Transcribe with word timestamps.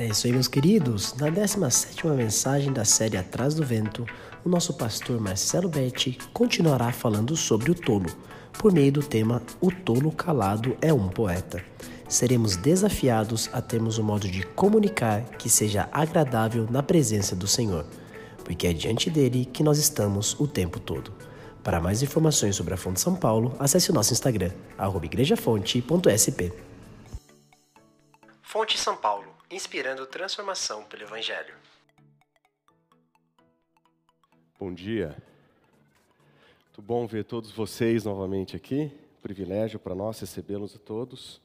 É 0.00 0.06
isso 0.06 0.26
aí, 0.26 0.32
meus 0.32 0.48
queridos. 0.48 1.12
Na 1.16 1.28
17 1.28 2.06
mensagem 2.06 2.72
da 2.72 2.86
série 2.86 3.18
Atrás 3.18 3.52
do 3.52 3.62
Vento, 3.62 4.06
o 4.42 4.48
nosso 4.48 4.72
pastor 4.72 5.20
Marcelo 5.20 5.68
Betti 5.68 6.16
continuará 6.32 6.90
falando 6.90 7.36
sobre 7.36 7.70
o 7.70 7.74
tolo, 7.74 8.10
por 8.58 8.72
meio 8.72 8.90
do 8.90 9.02
tema 9.02 9.42
O 9.60 9.70
Tolo 9.70 10.10
Calado 10.10 10.74
é 10.80 10.90
um 10.90 11.10
Poeta. 11.10 11.62
Seremos 12.08 12.56
desafiados 12.56 13.50
a 13.52 13.60
termos 13.60 13.98
um 13.98 14.02
modo 14.02 14.26
de 14.26 14.42
comunicar 14.42 15.22
que 15.36 15.50
seja 15.50 15.86
agradável 15.92 16.66
na 16.70 16.82
presença 16.82 17.36
do 17.36 17.46
Senhor, 17.46 17.84
porque 18.42 18.68
é 18.68 18.72
diante 18.72 19.10
dele 19.10 19.44
que 19.44 19.62
nós 19.62 19.76
estamos 19.76 20.34
o 20.40 20.48
tempo 20.48 20.80
todo. 20.80 21.12
Para 21.62 21.78
mais 21.78 22.02
informações 22.02 22.56
sobre 22.56 22.72
a 22.72 22.78
Fonte 22.78 23.02
São 23.02 23.14
Paulo, 23.14 23.54
acesse 23.58 23.90
o 23.90 23.94
nosso 23.94 24.14
Instagram, 24.14 24.52
igrejafonte.sp. 25.02 26.54
Fonte 28.40 28.78
São 28.78 28.96
Paulo 28.96 29.39
inspirando 29.50 30.06
transformação 30.06 30.84
pelo 30.84 31.02
Evangelho. 31.02 31.54
Bom 34.58 34.72
dia. 34.72 35.16
Muito 36.66 36.82
bom 36.82 37.06
ver 37.06 37.24
todos 37.24 37.50
vocês 37.50 38.04
novamente 38.04 38.54
aqui. 38.54 38.92
Privilégio 39.20 39.80
para 39.80 39.94
nós 39.94 40.20
recebê-los 40.20 40.76
a 40.76 40.78
todos. 40.78 41.40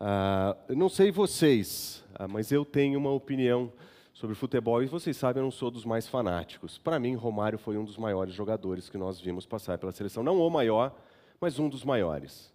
Ah, 0.00 0.56
eu 0.68 0.76
não 0.76 0.88
sei 0.88 1.12
vocês, 1.12 2.04
ah, 2.14 2.26
mas 2.26 2.50
eu 2.50 2.64
tenho 2.64 2.98
uma 2.98 3.10
opinião 3.12 3.72
sobre 4.12 4.34
futebol 4.34 4.82
e 4.82 4.86
vocês 4.86 5.16
sabem, 5.16 5.40
eu 5.40 5.44
não 5.44 5.50
sou 5.50 5.70
dos 5.70 5.84
mais 5.84 6.08
fanáticos. 6.08 6.76
Para 6.76 6.98
mim, 6.98 7.14
Romário 7.14 7.58
foi 7.58 7.78
um 7.78 7.84
dos 7.84 7.96
maiores 7.96 8.34
jogadores 8.34 8.88
que 8.88 8.98
nós 8.98 9.20
vimos 9.20 9.46
passar 9.46 9.78
pela 9.78 9.92
seleção. 9.92 10.24
Não 10.24 10.38
o 10.38 10.50
maior, 10.50 10.92
mas 11.40 11.58
um 11.58 11.68
dos 11.68 11.84
maiores. 11.84 12.52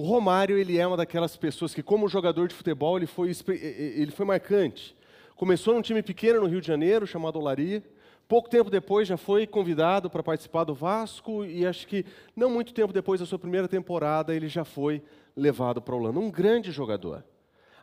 O 0.00 0.04
Romário, 0.04 0.56
ele 0.56 0.78
é 0.78 0.86
uma 0.86 0.96
daquelas 0.96 1.36
pessoas 1.36 1.74
que, 1.74 1.82
como 1.82 2.06
jogador 2.06 2.46
de 2.46 2.54
futebol, 2.54 2.96
ele 2.96 3.08
foi, 3.08 3.32
ele 3.48 4.12
foi 4.12 4.24
marcante. 4.24 4.96
Começou 5.34 5.74
num 5.74 5.82
time 5.82 6.04
pequeno 6.04 6.40
no 6.40 6.46
Rio 6.46 6.60
de 6.60 6.68
Janeiro, 6.68 7.04
chamado 7.04 7.36
Olaria. 7.36 7.82
Pouco 8.28 8.48
tempo 8.48 8.70
depois 8.70 9.08
já 9.08 9.16
foi 9.16 9.44
convidado 9.44 10.08
para 10.08 10.22
participar 10.22 10.62
do 10.62 10.72
Vasco 10.72 11.44
e 11.44 11.66
acho 11.66 11.84
que 11.88 12.06
não 12.36 12.48
muito 12.48 12.72
tempo 12.72 12.92
depois 12.92 13.18
da 13.18 13.26
sua 13.26 13.40
primeira 13.40 13.66
temporada 13.66 14.32
ele 14.32 14.46
já 14.46 14.64
foi 14.64 15.02
levado 15.34 15.82
para 15.82 15.96
a 15.96 15.98
Holanda. 15.98 16.20
Um 16.20 16.30
grande 16.30 16.70
jogador. 16.70 17.24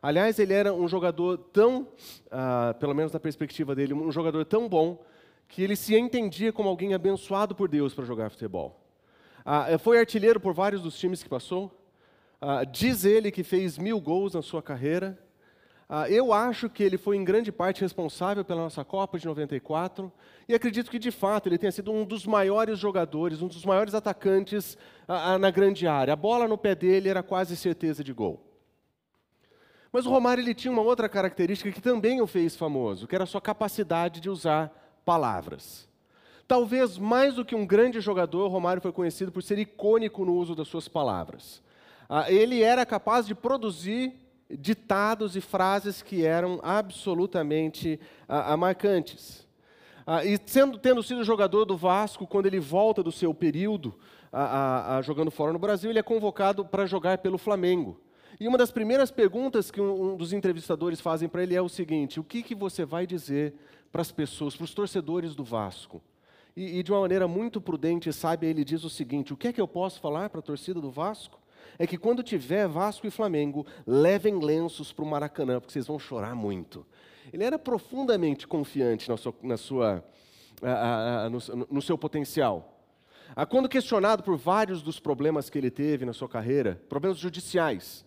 Aliás, 0.02 0.40
ele 0.40 0.54
era 0.54 0.74
um 0.74 0.88
jogador 0.88 1.38
tão, 1.38 1.86
ah, 2.32 2.74
pelo 2.80 2.94
menos 2.94 3.12
na 3.12 3.20
perspectiva 3.20 3.76
dele, 3.76 3.94
um 3.94 4.10
jogador 4.10 4.46
tão 4.46 4.70
bom 4.70 5.04
que 5.50 5.62
ele 5.62 5.76
se 5.76 5.94
entendia 5.98 6.54
como 6.54 6.70
alguém 6.70 6.94
abençoado 6.94 7.54
por 7.54 7.68
Deus 7.68 7.94
para 7.94 8.06
jogar 8.06 8.30
futebol. 8.30 8.80
Ah, 9.44 9.78
foi 9.78 10.00
artilheiro 10.00 10.40
por 10.40 10.54
vários 10.54 10.82
dos 10.82 10.98
times 10.98 11.22
que 11.22 11.28
passou. 11.28 11.82
Ah, 12.42 12.64
diz 12.64 13.06
ele 13.06 13.32
que 13.32 13.44
fez 13.44 13.78
mil 13.78 14.00
gols 14.00 14.34
na 14.34 14.42
sua 14.42 14.62
carreira. 14.62 15.18
Ah, 15.88 16.10
eu 16.10 16.34
acho 16.34 16.70
que 16.70 16.84
ele 16.84 16.98
foi 16.98 17.16
em 17.16 17.24
grande 17.24 17.52
parte 17.52 17.82
responsável 17.82 18.44
pela 18.44 18.64
nossa 18.64 18.84
Copa 18.84 19.20
de 19.20 19.26
94 19.26 20.12
e 20.48 20.56
acredito 20.56 20.90
que 20.90 20.98
de 20.98 21.12
fato 21.12 21.48
ele 21.48 21.58
tenha 21.58 21.72
sido 21.72 21.92
um 21.92 22.04
dos 22.04 22.26
maiores 22.26 22.80
jogadores, 22.80 23.42
um 23.42 23.48
dos 23.48 23.64
maiores 23.64 23.94
atacantes 23.94 24.78
ah, 25.08 25.38
na 25.38 25.52
grande 25.52 25.88
área. 25.88 26.14
A 26.14 26.18
bola 26.18 26.48
no 26.48 26.58
pé 26.58 26.74
dele 26.74 27.10
era 27.10 27.22
quase 27.22 27.56
certeza 27.56 28.04
de 28.04 28.14
gol. 28.14 28.42
Mas 29.92 30.06
o 30.06 30.10
Romário 30.10 30.42
ele 30.42 30.54
tinha 30.54 30.72
uma 30.72 30.82
outra 30.82 31.08
característica 31.08 31.72
que 31.72 31.82
também 31.82 32.20
o 32.20 32.28
fez 32.28 32.56
famoso, 32.56 33.08
que 33.08 33.16
era 33.16 33.24
a 33.24 33.28
sua 33.28 33.40
capacidade 33.40 34.20
de 34.20 34.30
usar 34.30 35.00
palavras. 35.06 35.88
Talvez 36.48 36.98
mais 36.98 37.36
do 37.36 37.46
que 37.46 37.56
um 37.56 37.66
grande 37.66 38.02
jogador, 38.02 38.50
Romário 38.50 38.82
foi 38.82 38.92
conhecido 38.92 39.32
por 39.32 39.42
ser 39.42 39.58
icônico 39.58 40.26
no 40.26 40.36
uso 40.36 40.54
das 40.54 40.68
suas 40.68 40.88
palavras. 40.88 41.64
Ah, 42.08 42.32
ele 42.32 42.62
era 42.62 42.86
capaz 42.86 43.26
de 43.26 43.34
produzir 43.34 44.14
ditados 44.50 45.36
e 45.36 45.42
frases 45.42 46.02
que 46.02 46.24
eram 46.24 46.60
absolutamente 46.62 48.00
ah, 48.28 48.54
ah, 48.54 48.58
marcantes. 48.58 49.48
e 50.24 50.40
sendo, 50.46 50.78
tendo 50.78 51.02
sido 51.02 51.24
jogador 51.24 51.66
do 51.66 51.76
Vasco, 51.76 52.28
quando 52.28 52.46
ele 52.46 52.60
volta 52.60 53.02
do 53.02 53.12
seu 53.12 53.34
período 53.34 53.96
jogando 55.04 55.32
fora 55.32 55.54
no 55.54 55.60
Brasil, 55.60 55.90
ele 55.90 56.00
é 56.00 56.04
convocado 56.04 56.66
para 56.66 56.86
jogar 56.86 57.20
pelo 57.20 57.38
Flamengo. 57.38 58.00
E 58.40 58.48
uma 58.48 58.58
das 58.58 58.70
primeiras 58.70 59.12
perguntas 59.12 59.72
que 59.72 59.80
um, 59.80 60.14
um 60.14 60.18
dos 60.18 60.34
entrevistadores 60.34 61.00
fazem 61.00 61.30
para 61.30 61.44
ele 61.44 61.56
é 61.56 61.62
o 61.62 61.70
seguinte: 61.70 62.20
o 62.20 62.24
que, 62.24 62.44
que 62.44 62.54
você 62.54 62.84
vai 62.86 63.08
dizer 63.08 63.54
para 63.92 64.02
as 64.02 64.12
pessoas, 64.12 64.56
para 64.56 64.66
os 64.66 64.74
torcedores 64.74 65.36
do 65.36 65.44
Vasco? 65.44 66.02
E, 66.56 66.80
e, 66.80 66.84
de 66.84 66.92
uma 66.92 67.02
maneira 67.02 67.28
muito 67.28 67.60
prudente 67.60 68.10
e 68.10 68.14
sábia, 68.14 68.48
ele 68.48 68.64
diz 68.64 68.84
o 68.84 68.90
seguinte: 68.90 69.34
o 69.34 69.38
que 69.38 69.48
é 69.48 69.54
que 69.54 69.62
eu 69.62 69.68
posso 69.68 70.00
falar 70.00 70.30
para 70.30 70.40
a 70.40 70.44
torcida 70.44 70.82
do 70.82 70.92
Vasco? 70.92 71.40
É 71.78 71.86
que 71.86 71.98
quando 71.98 72.24
tiver 72.24 72.68
Vasco 72.68 73.06
e 73.08 73.12
Flamengo, 73.12 73.66
levem 73.86 74.40
lenços 74.40 74.92
para 74.92 75.04
o 75.04 75.08
Maracanã, 75.08 75.60
porque 75.60 75.74
vocês 75.74 75.88
vão 75.88 76.00
chorar 76.00 76.36
muito. 76.36 76.86
Ele 77.32 77.44
era 77.44 77.58
profundamente 77.58 78.48
confiante 78.48 79.10
na 79.10 79.18
sua, 79.18 79.36
na 79.42 79.58
sua, 79.58 80.04
no, 81.32 81.68
no 81.72 81.82
seu 81.82 81.98
potencial. 81.98 82.72
Quando 83.50 83.68
questionado 83.68 84.24
por 84.24 84.38
vários 84.38 84.82
dos 84.82 85.00
problemas 85.00 85.50
que 85.50 85.58
ele 85.58 85.72
teve 85.72 86.06
na 86.06 86.14
sua 86.14 86.30
carreira, 86.30 86.82
problemas 86.88 87.18
judiciais, 87.18 88.06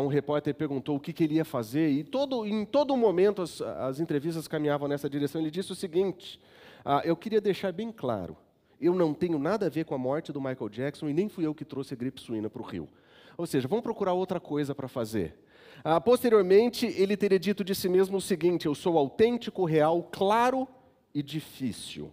um 0.00 0.06
repórter 0.06 0.54
perguntou 0.54 0.96
o 0.96 1.00
que, 1.00 1.12
que 1.12 1.24
ele 1.24 1.34
ia 1.34 1.44
fazer, 1.44 1.88
e 1.88 2.04
todo, 2.04 2.46
em 2.46 2.64
todo 2.64 2.96
momento 2.96 3.42
as, 3.42 3.60
as 3.60 4.00
entrevistas 4.00 4.46
caminhavam 4.46 4.88
nessa 4.88 5.08
direção. 5.08 5.40
Ele 5.40 5.50
disse 5.50 5.72
o 5.72 5.74
seguinte: 5.74 6.40
ah, 6.84 7.02
Eu 7.04 7.16
queria 7.16 7.40
deixar 7.40 7.72
bem 7.72 7.90
claro 7.90 8.36
eu 8.80 8.94
não 8.94 9.14
tenho 9.14 9.38
nada 9.38 9.66
a 9.66 9.68
ver 9.68 9.84
com 9.84 9.94
a 9.94 9.98
morte 9.98 10.32
do 10.32 10.40
Michael 10.40 10.68
Jackson 10.68 11.08
e 11.08 11.12
nem 11.12 11.28
fui 11.28 11.46
eu 11.46 11.54
que 11.54 11.64
trouxe 11.64 11.94
a 11.94 11.96
gripe 11.96 12.20
suína 12.20 12.50
para 12.50 12.62
o 12.62 12.64
Rio. 12.64 12.88
Ou 13.36 13.46
seja, 13.46 13.68
vamos 13.68 13.82
procurar 13.82 14.12
outra 14.12 14.40
coisa 14.40 14.74
para 14.74 14.88
fazer. 14.88 15.38
Ah, 15.84 16.00
posteriormente, 16.00 16.86
ele 16.86 17.16
teria 17.16 17.38
dito 17.38 17.62
de 17.62 17.74
si 17.74 17.88
mesmo 17.88 18.16
o 18.16 18.20
seguinte: 18.20 18.66
Eu 18.66 18.74
sou 18.74 18.98
autêntico, 18.98 19.64
real, 19.64 20.02
claro 20.10 20.66
e 21.14 21.22
difícil. 21.22 22.12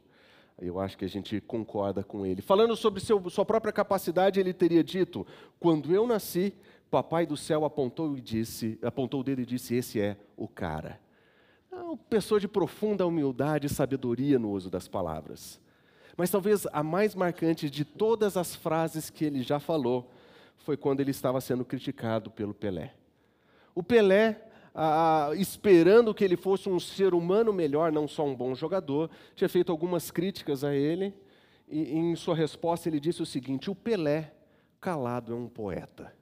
Eu 0.59 0.79
acho 0.79 0.97
que 0.97 1.05
a 1.05 1.09
gente 1.09 1.41
concorda 1.41 2.03
com 2.03 2.25
ele. 2.25 2.41
Falando 2.41 2.75
sobre 2.75 3.01
seu, 3.01 3.29
sua 3.29 3.45
própria 3.45 3.73
capacidade, 3.73 4.39
ele 4.39 4.53
teria 4.53 4.83
dito: 4.83 5.25
Quando 5.59 5.93
eu 5.93 6.05
nasci, 6.05 6.53
Papai 6.93 7.25
do 7.25 7.35
céu 7.35 7.65
apontou, 7.65 8.15
e 8.15 8.21
disse, 8.21 8.77
apontou 8.83 9.21
o 9.21 9.23
dedo 9.23 9.41
e 9.41 9.45
disse: 9.47 9.73
Esse 9.73 9.99
é 9.99 10.15
o 10.37 10.47
cara. 10.47 10.99
É 11.71 11.75
uma 11.75 11.97
pessoa 11.97 12.39
de 12.39 12.47
profunda 12.47 13.07
humildade 13.07 13.65
e 13.65 13.69
sabedoria 13.69 14.37
no 14.37 14.51
uso 14.51 14.69
das 14.69 14.87
palavras. 14.87 15.59
Mas 16.15 16.29
talvez 16.29 16.67
a 16.71 16.83
mais 16.83 17.15
marcante 17.15 17.69
de 17.69 17.83
todas 17.83 18.37
as 18.37 18.55
frases 18.55 19.09
que 19.09 19.25
ele 19.25 19.41
já 19.41 19.59
falou 19.59 20.11
foi 20.57 20.77
quando 20.77 20.99
ele 20.99 21.11
estava 21.11 21.41
sendo 21.41 21.65
criticado 21.65 22.29
pelo 22.29 22.53
Pelé. 22.53 22.93
O 23.75 23.81
Pelé, 23.81 24.39
ah, 24.73 25.31
esperando 25.35 26.13
que 26.13 26.23
ele 26.23 26.37
fosse 26.37 26.69
um 26.69 26.79
ser 26.79 27.13
humano 27.13 27.51
melhor, 27.51 27.91
não 27.91 28.07
só 28.07 28.25
um 28.25 28.35
bom 28.35 28.53
jogador, 28.53 29.09
tinha 29.35 29.49
feito 29.49 29.71
algumas 29.71 30.11
críticas 30.11 30.63
a 30.63 30.73
ele, 30.73 31.13
e 31.67 31.97
em 31.97 32.15
sua 32.15 32.35
resposta 32.35 32.87
ele 32.87 32.99
disse 32.99 33.21
o 33.21 33.25
seguinte: 33.25 33.69
O 33.69 33.75
Pelé, 33.75 34.33
calado, 34.79 35.33
é 35.33 35.35
um 35.35 35.47
poeta. 35.47 36.13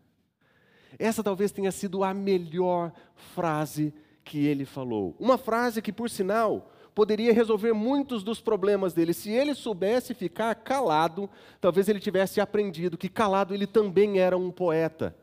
Essa 0.98 1.24
talvez 1.24 1.52
tenha 1.52 1.72
sido 1.72 2.04
a 2.04 2.14
melhor 2.14 2.92
frase 3.34 3.94
que 4.24 4.46
ele 4.46 4.66
falou. 4.66 5.16
Uma 5.20 5.38
frase 5.38 5.82
que, 5.82 5.92
por 5.92 6.10
sinal, 6.10 6.72
poderia 6.94 7.34
resolver 7.34 7.74
muitos 7.74 8.24
dos 8.24 8.42
problemas 8.42 8.94
dele. 8.94 9.14
Se 9.14 9.32
ele 9.32 9.54
soubesse 9.54 10.14
ficar 10.14 10.54
calado, 10.56 11.30
talvez 11.60 11.88
ele 11.88 12.00
tivesse 12.00 12.42
aprendido 12.42 12.98
que 12.98 13.10
calado 13.10 13.54
ele 13.54 13.68
também 13.68 14.20
era 14.20 14.38
um 14.38 14.52
poeta. 14.52 15.16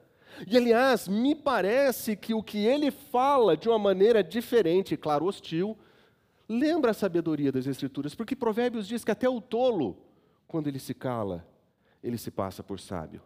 E 0.47 0.57
aliás, 0.57 1.09
me 1.09 1.35
parece 1.35 2.17
que 2.17 2.33
o 2.33 2.43
que 2.43 2.65
ele 2.65 2.91
fala 2.91 3.57
de 3.57 3.69
uma 3.69 3.79
maneira 3.79 4.23
diferente, 4.23 4.97
claro, 4.97 5.27
hostil, 5.27 5.77
lembra 6.49 6.93
a 6.93 6.95
sabedoria 6.95 7.51
das 7.51 7.67
Escrituras, 7.67 8.15
porque 8.15 8.37
Provérbios 8.37 8.87
diz 8.87 9.05
que 9.05 9.11
até 9.11 9.29
o 9.29 9.41
tolo, 9.41 9.97
quando 10.47 10.69
ele 10.69 10.79
se 10.79 10.95
cala, 10.95 11.47
ele 12.03 12.17
se 12.17 12.31
passa 12.31 12.63
por 12.63 12.79
sábio. 12.79 13.21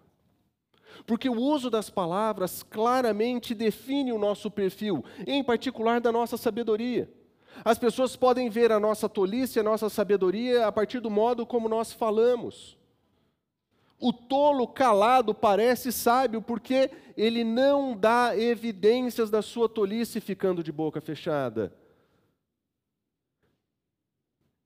Porque 1.06 1.28
o 1.28 1.41
uso 1.41 1.70
das 1.70 1.88
palavras 1.88 2.62
claramente 2.62 3.54
define 3.54 4.12
o 4.12 4.18
nosso 4.18 4.50
perfil, 4.50 5.04
em 5.27 5.42
particular 5.42 6.00
da 6.00 6.10
nossa 6.10 6.36
sabedoria. 6.36 7.10
As 7.65 7.78
pessoas 7.78 8.16
podem 8.16 8.49
ver 8.49 8.72
a 8.72 8.81
nossa 8.81 9.09
tolice, 9.09 9.60
a 9.60 9.63
nossa 9.63 9.89
sabedoria 9.89 10.66
a 10.66 10.72
partir 10.72 11.01
do 11.01 11.10
modo 11.10 11.47
como 11.47 11.69
nós 11.69 11.93
falamos. 11.93 12.78
O 14.01 14.13
tolo 14.13 14.66
calado 14.66 15.33
parece 15.33 15.93
sábio 15.93 16.43
porque 16.43 16.91
ele 17.16 17.45
não 17.45 17.97
dá 17.97 18.37
evidências 18.37 19.31
da 19.31 19.41
sua 19.41 19.69
tolice 19.69 20.21
ficando 20.21 20.63
de 20.63 20.72
boca 20.72 21.01
fechada. 21.01 21.72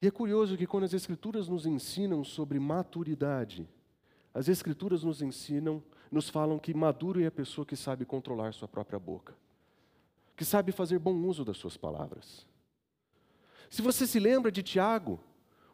E 0.00 0.06
é 0.06 0.11
curioso 0.11 0.56
que 0.56 0.67
quando 0.67 0.85
as 0.85 0.94
Escrituras 0.94 1.49
nos 1.49 1.67
ensinam 1.67 2.25
sobre 2.25 2.59
maturidade, 2.59 3.69
as 4.33 4.49
Escrituras 4.49 5.03
nos 5.03 5.21
ensinam, 5.21 5.83
nos 6.11 6.31
falam 6.31 6.59
que 6.59 6.73
maduro 6.73 7.21
é 7.21 7.27
a 7.27 7.31
pessoa 7.31 7.67
que 7.67 7.77
sabe 7.77 8.06
controlar 8.06 8.55
sua 8.55 8.69
própria 8.69 8.99
boca, 8.99 9.35
que 10.35 10.44
sabe 10.44 10.73
fazer 10.73 10.99
bom 10.99 11.15
uso 11.15 11.44
das 11.44 11.59
suas 11.59 11.77
palavras. 11.77 12.47
Se 13.70 13.82
você 13.82 14.06
se 14.06 14.18
lembra 14.18 14.50
de 14.50 14.62
Tiago, 14.62 15.20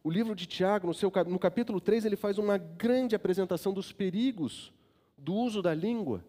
o 0.05 0.11
livro 0.11 0.35
de 0.35 0.47
Tiago, 0.47 0.87
no, 0.87 0.95
seu, 0.95 1.13
no 1.27 1.39
capítulo 1.39 1.81
3, 1.81 2.05
ele 2.05 2.17
faz 2.17 2.39
uma 2.39 2.59
grande 2.59 3.15
apresentação 3.15 3.73
dos 3.73 3.93
perigos 3.93 4.73
do 5.17 5.35
uso 5.35 5.63
da 5.63 5.73
língua. 5.73 6.25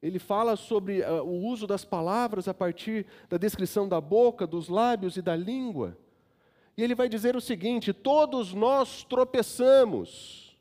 ele 0.00 0.18
fala 0.18 0.56
sobre 0.56 1.02
uh, 1.02 1.22
o 1.22 1.46
uso 1.46 1.66
das 1.66 1.84
palavras 1.84 2.48
a 2.48 2.54
partir 2.54 3.06
da 3.28 3.36
descrição 3.36 3.88
da 3.88 4.00
boca, 4.00 4.46
dos 4.46 4.68
lábios 4.68 5.16
e 5.16 5.22
da 5.22 5.36
língua. 5.36 5.98
E 6.76 6.82
ele 6.82 6.94
vai 6.94 7.08
dizer 7.08 7.36
o 7.36 7.40
seguinte: 7.40 7.92
todos 7.92 8.54
nós 8.54 9.04
tropeçamos, 9.04 10.58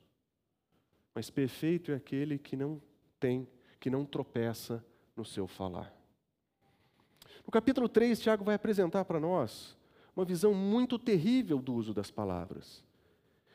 mas 1.16 1.30
perfeito 1.30 1.92
é 1.92 1.96
aquele 1.96 2.38
que 2.38 2.56
não 2.56 2.82
tem, 3.20 3.48
que 3.80 3.90
não 3.90 4.06
tropeça 4.06 4.84
no 5.16 5.24
seu 5.24 5.48
falar. 5.48 5.94
No 7.46 7.52
capítulo 7.52 7.88
3, 7.88 8.20
Tiago 8.20 8.44
vai 8.44 8.56
apresentar 8.56 9.06
para 9.06 9.20
nós 9.20 9.78
uma 10.16 10.26
visão 10.26 10.54
muito 10.54 11.00
terrível 11.00 11.60
do 11.60 11.74
uso 11.74 11.94
das 11.94 12.12
palavras. 12.12 12.84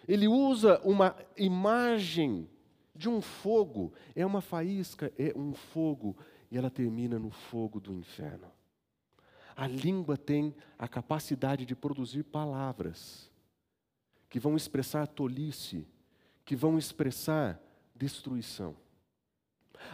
Ele 0.07 0.27
usa 0.27 0.81
uma 0.85 1.17
imagem 1.37 2.49
de 2.95 3.09
um 3.09 3.21
fogo, 3.21 3.93
é 4.15 4.27
uma 4.27 4.41
faísca, 4.41 5.13
é 5.19 5.33
um 5.37 5.55
fogo, 5.55 6.17
e 6.51 6.59
ela 6.59 6.71
termina 6.71 7.19
no 7.19 7.31
fogo 7.31 7.79
do 7.79 7.93
inferno. 7.93 8.51
A 9.55 9.67
língua 9.67 10.17
tem 10.17 10.55
a 10.79 10.89
capacidade 10.89 11.65
de 11.65 11.75
produzir 11.75 12.25
palavras 12.25 13.31
que 14.29 14.39
vão 14.39 14.57
expressar 14.57 15.07
tolice, 15.07 15.87
que 16.45 16.57
vão 16.57 16.79
expressar 16.79 17.61
destruição. 17.95 18.77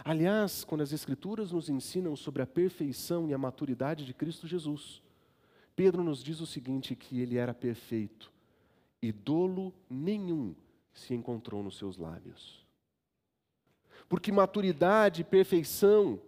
Aliás, 0.03 0.63
quando 0.63 0.81
as 0.81 0.91
Escrituras 0.91 1.51
nos 1.51 1.69
ensinam 1.69 2.15
sobre 2.15 2.41
a 2.41 2.47
perfeição 2.47 3.27
e 3.29 3.33
a 3.33 3.37
maturidade 3.37 4.05
de 4.05 4.13
Cristo 4.13 4.47
Jesus, 4.47 5.01
Pedro 5.75 6.03
nos 6.03 6.23
diz 6.23 6.39
o 6.39 6.45
seguinte: 6.45 6.95
que 6.95 7.19
ele 7.19 7.37
era 7.37 7.53
perfeito 7.53 8.31
e 9.01 9.11
dolo 9.11 9.73
nenhum 9.89 10.55
se 10.93 11.13
encontrou 11.13 11.61
nos 11.61 11.77
seus 11.77 11.97
lábios. 11.97 12.65
Porque 14.07 14.31
maturidade 14.31 15.21
e 15.21 15.25
perfeição 15.25 16.19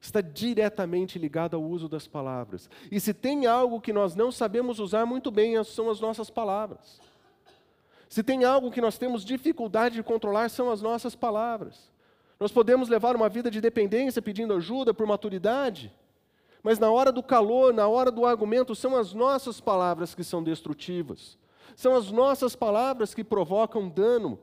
está 0.00 0.20
diretamente 0.20 1.18
ligado 1.18 1.56
ao 1.56 1.62
uso 1.62 1.88
das 1.88 2.06
palavras. 2.06 2.68
E 2.90 3.00
se 3.00 3.14
tem 3.14 3.46
algo 3.46 3.80
que 3.80 3.92
nós 3.92 4.14
não 4.14 4.30
sabemos 4.30 4.78
usar 4.78 5.06
muito 5.06 5.30
bem, 5.30 5.62
são 5.64 5.88
as 5.88 6.00
nossas 6.00 6.28
palavras. 6.28 7.00
Se 8.08 8.22
tem 8.22 8.44
algo 8.44 8.70
que 8.70 8.80
nós 8.80 8.98
temos 8.98 9.24
dificuldade 9.24 9.94
de 9.94 10.02
controlar, 10.02 10.50
são 10.50 10.70
as 10.70 10.82
nossas 10.82 11.16
palavras. 11.16 11.90
Nós 12.38 12.52
podemos 12.52 12.88
levar 12.88 13.16
uma 13.16 13.28
vida 13.28 13.50
de 13.50 13.60
dependência 13.60 14.20
pedindo 14.20 14.52
ajuda 14.54 14.92
por 14.92 15.06
maturidade, 15.06 15.92
mas 16.64 16.78
na 16.78 16.90
hora 16.90 17.12
do 17.12 17.22
calor, 17.22 17.74
na 17.74 17.86
hora 17.86 18.10
do 18.10 18.24
argumento, 18.24 18.74
são 18.74 18.96
as 18.96 19.12
nossas 19.12 19.60
palavras 19.60 20.14
que 20.14 20.24
são 20.24 20.42
destrutivas. 20.42 21.36
São 21.76 21.94
as 21.94 22.10
nossas 22.10 22.56
palavras 22.56 23.14
que 23.14 23.22
provocam 23.22 23.86
dano. 23.86 24.38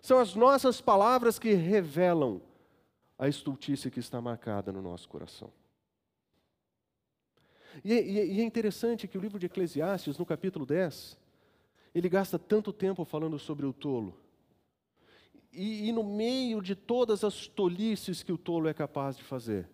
São 0.00 0.18
as 0.18 0.34
nossas 0.34 0.80
palavras 0.80 1.38
que 1.38 1.52
revelam 1.52 2.40
a 3.18 3.28
estultícia 3.28 3.90
que 3.90 4.00
está 4.00 4.22
marcada 4.22 4.72
no 4.72 4.80
nosso 4.80 5.06
coração. 5.06 5.52
E, 7.84 7.92
e, 7.92 8.36
e, 8.36 8.40
é 8.40 8.42
interessante 8.42 9.06
que 9.06 9.18
o 9.18 9.20
livro 9.20 9.38
de 9.38 9.44
Eclesiastes, 9.44 10.16
no 10.16 10.24
capítulo 10.24 10.64
10, 10.64 11.18
ele 11.94 12.08
gasta 12.08 12.38
tanto 12.38 12.72
tempo 12.72 13.04
falando 13.04 13.38
sobre 13.38 13.66
o 13.66 13.72
tolo. 13.74 14.18
E, 15.52 15.90
e 15.90 15.92
no 15.92 16.04
meio 16.04 16.62
de 16.62 16.74
todas 16.74 17.22
as 17.22 17.46
tolices 17.46 18.22
que 18.22 18.32
o 18.32 18.38
tolo 18.38 18.66
é 18.66 18.72
capaz 18.72 19.18
de 19.18 19.22
fazer, 19.22 19.68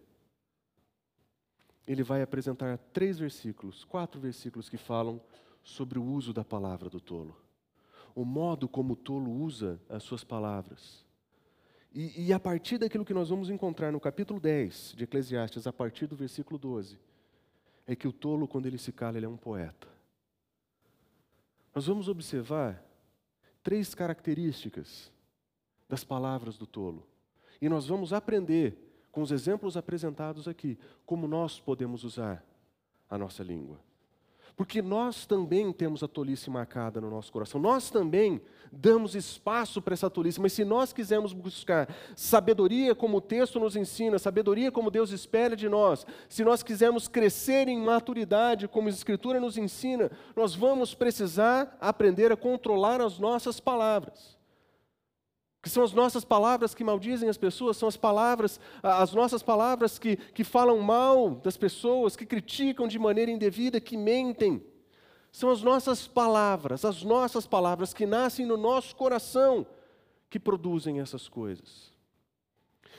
ele 1.87 2.03
vai 2.03 2.23
apresentar 2.23 2.79
três 2.93 3.19
versículos, 3.19 3.85
quatro 3.85 4.21
versículos 4.21 4.69
que 4.69 4.77
falam 4.77 5.21
sobre 5.63 5.99
o 5.99 6.05
uso 6.05 6.33
da 6.33 6.45
palavra 6.45 6.91
do 6.91 7.01
tolo. 7.01 7.37
O 8.15 8.25
modo 8.25 8.69
como 8.69 8.95
o 8.95 8.97
tolo 8.97 9.31
usa 9.31 9.81
as 9.89 10.03
suas 10.03 10.25
palavras. 10.25 11.05
E, 11.93 12.27
e, 12.27 12.33
a 12.33 12.41
partir 12.41 12.79
daquilo 12.79 13.05
que 13.05 13.15
nós 13.15 13.31
vamos 13.31 13.49
encontrar 13.49 13.91
no 13.91 14.01
capítulo 14.01 14.39
10 14.39 14.95
de 14.97 15.05
Eclesiastes, 15.05 15.67
a 15.67 15.73
partir 15.73 16.07
do 16.07 16.15
versículo 16.15 16.59
12, 16.59 16.99
é 17.87 17.97
que 17.97 18.07
o 18.07 18.13
tolo, 18.13 18.47
quando 18.47 18.67
ele 18.67 18.79
se 18.79 18.93
cala, 18.93 19.17
ele 19.17 19.27
é 19.27 19.29
um 19.29 19.37
poeta. 19.37 19.89
Nós 21.75 21.87
vamos 21.87 22.09
observar 22.09 22.85
três 23.63 23.95
características 23.95 25.11
das 25.89 26.05
palavras 26.05 26.59
do 26.59 26.67
tolo. 26.67 27.07
E 27.61 27.69
nós 27.69 27.87
vamos 27.87 28.13
aprender, 28.13 28.86
com 29.17 29.23
os 29.23 29.31
exemplos 29.31 29.79
apresentados 29.79 30.47
aqui, 30.47 30.79
como 31.07 31.27
nós 31.27 31.59
podemos 31.59 32.05
usar 32.05 32.45
a 33.09 33.17
nossa 33.17 33.43
língua. 33.43 33.81
Porque 34.55 34.83
nós 34.83 35.25
também 35.25 35.73
temos 35.73 36.03
a 36.03 36.09
tolice 36.09 36.51
marcada 36.51 37.01
no 37.01 37.09
nosso 37.09 37.33
coração. 37.33 37.59
Nós 37.59 37.89
também 37.89 38.43
damos 38.71 39.15
espaço 39.15 39.81
para 39.81 39.95
essa 39.95 40.11
tolice. 40.11 40.39
Mas 40.39 40.53
se 40.53 40.67
nós 40.67 40.93
quisermos 40.93 41.33
buscar 41.33 41.89
sabedoria 42.15 42.95
como 42.95 43.17
o 43.17 43.21
texto 43.23 43.59
nos 43.59 43.75
ensina, 43.75 44.19
sabedoria 44.19 44.71
como 44.71 44.91
Deus 44.91 45.11
espera 45.13 45.57
de 45.57 45.67
nós, 45.67 46.07
se 46.29 46.45
nós 46.45 46.63
quisermos 46.63 47.09
crescer 47.09 47.69
em 47.69 47.81
maturidade 47.81 48.69
como 48.69 48.89
a 48.89 48.91
Escritura 48.91 49.41
nos 49.41 49.57
ensina, 49.57 50.11
nós 50.37 50.55
vamos 50.55 50.95
precisar 50.95 51.75
aprender 51.81 52.31
a 52.33 52.37
controlar 52.37 53.01
as 53.01 53.19
nossas 53.19 53.59
palavras 53.61 54.36
que 55.67 55.71
são 55.71 55.83
as 55.83 55.93
nossas 55.93 56.25
palavras 56.25 56.77
que 56.77 56.85
maldizem 56.85 57.29
as 57.29 57.37
pessoas, 57.37 57.77
são 57.77 57.89
as 57.89 57.97
palavras, 57.97 58.61
as 58.81 59.13
nossas 59.13 59.43
palavras 59.43 59.99
que, 59.99 60.15
que 60.15 60.45
falam 60.45 60.79
mal 60.79 61.35
das 61.35 61.57
pessoas, 61.57 62.15
que 62.15 62.25
criticam 62.25 62.87
de 62.87 63.01
maneira 63.01 63.33
indevida, 63.33 63.81
que 63.81 63.97
mentem. 63.97 64.65
São 65.33 65.51
as 65.51 65.65
nossas 65.65 66.07
palavras, 66.07 66.85
as 66.85 67.03
nossas 67.03 67.49
palavras 67.49 67.93
que 67.93 68.07
nascem 68.07 68.47
no 68.47 68.57
nosso 68.57 68.95
coração, 68.95 69.67
que 70.31 70.39
produzem 70.39 71.01
essas 71.01 71.29
coisas. 71.29 71.93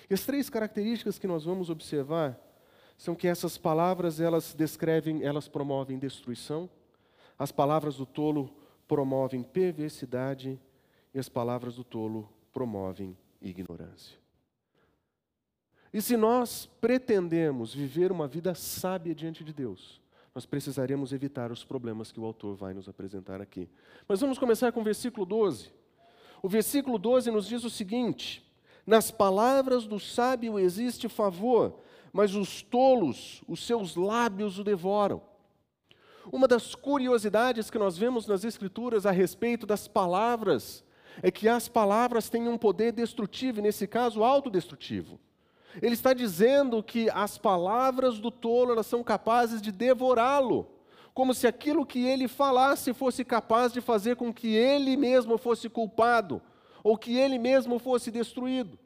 E 0.10 0.14
as 0.14 0.26
três 0.26 0.50
características 0.50 1.18
que 1.18 1.26
nós 1.26 1.46
vamos 1.46 1.70
observar 1.70 2.38
são 2.98 3.16
que 3.16 3.30
essas 3.30 3.58
palavras, 3.58 4.20
elas 4.20 4.54
descrevem, 4.54 5.24
elas 5.24 5.48
promovem 5.48 5.98
destruição, 5.98 6.70
as 7.40 7.50
palavras 7.50 7.96
do 7.96 8.06
tolo 8.06 8.54
promovem 8.90 9.42
perversidade 9.42 10.60
e 11.14 11.18
as 11.18 11.30
palavras 11.30 11.78
do 11.78 11.86
tolo 11.86 12.28
promovem 12.58 13.16
ignorância. 13.40 14.18
E 15.94 16.02
se 16.02 16.18
nós 16.18 16.68
pretendemos 16.82 17.72
viver 17.72 18.12
uma 18.12 18.28
vida 18.28 18.56
sábia 18.56 19.14
diante 19.14 19.44
de 19.44 19.54
Deus, 19.54 20.02
nós 20.34 20.44
precisaremos 20.44 21.14
evitar 21.14 21.52
os 21.52 21.64
problemas 21.64 22.12
que 22.12 22.20
o 22.20 22.26
autor 22.26 22.56
vai 22.56 22.74
nos 22.74 22.90
apresentar 22.90 23.42
aqui. 23.42 23.70
Mas 24.08 24.22
vamos 24.22 24.40
começar 24.40 24.72
com 24.72 24.82
o 24.82 24.84
versículo 24.84 25.24
12. 25.24 25.72
O 26.42 26.50
versículo 26.50 26.98
12 26.98 27.30
nos 27.30 27.46
diz 27.46 27.64
o 27.64 27.70
seguinte: 27.70 28.44
Nas 28.88 29.12
palavras 29.12 29.86
do 29.86 30.00
sábio 30.00 30.58
existe 30.58 31.08
favor, 31.08 31.80
mas 32.12 32.34
os 32.34 32.64
tolos, 32.64 33.44
os 33.48 33.64
seus 33.68 33.96
lábios 33.96 34.58
o 34.58 34.64
devoram. 34.64 35.22
Uma 36.32 36.48
das 36.48 36.74
curiosidades 36.74 37.70
que 37.70 37.78
nós 37.78 38.00
vemos 38.00 38.26
nas 38.26 38.44
Escrituras 38.44 39.06
a 39.06 39.12
respeito 39.12 39.68
das 39.68 39.88
palavras 39.88 40.84
é 41.22 41.32
que 41.32 41.48
as 41.48 41.68
palavras 41.68 42.30
têm 42.30 42.48
um 42.48 42.58
poder 42.58 42.92
destrutivo, 42.92 43.60
e 43.60 43.62
nesse 43.62 43.88
caso, 43.88 44.24
autodestrutivo. 44.24 45.20
Ele 45.82 45.94
está 45.94 46.14
dizendo 46.14 46.82
que 46.82 47.10
as 47.12 47.38
palavras 47.38 48.20
do 48.20 48.32
tolo 48.32 48.72
elas 48.72 48.88
são 48.88 49.04
capazes 49.04 49.62
de 49.62 49.72
devorá-lo, 49.72 50.68
como 51.14 51.34
se 51.34 51.48
aquilo 51.48 51.86
que 51.86 52.06
ele 52.06 52.28
falasse 52.28 52.94
fosse 52.94 53.26
capaz 53.26 53.74
de 53.74 53.82
fazer 53.82 54.16
com 54.16 54.34
que 54.34 54.56
ele 54.56 54.96
mesmo 54.96 55.38
fosse 55.38 55.70
culpado, 55.70 56.42
ou 56.84 56.98
que 56.98 57.18
ele 57.18 57.38
mesmo 57.38 57.80
fosse 57.80 58.12
destruído. 58.12 58.78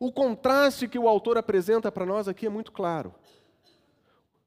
O 0.00 0.10
contraste 0.10 0.88
que 0.88 0.98
o 0.98 1.08
autor 1.08 1.38
apresenta 1.38 1.90
para 1.92 2.04
nós 2.04 2.28
aqui 2.28 2.46
é 2.46 2.50
muito 2.50 2.72
claro. 2.72 3.14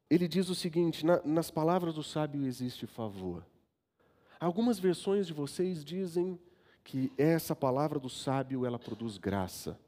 Ele 0.10 0.28
diz 0.28 0.50
o 0.50 0.56
seguinte: 0.56 1.06
na, 1.06 1.22
nas 1.24 1.50
palavras 1.50 1.96
do 1.96 2.04
sábio 2.04 2.46
existe 2.46 2.86
favor. 2.86 3.46
Algumas 4.40 4.80
versões 4.80 5.28
de 5.28 5.34
vocês 5.34 5.84
dizem 5.84 6.40
que 6.84 7.12
essa 7.18 7.56
palavra 7.56 8.00
do 8.00 8.10
sábio 8.10 8.66
ela 8.66 8.78
produz 8.78 9.18
graça. 9.18 9.80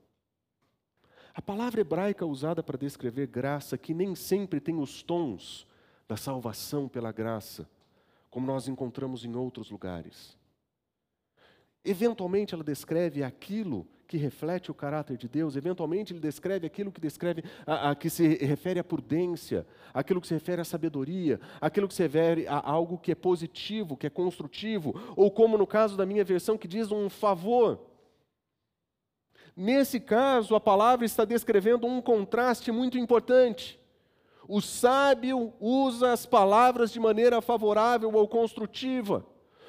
A 1.34 1.42
palavra 1.42 1.82
hebraica 1.82 2.26
usada 2.26 2.62
para 2.62 2.78
descrever 2.78 3.28
graça, 3.28 3.78
que 3.78 3.94
nem 3.94 4.16
sempre 4.16 4.60
tem 4.60 4.80
os 4.80 5.02
tons 5.04 5.66
da 6.08 6.18
salvação 6.18 6.88
pela 6.88 7.12
graça, 7.12 7.70
como 8.30 8.46
nós 8.46 8.68
encontramos 8.68 9.24
em 9.24 9.36
outros 9.36 9.70
lugares. 9.70 10.38
Eventualmente 11.86 12.54
ela 12.54 12.64
descreve 12.64 13.24
aquilo 13.24 13.88
que 14.10 14.18
reflete 14.18 14.72
o 14.72 14.74
caráter 14.74 15.16
de 15.16 15.30
Deus, 15.30 15.56
eventualmente 15.56 16.14
ele 16.14 16.20
descreve 16.20 16.66
aquilo 16.66 16.92
que 16.92 17.00
descreve 17.00 17.44
a, 17.64 17.92
a, 17.92 17.96
que 17.96 18.10
se 18.10 18.44
refere 18.44 18.80
à 18.80 18.84
prudência, 18.84 19.68
aquilo 19.94 20.20
que 20.20 20.28
se 20.28 20.34
refere 20.34 20.60
à 20.60 20.66
sabedoria, 20.66 21.40
aquilo 21.62 21.88
que 21.88 21.94
se 21.94 22.02
refere 22.02 22.48
a 22.48 22.60
algo 22.72 22.98
que 22.98 23.12
é 23.12 23.16
positivo, 23.16 23.96
que 23.96 24.08
é 24.08 24.10
construtivo, 24.10 25.00
ou 25.16 25.30
como 25.30 25.60
no 25.60 25.68
caso 25.68 25.96
da 25.96 26.08
minha 26.08 26.24
versão 26.24 26.58
que 26.58 26.68
diz 26.68 26.92
um 26.92 27.08
favor. 27.08 27.80
Nesse 29.56 30.00
caso, 30.00 30.56
a 30.56 30.60
palavra 30.60 31.06
está 31.06 31.24
descrevendo 31.24 31.86
um 31.86 32.02
contraste 32.02 32.72
muito 32.72 32.98
importante. 32.98 33.80
O 34.48 34.60
sábio 34.60 35.54
usa 35.60 36.14
as 36.14 36.26
palavras 36.26 36.92
de 36.92 37.00
maneira 37.00 37.42
favorável 37.42 38.12
ou 38.12 38.28
construtiva. 38.28 39.24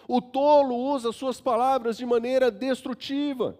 O 0.08 0.22
tolo 0.22 0.74
usa 0.74 1.12
suas 1.12 1.42
palavras 1.42 1.98
de 1.98 2.06
maneira 2.06 2.50
destrutiva. 2.50 3.58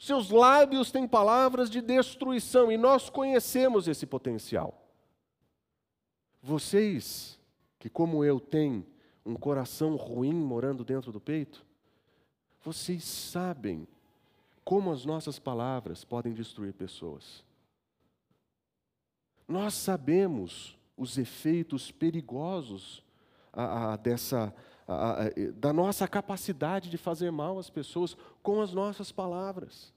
Seus 0.00 0.30
lábios 0.30 0.90
têm 0.90 1.06
palavras 1.06 1.68
de 1.68 1.82
destruição 1.82 2.72
e 2.72 2.78
nós 2.78 3.10
conhecemos 3.10 3.86
esse 3.86 4.06
potencial. 4.06 4.82
Vocês, 6.42 7.38
que 7.78 7.90
como 7.90 8.24
eu 8.24 8.40
têm 8.40 8.86
um 9.26 9.34
coração 9.34 9.96
ruim 9.96 10.32
morando 10.32 10.86
dentro 10.86 11.12
do 11.12 11.20
peito, 11.20 11.66
vocês 12.64 13.04
sabem 13.04 13.86
como 14.64 14.90
as 14.90 15.04
nossas 15.04 15.38
palavras 15.38 16.02
podem 16.02 16.32
destruir 16.32 16.72
pessoas. 16.72 17.44
Nós 19.46 19.74
sabemos 19.74 20.78
os 20.96 21.18
efeitos 21.18 21.90
perigosos 21.90 23.04
a, 23.52 23.92
a, 23.92 23.96
dessa, 23.96 24.54
a, 24.90 25.16
da 25.54 25.72
nossa 25.72 26.08
capacidade 26.08 26.90
de 26.90 26.98
fazer 26.98 27.30
mal 27.30 27.58
às 27.58 27.70
pessoas 27.70 28.16
com 28.42 28.60
as 28.60 28.72
nossas 28.72 29.12
palavras. 29.12 29.92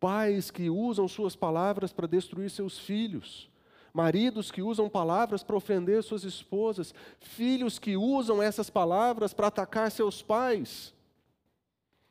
Pais 0.00 0.50
que 0.50 0.70
usam 0.70 1.06
suas 1.06 1.36
palavras 1.36 1.92
para 1.92 2.06
destruir 2.06 2.50
seus 2.50 2.78
filhos, 2.78 3.50
maridos 3.92 4.50
que 4.50 4.62
usam 4.62 4.88
palavras 4.88 5.42
para 5.42 5.56
ofender 5.56 6.02
suas 6.02 6.24
esposas, 6.24 6.94
filhos 7.20 7.78
que 7.78 7.96
usam 7.96 8.42
essas 8.42 8.70
palavras 8.70 9.34
para 9.34 9.48
atacar 9.48 9.90
seus 9.90 10.22
pais. 10.22 10.94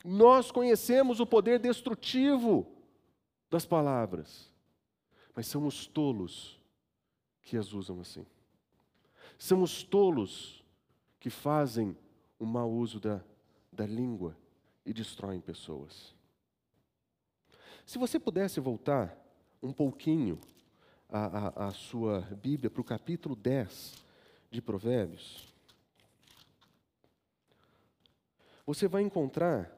Nós 0.05 0.51
conhecemos 0.51 1.19
o 1.19 1.25
poder 1.25 1.59
destrutivo 1.59 2.67
das 3.49 3.65
palavras, 3.65 4.51
mas 5.35 5.47
somos 5.47 5.87
tolos 5.87 6.59
que 7.41 7.57
as 7.57 7.73
usam 7.73 7.99
assim. 8.01 8.25
Somos 9.37 9.83
tolos 9.83 10.62
que 11.23 11.29
fazem 11.29 11.95
o 12.37 12.45
mau 12.45 12.69
uso 12.69 12.99
da, 12.99 13.23
da 13.71 13.85
língua 13.85 14.37
e 14.85 14.91
destroem 14.91 15.39
pessoas. 15.39 16.13
Se 17.85 17.97
você 17.97 18.19
pudesse 18.19 18.59
voltar 18.59 19.17
um 19.61 19.71
pouquinho 19.71 20.37
a, 21.07 21.63
a, 21.63 21.67
a 21.67 21.71
sua 21.71 22.19
Bíblia 22.41 22.69
para 22.69 22.81
o 22.81 22.83
capítulo 22.83 23.37
10 23.37 23.93
de 24.51 24.61
Provérbios, 24.61 25.47
você 28.65 28.85
vai 28.85 29.01
encontrar 29.01 29.71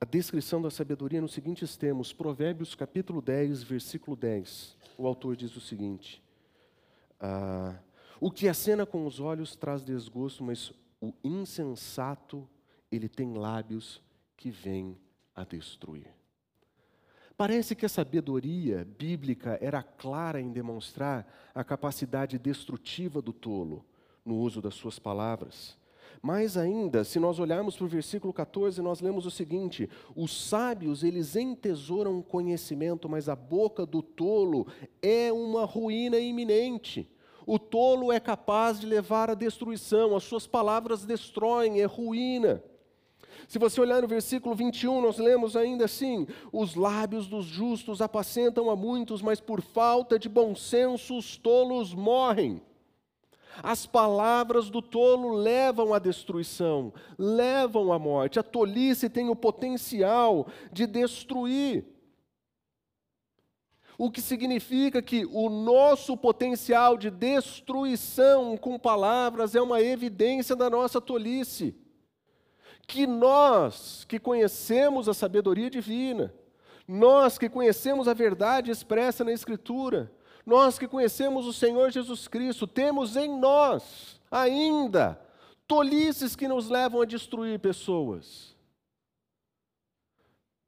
a 0.00 0.04
descrição 0.04 0.62
da 0.62 0.70
sabedoria 0.70 1.20
nos 1.20 1.32
seguintes 1.32 1.76
termos, 1.76 2.12
Provérbios 2.12 2.76
capítulo 2.76 3.20
10, 3.20 3.64
versículo 3.64 4.16
10. 4.16 4.78
O 4.96 5.08
autor 5.08 5.34
diz 5.34 5.56
o 5.56 5.60
seguinte: 5.60 6.22
ah, 7.18 7.76
O 8.24 8.30
que 8.30 8.46
acena 8.46 8.86
com 8.86 9.04
os 9.04 9.18
olhos 9.18 9.56
traz 9.56 9.82
desgosto, 9.82 10.44
mas 10.44 10.72
o 11.00 11.12
insensato, 11.24 12.48
ele 12.88 13.08
tem 13.08 13.34
lábios 13.34 14.00
que 14.36 14.48
vêm 14.48 14.96
a 15.34 15.42
destruir. 15.42 16.06
Parece 17.36 17.74
que 17.74 17.84
a 17.84 17.88
sabedoria 17.88 18.86
bíblica 18.96 19.58
era 19.60 19.82
clara 19.82 20.40
em 20.40 20.52
demonstrar 20.52 21.26
a 21.52 21.64
capacidade 21.64 22.38
destrutiva 22.38 23.20
do 23.20 23.32
tolo 23.32 23.84
no 24.24 24.36
uso 24.36 24.62
das 24.62 24.74
suas 24.74 25.00
palavras. 25.00 25.76
Mais 26.22 26.56
ainda, 26.56 27.02
se 27.02 27.18
nós 27.18 27.40
olharmos 27.40 27.74
para 27.76 27.86
o 27.86 27.88
versículo 27.88 28.32
14, 28.32 28.80
nós 28.80 29.00
lemos 29.00 29.26
o 29.26 29.32
seguinte: 29.32 29.90
os 30.14 30.48
sábios, 30.48 31.02
eles 31.02 31.34
entesouram 31.34 32.22
conhecimento, 32.22 33.08
mas 33.08 33.28
a 33.28 33.34
boca 33.34 33.84
do 33.84 34.00
tolo 34.00 34.68
é 35.02 35.32
uma 35.32 35.64
ruína 35.64 36.20
iminente. 36.20 37.12
O 37.46 37.58
tolo 37.58 38.12
é 38.12 38.20
capaz 38.20 38.78
de 38.80 38.86
levar 38.86 39.30
à 39.30 39.34
destruição, 39.34 40.16
as 40.16 40.24
suas 40.24 40.46
palavras 40.46 41.04
destroem, 41.04 41.80
é 41.80 41.84
ruína. 41.84 42.62
Se 43.48 43.58
você 43.58 43.80
olhar 43.80 44.00
no 44.00 44.08
versículo 44.08 44.54
21, 44.54 45.00
nós 45.00 45.18
lemos 45.18 45.56
ainda 45.56 45.84
assim: 45.84 46.26
os 46.52 46.74
lábios 46.74 47.26
dos 47.26 47.44
justos 47.44 48.00
apacentam 48.00 48.70
a 48.70 48.76
muitos, 48.76 49.20
mas 49.20 49.40
por 49.40 49.60
falta 49.60 50.18
de 50.18 50.28
bom 50.28 50.54
senso 50.54 51.16
os 51.16 51.36
tolos 51.36 51.92
morrem. 51.92 52.62
As 53.62 53.84
palavras 53.84 54.70
do 54.70 54.80
tolo 54.80 55.34
levam 55.34 55.92
à 55.92 55.98
destruição, 55.98 56.92
levam 57.18 57.92
à 57.92 57.98
morte. 57.98 58.38
A 58.38 58.42
tolice 58.42 59.10
tem 59.10 59.28
o 59.28 59.36
potencial 59.36 60.46
de 60.72 60.86
destruir. 60.86 61.84
O 63.98 64.10
que 64.10 64.20
significa 64.20 65.02
que 65.02 65.26
o 65.26 65.48
nosso 65.48 66.16
potencial 66.16 66.96
de 66.96 67.10
destruição 67.10 68.56
com 68.56 68.78
palavras 68.78 69.54
é 69.54 69.60
uma 69.60 69.80
evidência 69.80 70.56
da 70.56 70.70
nossa 70.70 71.00
tolice. 71.00 71.74
Que 72.86 73.06
nós 73.06 74.04
que 74.04 74.18
conhecemos 74.18 75.08
a 75.08 75.14
sabedoria 75.14 75.70
divina, 75.70 76.34
nós 76.88 77.38
que 77.38 77.48
conhecemos 77.48 78.08
a 78.08 78.14
verdade 78.14 78.70
expressa 78.70 79.22
na 79.22 79.32
Escritura, 79.32 80.10
nós 80.44 80.78
que 80.78 80.88
conhecemos 80.88 81.46
o 81.46 81.52
Senhor 81.52 81.90
Jesus 81.90 82.26
Cristo, 82.26 82.66
temos 82.66 83.16
em 83.16 83.38
nós 83.38 84.20
ainda 84.30 85.20
tolices 85.68 86.34
que 86.34 86.48
nos 86.48 86.68
levam 86.68 87.00
a 87.02 87.04
destruir 87.04 87.58
pessoas. 87.60 88.56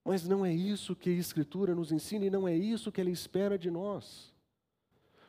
Mas 0.05 0.29
não 0.29 0.45
é 0.45 0.53
isso 0.53 0.95
que 0.95 1.09
a 1.09 1.15
Escritura 1.15 1.75
nos 1.75 1.91
ensina 1.91 2.27
e 2.27 2.31
não 2.31 2.47
é 2.47 2.55
isso 2.55 2.93
que 2.93 3.01
ela 3.01 3.11
espera 3.11 3.59
de 3.59 3.71
nós. 3.71 4.33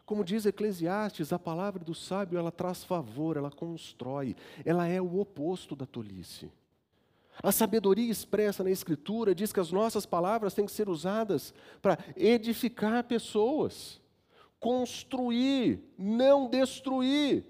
Como 0.06 0.24
diz 0.24 0.46
Eclesiastes, 0.46 1.34
a 1.34 1.40
palavra 1.40 1.84
do 1.84 1.96
sábio 1.96 2.38
ela 2.38 2.52
traz 2.52 2.84
favor, 2.84 3.38
ela 3.38 3.50
constrói, 3.50 4.36
ela 4.64 4.86
é 4.86 5.02
o 5.02 5.20
oposto 5.20 5.76
da 5.76 5.86
tolice. 5.86 6.52
A 7.42 7.52
sabedoria 7.52 8.12
expressa 8.12 8.64
na 8.64 8.70
Escritura 8.70 9.34
diz 9.34 9.52
que 9.52 9.60
as 9.60 9.72
nossas 9.72 10.06
palavras 10.06 10.54
têm 10.54 10.66
que 10.66 10.72
ser 10.72 10.90
usadas 10.90 11.54
para 11.82 11.98
edificar 12.16 13.04
pessoas 13.06 14.00
construir, 14.66 15.80
não 15.96 16.50
destruir. 16.50 17.46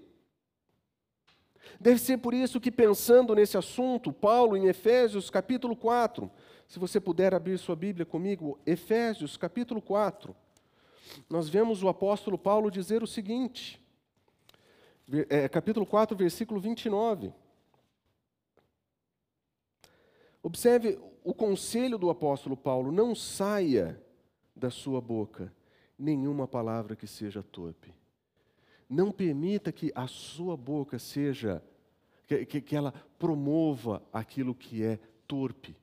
Deve 1.80 1.98
ser 1.98 2.18
por 2.18 2.34
isso 2.34 2.60
que, 2.60 2.70
pensando 2.70 3.34
nesse 3.34 3.56
assunto, 3.56 4.12
Paulo, 4.12 4.54
em 4.54 4.66
Efésios 4.66 5.30
capítulo 5.30 5.74
4, 5.74 6.30
se 6.68 6.78
você 6.78 7.00
puder 7.00 7.34
abrir 7.34 7.58
sua 7.58 7.76
Bíblia 7.76 8.04
comigo, 8.04 8.58
Efésios 8.66 9.36
capítulo 9.36 9.80
4, 9.80 10.34
nós 11.30 11.48
vemos 11.48 11.82
o 11.82 11.88
apóstolo 11.88 12.36
Paulo 12.36 12.70
dizer 12.70 13.02
o 13.02 13.06
seguinte, 13.06 13.80
é, 15.28 15.48
capítulo 15.48 15.86
4, 15.86 16.16
versículo 16.16 16.60
29. 16.60 17.32
Observe 20.42 20.98
o 21.24 21.32
conselho 21.32 21.98
do 21.98 22.10
apóstolo 22.10 22.56
Paulo: 22.56 22.90
não 22.90 23.14
saia 23.14 24.00
da 24.54 24.70
sua 24.70 25.00
boca 25.00 25.52
nenhuma 25.98 26.46
palavra 26.46 26.96
que 26.96 27.06
seja 27.06 27.42
torpe. 27.42 27.94
Não 28.88 29.10
permita 29.10 29.72
que 29.72 29.90
a 29.94 30.06
sua 30.06 30.56
boca 30.56 30.98
seja, 30.98 31.62
que, 32.26 32.46
que, 32.46 32.60
que 32.60 32.76
ela 32.76 32.92
promova 33.18 34.02
aquilo 34.12 34.54
que 34.54 34.84
é 34.84 34.98
torpe. 35.26 35.76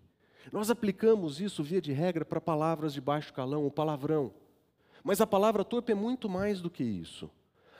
Nós 0.52 0.70
aplicamos 0.70 1.40
isso, 1.40 1.64
via 1.64 1.82
de 1.82 1.92
regra, 1.92 2.26
para 2.26 2.42
palavras 2.42 2.94
de 2.94 3.02
baixo 3.02 3.34
calão, 3.34 3.66
o 3.66 3.72
palavrão. 3.72 4.34
Mas 5.04 5.20
a 5.22 5.28
palavra 5.28 5.64
torpe 5.64 5.92
é 5.92 5.96
muito 5.96 6.30
mais 6.30 6.62
do 6.62 6.70
que 6.70 6.84
isso. 6.84 7.30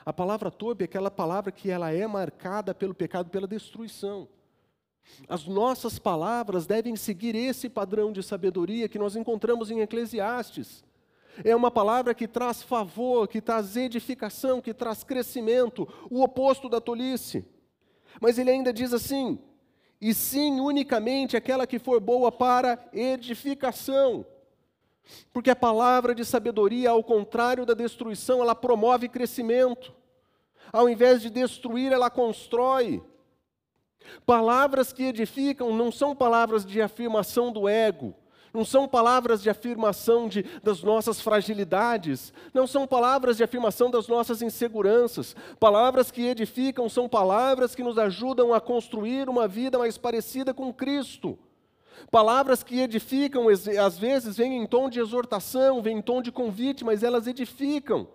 A 0.06 0.12
palavra 0.12 0.52
torpe 0.52 0.84
é 0.84 0.86
aquela 0.86 1.10
palavra 1.10 1.52
que 1.52 1.70
ela 1.70 1.92
é 1.92 2.06
marcada 2.06 2.74
pelo 2.74 2.94
pecado, 2.94 3.30
pela 3.30 3.48
destruição. 3.48 4.28
As 5.28 5.46
nossas 5.46 6.00
palavras 6.00 6.66
devem 6.66 6.96
seguir 6.96 7.36
esse 7.36 7.70
padrão 7.70 8.12
de 8.12 8.22
sabedoria 8.22 8.90
que 8.90 9.00
nós 9.00 9.16
encontramos 9.16 9.70
em 9.72 9.80
Eclesiastes. 9.80 10.84
É 11.44 11.56
uma 11.56 11.72
palavra 11.72 12.14
que 12.14 12.28
traz 12.28 12.62
favor, 12.62 13.28
que 13.28 13.42
traz 13.42 13.76
edificação, 13.76 14.62
que 14.62 14.74
traz 14.74 15.04
crescimento, 15.04 15.88
o 16.10 16.22
oposto 16.22 16.70
da 16.70 16.80
tolice. 16.80 17.46
Mas 18.22 18.38
ele 18.38 18.52
ainda 18.52 18.72
diz 18.72 18.94
assim: 18.94 19.40
e 20.04 20.14
sim 20.14 20.60
unicamente 20.60 21.38
aquela 21.38 21.66
que 21.66 21.80
for 21.80 22.02
boa 22.02 22.30
para 22.30 22.78
edificação. 22.92 24.26
Porque 25.32 25.50
a 25.50 25.56
palavra 25.56 26.14
de 26.14 26.26
sabedoria, 26.26 26.90
ao 26.90 27.02
contrário 27.02 27.66
da 27.66 27.74
destruição, 27.74 28.42
ela 28.42 28.54
promove 28.54 29.08
crescimento. 29.08 29.94
Ao 30.74 30.90
invés 30.90 31.22
de 31.22 31.30
destruir, 31.30 31.94
ela 31.94 32.10
constrói. 32.10 33.02
Palavras 34.26 34.92
que 34.92 35.04
edificam 35.04 35.74
não 35.74 35.90
são 35.90 36.14
palavras 36.14 36.66
de 36.66 36.82
afirmação 36.82 37.50
do 37.50 37.70
ego, 37.70 38.14
não 38.54 38.64
são 38.64 38.88
palavras 38.88 39.42
de 39.42 39.50
afirmação 39.50 40.30
de, 40.30 40.44
das 40.64 40.84
nossas 40.84 41.20
fragilidades, 41.20 42.32
não 42.54 42.68
são 42.68 42.86
palavras 42.86 43.38
de 43.38 43.44
afirmação 43.44 43.90
das 43.90 44.08
nossas 44.08 44.44
inseguranças. 44.44 45.36
Palavras 45.60 46.12
que 46.12 46.28
edificam 46.28 46.88
são 46.88 47.10
palavras 47.10 47.74
que 47.74 47.84
nos 47.84 47.98
ajudam 47.98 48.54
a 48.54 48.62
construir 48.62 49.28
uma 49.28 49.48
vida 49.48 49.80
mais 49.80 49.98
parecida 49.98 50.54
com 50.54 50.72
Cristo. 50.72 51.38
Palavras 52.12 52.62
que 52.62 52.80
edificam, 52.80 53.48
às 53.50 53.98
vezes, 53.98 54.38
vêm 54.38 54.62
em 54.62 54.68
tom 54.68 54.88
de 54.88 55.00
exortação, 55.00 55.82
vêm 55.82 55.98
em 55.98 56.02
tom 56.02 56.22
de 56.22 56.32
convite, 56.32 56.84
mas 56.84 57.02
elas 57.02 57.26
edificam. 57.26 58.08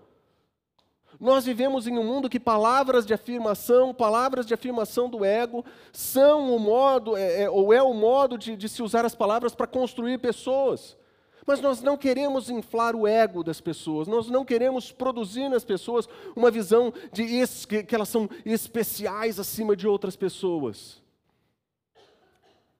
Nós 1.21 1.45
vivemos 1.45 1.87
em 1.89 1.99
um 1.99 2.05
mundo 2.05 2.29
que 2.29 2.39
palavras 2.39 3.05
de 3.05 3.13
afirmação, 3.13 3.93
palavras 3.93 4.47
de 4.47 4.55
afirmação 4.55 5.11
do 5.11 5.25
ego, 5.25 5.65
são 5.93 6.55
o 6.55 6.61
modo, 6.61 7.17
é, 7.17 7.43
é, 7.43 7.51
ou 7.51 7.73
é 7.73 7.83
o 7.83 7.93
modo 7.93 8.39
de, 8.39 8.57
de 8.57 8.69
se 8.69 8.83
usar 8.83 9.05
as 9.05 9.17
palavras 9.17 9.55
para 9.55 9.67
construir 9.67 10.19
pessoas. 10.19 10.97
Mas 11.45 11.61
nós 11.61 11.83
não 11.83 11.97
queremos 11.97 12.51
inflar 12.51 12.95
o 12.95 13.07
ego 13.07 13.43
das 13.43 13.61
pessoas, 13.61 14.07
nós 14.07 14.29
não 14.29 14.45
queremos 14.45 14.93
produzir 14.93 15.49
nas 15.49 15.65
pessoas 15.65 16.07
uma 16.37 16.51
visão 16.51 16.93
de 17.13 17.25
que, 17.67 17.83
que 17.83 17.95
elas 17.95 18.11
são 18.11 18.29
especiais 18.45 19.41
acima 19.41 19.75
de 19.75 19.89
outras 19.89 20.15
pessoas. 20.15 21.03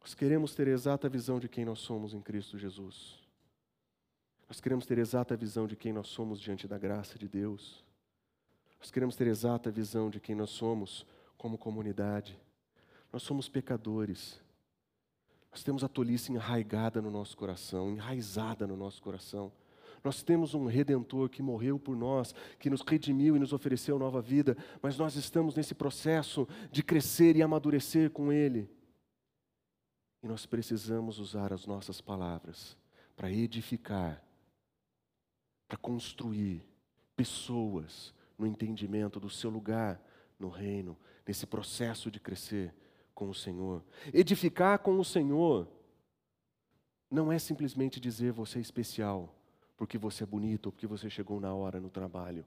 Nós 0.01 0.15
queremos 0.15 0.55
ter 0.55 0.69
exata 0.69 1.09
visão 1.09 1.41
de 1.41 1.49
quem 1.49 1.65
nós 1.65 1.81
somos 1.81 2.15
em 2.15 2.21
Cristo 2.21 2.57
Jesus. 2.57 3.19
Nós 4.49 4.61
queremos 4.61 4.87
ter 4.87 4.99
exata 4.99 5.37
visão 5.37 5.67
de 5.67 5.75
quem 5.75 5.93
nós 5.93 6.09
somos 6.09 6.41
diante 6.41 6.69
da 6.69 6.79
graça 6.79 7.19
de 7.19 7.27
Deus. 7.27 7.88
Nós 8.79 8.91
queremos 8.91 9.17
ter 9.17 9.27
exata 9.27 9.71
visão 9.71 10.09
de 10.09 10.21
quem 10.21 10.35
nós 10.35 10.51
somos 10.51 11.05
como 11.37 11.59
comunidade. 11.59 12.39
Nós 13.13 13.23
somos 13.23 13.49
pecadores. 13.49 14.41
Nós 15.51 15.63
temos 15.63 15.83
a 15.83 15.89
tolice 15.89 16.33
enraigada 16.33 17.01
no 17.01 17.11
nosso 17.11 17.37
coração, 17.37 17.91
enraizada 17.91 18.67
no 18.67 18.77
nosso 18.77 19.03
coração. 19.03 19.53
Nós 20.05 20.23
temos 20.23 20.55
um 20.55 20.67
redentor 20.67 21.29
que 21.29 21.43
morreu 21.43 21.79
por 21.79 21.97
nós, 21.97 22.35
que 22.59 22.71
nos 22.71 22.83
redimiu 22.83 23.35
e 23.35 23.39
nos 23.39 23.53
ofereceu 23.53 23.99
nova 23.99 24.23
vida, 24.23 24.57
mas 24.81 24.97
nós 24.97 25.17
estamos 25.17 25.55
nesse 25.57 25.75
processo 25.75 26.47
de 26.71 26.83
crescer 26.83 27.37
e 27.37 27.43
amadurecer 27.43 28.11
com 28.11 28.33
Ele. 28.33 28.71
E 30.23 30.29
nós 30.29 30.47
precisamos 30.47 31.19
usar 31.19 31.53
as 31.53 31.67
nossas 31.67 32.01
palavras 32.01 32.77
para 33.17 33.33
edificar, 33.33 34.23
para 35.67 35.77
construir 35.77 36.65
pessoas 37.17 38.15
no 38.39 38.47
entendimento 38.47 39.19
do 39.19 39.29
seu 39.29 39.51
lugar 39.51 40.01
no 40.39 40.49
reino, 40.49 40.97
nesse 41.27 41.47
processo 41.47 42.11
de 42.11 42.21
crescer 42.21 42.73
com 43.15 43.29
o 43.29 43.35
Senhor. 43.35 43.85
Edificar 44.15 44.79
com 44.79 44.99
o 44.99 45.05
Senhor 45.05 45.69
não 47.11 47.33
é 47.33 47.39
simplesmente 47.39 47.99
dizer 47.99 48.33
você 48.33 48.59
é 48.59 48.63
especial, 48.63 49.35
porque 49.77 49.99
você 49.99 50.23
é 50.23 50.27
bonito 50.27 50.71
porque 50.71 50.87
você 50.87 51.11
chegou 51.11 51.41
na 51.41 51.53
hora 51.53 51.81
no 51.81 51.91
trabalho. 51.91 52.47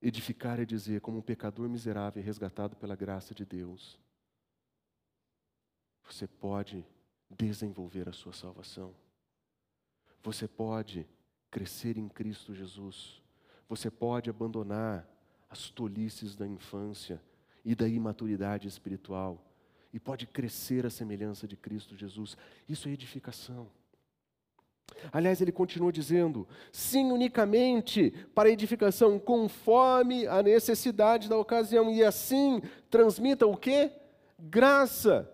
Edificar 0.00 0.60
é 0.60 0.64
dizer, 0.64 1.00
como 1.00 1.18
um 1.18 1.22
pecador 1.22 1.68
miserável 1.68 2.22
resgatado 2.22 2.76
pela 2.76 2.94
graça 2.94 3.34
de 3.34 3.44
Deus, 3.44 3.98
você 6.04 6.26
pode 6.26 6.84
desenvolver 7.30 8.08
a 8.08 8.12
sua 8.12 8.32
salvação. 8.32 8.94
Você 10.22 10.46
pode 10.46 11.06
crescer 11.50 11.96
em 11.96 12.08
Cristo 12.08 12.54
Jesus. 12.54 13.23
Você 13.68 13.90
pode 13.90 14.30
abandonar 14.30 15.08
as 15.48 15.70
tolices 15.70 16.36
da 16.36 16.46
infância 16.46 17.20
e 17.64 17.74
da 17.74 17.88
imaturidade 17.88 18.68
espiritual 18.68 19.42
e 19.92 20.00
pode 20.00 20.26
crescer 20.26 20.84
à 20.84 20.90
semelhança 20.90 21.46
de 21.46 21.56
Cristo 21.56 21.96
Jesus. 21.96 22.36
Isso 22.68 22.88
é 22.88 22.92
edificação. 22.92 23.68
Aliás, 25.12 25.40
ele 25.40 25.52
continua 25.52 25.92
dizendo: 25.92 26.46
sim, 26.72 27.10
unicamente 27.12 28.10
para 28.34 28.50
edificação, 28.50 29.18
conforme 29.18 30.26
a 30.26 30.42
necessidade 30.42 31.28
da 31.28 31.36
ocasião, 31.38 31.90
e 31.90 32.02
assim 32.02 32.60
transmita 32.90 33.46
o 33.46 33.56
que? 33.56 33.90
Graça. 34.38 35.30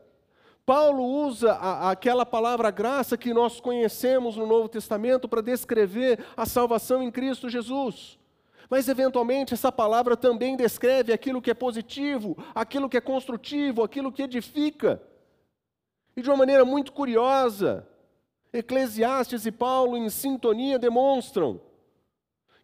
Paulo 0.65 1.03
usa 1.03 1.53
a, 1.55 1.91
aquela 1.91 2.25
palavra 2.25 2.71
graça 2.71 3.17
que 3.17 3.35
nós 3.35 3.59
conhecemos 3.59 4.37
no 4.37 4.47
Novo 4.47 4.69
Testamento 4.69 5.29
para 5.29 5.41
descrever 5.41 6.25
a 6.37 6.47
salvação 6.47 7.03
em 7.03 7.11
Cristo 7.11 7.49
Jesus. 7.49 8.20
Mas, 8.71 8.89
eventualmente, 8.89 9.53
essa 9.53 9.73
palavra 9.73 10.17
também 10.17 10.57
descreve 10.57 11.13
aquilo 11.13 11.43
que 11.43 11.51
é 11.51 11.55
positivo, 11.55 12.37
aquilo 12.55 12.89
que 12.89 12.97
é 12.97 13.01
construtivo, 13.01 13.83
aquilo 13.83 14.13
que 14.13 14.23
edifica. 14.23 15.03
E 16.17 16.23
de 16.23 16.31
uma 16.31 16.37
maneira 16.37 16.65
muito 16.65 16.93
curiosa, 16.93 17.85
Eclesiastes 18.53 19.45
e 19.45 19.51
Paulo, 19.51 19.97
em 19.97 20.09
sintonia, 20.09 20.79
demonstram 20.79 21.61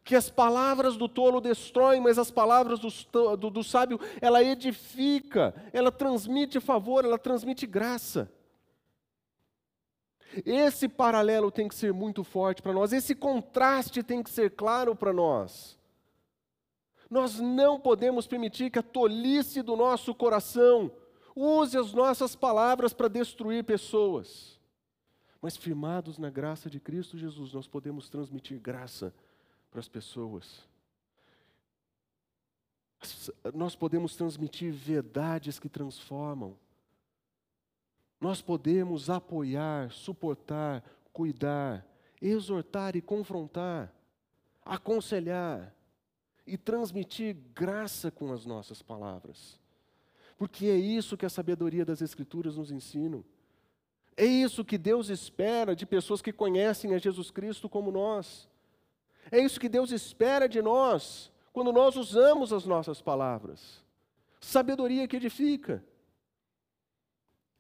que 0.05 0.15
as 0.15 0.31
palavras 0.31 0.97
do 0.97 1.09
tolo 1.09 1.41
destroem, 1.41 2.01
mas 2.01 2.17
as 2.21 2.31
palavras 2.31 2.79
do, 2.79 3.37
do, 3.37 3.51
do 3.51 3.65
sábio, 3.65 3.99
ela 4.21 4.41
edifica, 4.45 5.53
ela 5.73 5.91
transmite 5.91 6.61
favor, 6.61 7.05
ela 7.05 7.19
transmite 7.19 7.67
graça. 7.67 8.31
Esse 10.45 10.89
paralelo 10.89 11.51
tem 11.51 11.67
que 11.67 11.75
ser 11.75 11.93
muito 11.93 12.23
forte 12.23 12.63
para 12.63 12.73
nós, 12.73 12.93
esse 12.93 13.13
contraste 13.13 14.05
tem 14.05 14.23
que 14.23 14.31
ser 14.31 14.51
claro 14.51 14.95
para 14.95 15.13
nós. 15.13 15.76
Nós 17.09 17.39
não 17.39 17.79
podemos 17.79 18.27
permitir 18.27 18.71
que 18.71 18.79
a 18.79 18.83
tolice 18.83 19.63
do 19.63 19.77
nosso 19.77 20.15
coração 20.15 20.91
use 21.35 21.77
as 21.77 21.93
nossas 21.93 22.35
palavras 22.35 22.93
para 22.93 23.09
destruir 23.09 23.63
pessoas. 23.65 24.59
Mas 25.41 25.57
firmados 25.57 26.19
na 26.19 26.31
graça 26.31 26.69
de 26.69 26.81
Cristo 26.81 27.17
Jesus, 27.17 27.53
nós 27.53 27.69
podemos 27.69 28.09
transmitir 28.09 28.59
graça 28.59 29.15
para 29.71 29.79
as 29.79 29.89
pessoas. 29.89 30.67
Nós 33.55 33.77
podemos 33.77 34.17
transmitir 34.17 34.73
verdades 34.73 35.59
que 35.61 35.69
transformam. 35.69 36.57
Nós 38.21 38.41
podemos 38.41 39.11
apoiar, 39.11 39.93
suportar, 39.93 40.83
cuidar, 41.13 41.87
exortar 42.21 42.97
e 42.97 43.03
confrontar, 43.03 43.93
aconselhar 44.65 45.76
e 46.47 46.57
transmitir 46.57 47.37
graça 47.55 48.11
com 48.11 48.33
as 48.33 48.47
nossas 48.47 48.81
palavras. 48.81 49.59
Porque 50.39 50.67
é 50.67 50.77
isso 50.77 51.17
que 51.17 51.27
a 51.27 51.31
sabedoria 51.31 51.85
das 51.85 52.01
Escrituras 52.01 52.57
nos 52.57 52.71
ensina. 52.71 53.25
É 54.17 54.25
isso 54.25 54.65
que 54.65 54.79
Deus 54.79 55.09
espera 55.09 55.75
de 55.75 55.85
pessoas 55.85 56.23
que 56.23 56.33
conhecem 56.33 56.95
a 56.95 56.99
Jesus 56.99 57.31
Cristo 57.31 57.69
como 57.69 57.91
nós. 57.91 58.49
É 59.31 59.39
isso 59.39 59.59
que 59.59 59.69
Deus 59.69 59.91
espera 59.91 60.49
de 60.49 60.63
nós 60.63 61.33
quando 61.53 61.73
nós 61.73 61.97
usamos 61.97 62.53
as 62.53 62.65
nossas 62.65 63.03
palavras. 63.03 63.85
Sabedoria 64.41 65.09
que 65.09 65.17
edifica. 65.17 65.85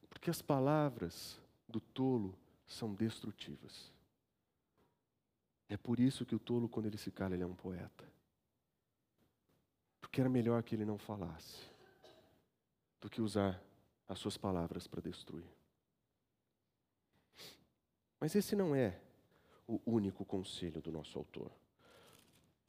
Porque 0.09 0.31
as 0.31 0.40
palavras 0.40 1.40
do 1.68 1.81
tolo 1.81 2.35
são 2.66 2.94
destrutivas. 2.94 3.92
É 5.68 5.77
por 5.77 5.99
isso 5.99 6.25
que 6.25 6.35
o 6.35 6.38
tolo, 6.38 6.68
quando 6.68 6.87
ele 6.87 6.99
se 6.99 7.11
cala, 7.11 7.35
ele 7.35 7.42
é 7.42 7.46
um 7.46 7.55
poeta 7.55 8.15
porque 10.07 10.21
era 10.21 10.31
melhor 10.31 10.62
que 10.62 10.77
ele 10.77 10.85
não 10.85 10.97
falasse 10.97 11.69
do 13.01 13.11
que 13.11 13.21
usar 13.21 13.61
as 14.09 14.21
suas 14.21 14.37
palavras 14.37 14.87
para 14.87 15.03
destruir. 15.03 15.51
Mas 18.21 18.37
esse 18.37 18.55
não 18.55 18.73
é 18.73 19.01
o 19.66 19.81
único 19.85 20.25
conselho 20.25 20.81
do 20.81 20.92
nosso 20.92 21.19
autor. 21.19 21.51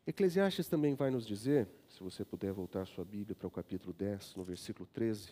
Eclesiastes 0.07 0.67
também 0.67 0.95
vai 0.95 1.11
nos 1.11 1.27
dizer, 1.27 1.69
se 1.87 2.03
você 2.03 2.25
puder 2.25 2.51
voltar 2.51 2.87
sua 2.87 3.05
Bíblia 3.05 3.35
para 3.35 3.47
o 3.47 3.51
capítulo 3.51 3.93
10, 3.93 4.35
no 4.35 4.43
versículo 4.43 4.89
13, 4.91 5.31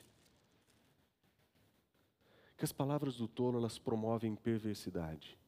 que 2.56 2.63
as 2.63 2.72
palavras 2.72 3.18
do 3.18 3.28
tolo 3.28 3.58
elas 3.58 3.80
promovem 3.80 4.36
perversidade. 4.36 5.39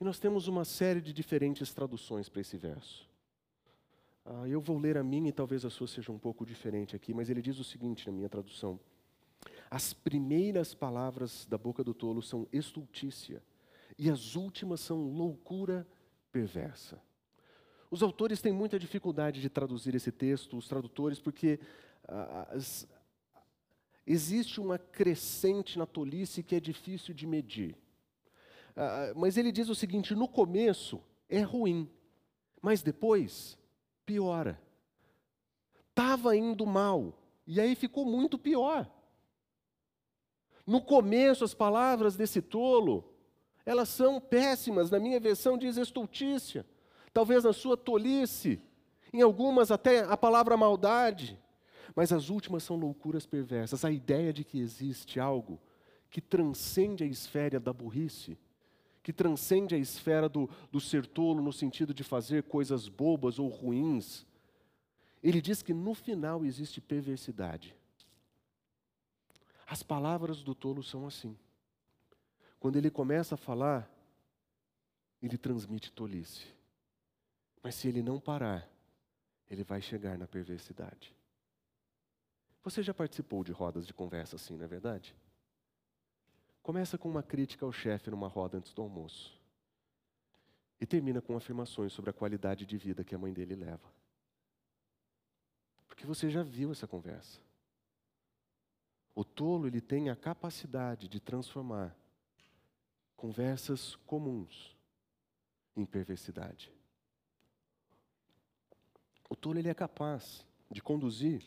E 0.00 0.04
nós 0.04 0.18
temos 0.18 0.48
uma 0.48 0.64
série 0.64 1.02
de 1.02 1.12
diferentes 1.12 1.74
traduções 1.74 2.30
para 2.30 2.40
esse 2.40 2.56
verso. 2.56 3.13
Ah, 4.26 4.48
eu 4.48 4.60
vou 4.60 4.78
ler 4.78 4.96
a 4.96 5.04
minha 5.04 5.28
e 5.28 5.32
talvez 5.32 5.64
a 5.66 5.70
sua 5.70 5.86
seja 5.86 6.10
um 6.10 6.18
pouco 6.18 6.46
diferente 6.46 6.96
aqui, 6.96 7.12
mas 7.12 7.28
ele 7.28 7.42
diz 7.42 7.58
o 7.58 7.64
seguinte 7.64 8.06
na 8.06 8.12
minha 8.12 8.28
tradução: 8.28 8.80
As 9.70 9.92
primeiras 9.92 10.74
palavras 10.74 11.44
da 11.44 11.58
boca 11.58 11.84
do 11.84 11.92
tolo 11.92 12.22
são 12.22 12.48
estultícia, 12.50 13.42
e 13.98 14.08
as 14.08 14.34
últimas 14.34 14.80
são 14.80 15.10
loucura 15.10 15.86
perversa. 16.32 16.98
Os 17.90 18.02
autores 18.02 18.40
têm 18.40 18.52
muita 18.52 18.78
dificuldade 18.78 19.42
de 19.42 19.50
traduzir 19.50 19.94
esse 19.94 20.10
texto, 20.10 20.56
os 20.56 20.66
tradutores, 20.66 21.20
porque 21.20 21.60
ah, 22.08 22.48
as, 22.50 22.88
existe 24.06 24.58
uma 24.58 24.78
crescente 24.78 25.78
na 25.78 25.84
tolice 25.84 26.42
que 26.42 26.56
é 26.56 26.60
difícil 26.60 27.12
de 27.12 27.26
medir. 27.26 27.76
Ah, 28.74 29.12
mas 29.14 29.36
ele 29.36 29.52
diz 29.52 29.68
o 29.68 29.74
seguinte: 29.74 30.14
no 30.14 30.26
começo 30.26 30.98
é 31.28 31.42
ruim, 31.42 31.90
mas 32.62 32.80
depois 32.80 33.62
piora. 34.04 34.60
Estava 35.90 36.36
indo 36.36 36.66
mal, 36.66 37.18
e 37.46 37.60
aí 37.60 37.74
ficou 37.74 38.04
muito 38.04 38.38
pior. 38.38 38.90
No 40.66 40.80
começo, 40.80 41.44
as 41.44 41.54
palavras 41.54 42.16
desse 42.16 42.40
tolo, 42.40 43.12
elas 43.66 43.88
são 43.88 44.20
péssimas, 44.20 44.90
na 44.90 44.98
minha 44.98 45.20
versão 45.20 45.56
diz 45.56 45.76
estultícia, 45.76 46.66
talvez 47.12 47.44
na 47.44 47.52
sua 47.52 47.76
tolice, 47.76 48.60
em 49.12 49.22
algumas 49.22 49.70
até 49.70 50.00
a 50.00 50.16
palavra 50.16 50.56
maldade, 50.56 51.38
mas 51.94 52.12
as 52.12 52.28
últimas 52.28 52.64
são 52.64 52.76
loucuras 52.76 53.26
perversas. 53.26 53.84
A 53.84 53.90
ideia 53.90 54.32
de 54.32 54.42
que 54.42 54.58
existe 54.58 55.20
algo 55.20 55.60
que 56.10 56.20
transcende 56.20 57.04
a 57.04 57.06
esfera 57.06 57.60
da 57.60 57.72
burrice, 57.72 58.38
que 59.04 59.12
transcende 59.12 59.74
a 59.74 59.78
esfera 59.78 60.30
do, 60.30 60.48
do 60.72 60.80
ser 60.80 61.06
tolo 61.06 61.42
no 61.42 61.52
sentido 61.52 61.92
de 61.92 62.02
fazer 62.02 62.42
coisas 62.44 62.88
bobas 62.88 63.38
ou 63.38 63.48
ruins, 63.48 64.24
ele 65.22 65.42
diz 65.42 65.62
que 65.62 65.74
no 65.74 65.94
final 65.94 66.42
existe 66.42 66.80
perversidade. 66.80 67.76
As 69.66 69.82
palavras 69.82 70.42
do 70.42 70.54
tolo 70.54 70.82
são 70.82 71.06
assim. 71.06 71.36
Quando 72.58 72.76
ele 72.76 72.90
começa 72.90 73.34
a 73.34 73.38
falar, 73.38 73.86
ele 75.22 75.36
transmite 75.36 75.92
tolice. 75.92 76.46
Mas 77.62 77.74
se 77.74 77.88
ele 77.88 78.02
não 78.02 78.18
parar, 78.18 78.66
ele 79.50 79.62
vai 79.62 79.82
chegar 79.82 80.16
na 80.16 80.26
perversidade. 80.26 81.14
Você 82.62 82.82
já 82.82 82.94
participou 82.94 83.44
de 83.44 83.52
rodas 83.52 83.86
de 83.86 83.92
conversa 83.92 84.36
assim, 84.36 84.56
não 84.56 84.64
é 84.64 84.68
verdade? 84.68 85.14
Começa 86.64 86.96
com 86.96 87.10
uma 87.10 87.22
crítica 87.22 87.66
ao 87.66 87.70
chefe 87.70 88.10
numa 88.10 88.26
roda 88.26 88.56
antes 88.56 88.72
do 88.72 88.80
almoço. 88.80 89.38
E 90.80 90.86
termina 90.86 91.20
com 91.20 91.36
afirmações 91.36 91.92
sobre 91.92 92.08
a 92.08 92.12
qualidade 92.14 92.64
de 92.64 92.78
vida 92.78 93.04
que 93.04 93.14
a 93.14 93.18
mãe 93.18 93.34
dele 93.34 93.54
leva. 93.54 93.92
Porque 95.86 96.06
você 96.06 96.30
já 96.30 96.42
viu 96.42 96.72
essa 96.72 96.88
conversa. 96.88 97.38
O 99.14 99.22
tolo, 99.22 99.66
ele 99.66 99.82
tem 99.82 100.08
a 100.08 100.16
capacidade 100.16 101.06
de 101.06 101.20
transformar 101.20 101.94
conversas 103.14 103.94
comuns 104.06 104.74
em 105.76 105.84
perversidade. 105.84 106.72
O 109.28 109.36
tolo 109.36 109.58
ele 109.58 109.68
é 109.68 109.74
capaz 109.74 110.46
de 110.70 110.80
conduzir 110.80 111.44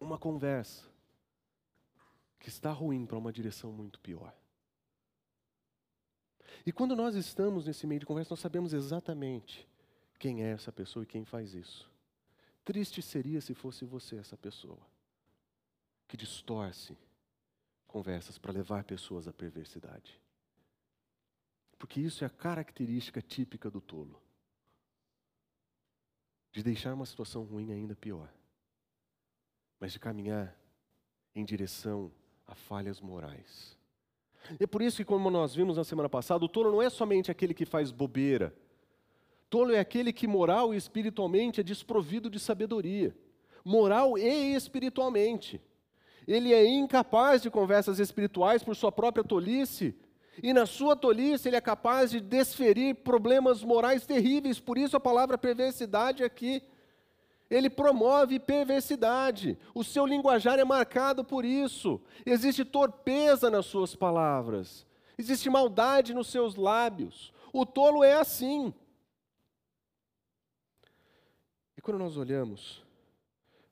uma 0.00 0.16
conversa 0.16 0.91
que 2.42 2.48
está 2.48 2.72
ruim 2.72 3.06
para 3.06 3.16
uma 3.16 3.32
direção 3.32 3.70
muito 3.70 4.00
pior. 4.00 4.36
E 6.66 6.72
quando 6.72 6.96
nós 6.96 7.14
estamos 7.14 7.66
nesse 7.66 7.86
meio 7.86 8.00
de 8.00 8.06
conversa, 8.06 8.32
nós 8.32 8.40
sabemos 8.40 8.72
exatamente 8.72 9.66
quem 10.18 10.42
é 10.42 10.50
essa 10.50 10.72
pessoa 10.72 11.04
e 11.04 11.06
quem 11.06 11.24
faz 11.24 11.54
isso. 11.54 11.88
Triste 12.64 13.00
seria 13.00 13.40
se 13.40 13.54
fosse 13.54 13.84
você 13.84 14.16
essa 14.16 14.36
pessoa 14.36 14.80
que 16.08 16.16
distorce 16.16 16.98
conversas 17.86 18.38
para 18.38 18.52
levar 18.52 18.82
pessoas 18.82 19.28
à 19.28 19.32
perversidade. 19.32 20.20
Porque 21.78 22.00
isso 22.00 22.24
é 22.24 22.26
a 22.26 22.30
característica 22.30 23.22
típica 23.22 23.70
do 23.70 23.80
tolo 23.80 24.20
de 26.50 26.60
deixar 26.62 26.92
uma 26.92 27.06
situação 27.06 27.44
ruim 27.44 27.72
ainda 27.72 27.94
pior, 27.94 28.30
mas 29.78 29.92
de 29.92 30.00
caminhar 30.00 30.54
em 31.34 31.44
direção 31.44 32.12
a 32.52 32.54
falhas 32.54 33.00
morais. 33.00 33.76
É 34.60 34.66
por 34.66 34.82
isso 34.82 34.98
que, 34.98 35.04
como 35.04 35.30
nós 35.30 35.54
vimos 35.54 35.76
na 35.76 35.84
semana 35.84 36.08
passada, 36.08 36.44
o 36.44 36.48
tolo 36.48 36.70
não 36.70 36.82
é 36.82 36.90
somente 36.90 37.30
aquele 37.30 37.54
que 37.54 37.64
faz 37.64 37.90
bobeira. 37.90 38.54
Tolo 39.48 39.72
é 39.72 39.78
aquele 39.78 40.12
que 40.12 40.26
moral 40.26 40.74
e 40.74 40.76
espiritualmente 40.76 41.60
é 41.60 41.62
desprovido 41.62 42.28
de 42.28 42.38
sabedoria. 42.38 43.16
Moral 43.64 44.18
e 44.18 44.54
espiritualmente. 44.54 45.60
Ele 46.28 46.52
é 46.52 46.64
incapaz 46.66 47.40
de 47.40 47.50
conversas 47.50 47.98
espirituais 47.98 48.62
por 48.62 48.76
sua 48.76 48.92
própria 48.92 49.24
tolice, 49.24 49.94
e 50.42 50.52
na 50.52 50.66
sua 50.66 50.94
tolice 50.94 51.48
ele 51.48 51.56
é 51.56 51.60
capaz 51.60 52.10
de 52.10 52.20
desferir 52.20 52.96
problemas 52.96 53.62
morais 53.62 54.06
terríveis, 54.06 54.60
por 54.60 54.76
isso 54.78 54.96
a 54.96 55.00
palavra 55.00 55.38
perversidade 55.38 56.22
aqui. 56.22 56.62
Ele 57.52 57.68
promove 57.68 58.40
perversidade, 58.40 59.58
o 59.74 59.84
seu 59.84 60.06
linguajar 60.06 60.58
é 60.58 60.64
marcado 60.64 61.22
por 61.22 61.44
isso. 61.44 62.00
Existe 62.24 62.64
torpeza 62.64 63.50
nas 63.50 63.66
suas 63.66 63.94
palavras, 63.94 64.86
existe 65.18 65.50
maldade 65.50 66.14
nos 66.14 66.28
seus 66.28 66.56
lábios. 66.56 67.30
O 67.52 67.66
tolo 67.66 68.02
é 68.02 68.14
assim. 68.14 68.72
E 71.76 71.82
quando 71.82 71.98
nós 71.98 72.16
olhamos 72.16 72.82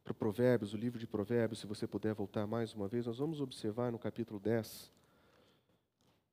para 0.04 0.12
Provérbios, 0.12 0.74
o 0.74 0.76
livro 0.76 0.98
de 0.98 1.06
Provérbios, 1.06 1.60
se 1.60 1.66
você 1.66 1.86
puder 1.86 2.12
voltar 2.12 2.46
mais 2.46 2.74
uma 2.74 2.86
vez, 2.86 3.06
nós 3.06 3.16
vamos 3.16 3.40
observar 3.40 3.90
no 3.90 3.98
capítulo 3.98 4.38
10 4.38 4.92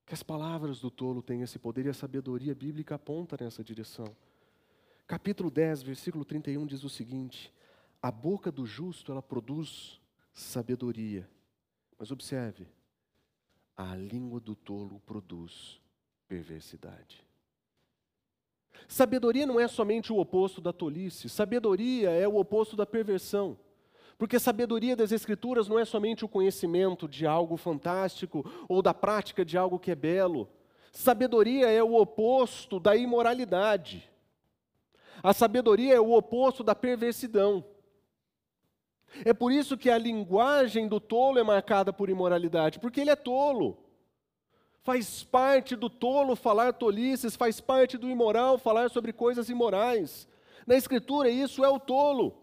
que 0.05 0.13
as 0.13 0.21
palavras 0.21 0.81
do 0.81 0.91
tolo 0.91 1.21
têm 1.21 1.43
esse 1.43 1.57
poder 1.57 1.85
e 1.85 1.89
a 1.89 1.93
sabedoria 1.93 2.53
bíblica 2.53 2.95
aponta 2.95 3.37
nessa 3.39 3.63
direção. 3.63 4.13
Capítulo 5.07 5.49
10, 5.49 5.83
versículo 5.83 6.25
31 6.25 6.65
diz 6.65 6.83
o 6.83 6.89
seguinte: 6.89 7.53
A 8.01 8.11
boca 8.11 8.51
do 8.51 8.65
justo 8.65 9.09
ela 9.09 9.21
produz 9.21 10.01
sabedoria. 10.33 11.29
Mas 11.97 12.11
observe, 12.11 12.67
a 13.75 13.95
língua 13.95 14.41
do 14.41 14.53
tolo 14.53 15.01
produz 15.05 15.79
perversidade. 16.27 17.25
Sabedoria 18.85 19.45
não 19.45 19.57
é 19.57 19.67
somente 19.69 20.11
o 20.11 20.19
oposto 20.19 20.59
da 20.59 20.73
tolice, 20.73 21.29
sabedoria 21.29 22.09
é 22.09 22.27
o 22.27 22.35
oposto 22.35 22.75
da 22.75 22.85
perversão. 22.85 23.57
Porque 24.17 24.37
sabedoria 24.37 24.95
das 24.95 25.13
Escrituras 25.13 25.69
não 25.69 25.79
é 25.79 25.85
somente 25.85 26.25
o 26.25 26.29
conhecimento 26.29 27.07
de 27.07 27.25
algo 27.25 27.55
fantástico 27.55 28.43
ou 28.67 28.81
da 28.81 28.93
prática 28.93 29.45
de 29.45 29.57
algo 29.57 29.79
que 29.79 29.91
é 29.91 29.95
belo. 29.95 30.49
Sabedoria 30.91 31.69
é 31.71 31.81
o 31.81 31.95
oposto 31.95 32.77
da 32.77 32.95
imoralidade. 32.95 34.09
A 35.23 35.33
sabedoria 35.33 35.95
é 35.95 35.99
o 35.99 36.13
oposto 36.13 36.63
da 36.63 36.75
perversidão. 36.75 37.63
É 39.25 39.33
por 39.33 39.51
isso 39.51 39.77
que 39.77 39.89
a 39.89 39.97
linguagem 39.97 40.87
do 40.87 40.99
tolo 40.99 41.39
é 41.39 41.43
marcada 41.43 41.91
por 41.93 42.09
imoralidade, 42.09 42.79
porque 42.79 43.01
ele 43.01 43.09
é 43.09 43.15
tolo. 43.15 43.77
Faz 44.81 45.23
parte 45.23 45.75
do 45.75 45.89
tolo 45.89 46.35
falar 46.35 46.73
tolices, 46.73 47.35
faz 47.35 47.59
parte 47.59 47.97
do 47.97 48.09
imoral 48.09 48.57
falar 48.57 48.89
sobre 48.89 49.11
coisas 49.11 49.49
imorais. 49.49 50.27
Na 50.65 50.75
Escritura, 50.75 51.29
isso 51.29 51.63
é 51.63 51.69
o 51.69 51.79
tolo. 51.79 52.37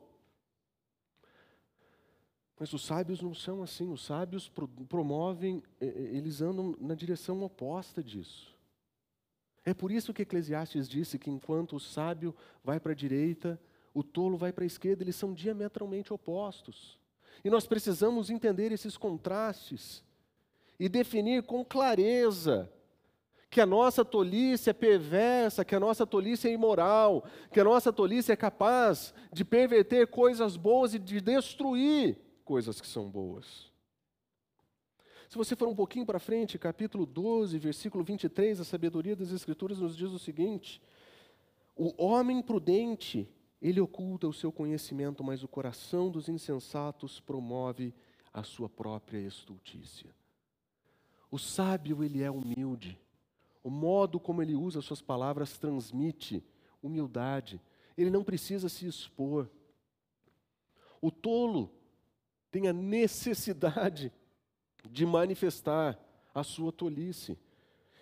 Mas 2.59 2.73
os 2.73 2.85
sábios 2.85 3.21
não 3.21 3.35
são 3.35 3.63
assim, 3.63 3.91
os 3.91 4.05
sábios 4.05 4.51
promovem, 4.89 5.63
eles 5.81 6.41
andam 6.41 6.75
na 6.81 6.95
direção 6.95 7.43
oposta 7.43 8.03
disso. 8.03 8.54
É 9.65 9.73
por 9.73 9.91
isso 9.91 10.13
que 10.13 10.23
Eclesiastes 10.23 10.89
disse 10.89 11.19
que 11.19 11.31
enquanto 11.31 11.77
o 11.77 11.81
sábio 11.81 12.35
vai 12.63 12.79
para 12.79 12.93
a 12.93 12.95
direita, 12.95 13.59
o 13.95 14.03
tolo 14.03 14.37
vai 14.37 14.53
para 14.53 14.65
a 14.65 14.67
esquerda, 14.67 15.03
eles 15.03 15.17
são 15.17 15.33
diametralmente 15.33 16.13
opostos. 16.13 16.99
E 17.43 17.49
nós 17.49 17.67
precisamos 17.67 18.29
entender 18.29 18.73
esses 18.73 18.97
contrastes 18.97 20.03
e 20.79 20.89
definir 20.89 21.45
com 21.45 21.65
clareza 21.65 22.71
que 23.49 23.61
a 23.61 23.67
nossa 23.67 24.05
tolice 24.05 24.69
é 24.69 24.73
perversa, 24.73 25.65
que 25.65 25.77
a 25.77 25.81
nossa 25.81 26.05
tolice 26.05 26.49
é 26.49 26.53
imoral, 26.53 27.25
que 27.53 27.61
a 27.61 27.65
nossa 27.65 27.93
tolice 27.93 28.33
é 28.33 28.37
capaz 28.37 29.15
de 29.33 29.45
perverter 29.45 30.09
coisas 30.09 30.57
boas 30.57 30.93
e 30.93 30.99
de 30.99 31.21
destruir 31.21 32.19
coisas 32.45 32.81
que 32.81 32.87
são 32.87 33.09
boas. 33.09 33.73
Se 35.35 35.39
você 35.39 35.57
for 35.57 35.67
um 35.67 35.75
pouquinho 35.75 36.07
para 36.07 36.21
frente, 36.21 36.57
capítulo 36.57 37.05
12, 37.05 37.59
versículo 37.59 38.05
23, 38.05 38.61
a 38.61 38.65
sabedoria 38.65 39.17
das 39.17 39.33
Escrituras 39.33 39.81
nos 39.81 39.97
diz 39.97 40.13
o 40.13 40.19
seguinte: 40.21 40.81
O 41.75 41.93
homem 42.01 42.41
prudente, 42.41 43.29
ele 43.61 43.81
oculta 43.81 44.29
o 44.29 44.33
seu 44.33 44.53
conhecimento, 44.53 45.25
mas 45.25 45.43
o 45.43 45.49
coração 45.49 46.09
dos 46.09 46.29
insensatos 46.29 47.19
promove 47.19 47.93
a 48.33 48.45
sua 48.45 48.69
própria 48.69 49.19
estultícia. 49.19 50.15
O 51.33 51.37
sábio, 51.37 52.05
ele 52.05 52.23
é 52.23 52.31
humilde. 52.31 52.97
O 53.61 53.71
modo 53.71 54.21
como 54.21 54.41
ele 54.41 54.55
usa 54.55 54.81
suas 54.81 55.03
palavras 55.03 55.59
transmite 55.59 56.45
humildade. 56.81 57.61
Ele 57.99 58.09
não 58.09 58.23
precisa 58.23 58.69
se 58.69 58.87
expor. 58.87 59.51
O 61.01 61.11
tolo, 61.11 61.73
tem 62.53 62.69
a 62.69 62.73
necessidade 62.73 64.13
de 64.91 65.07
manifestar 65.07 65.99
a 66.35 66.43
sua 66.43 66.73
tolice. 66.73 67.39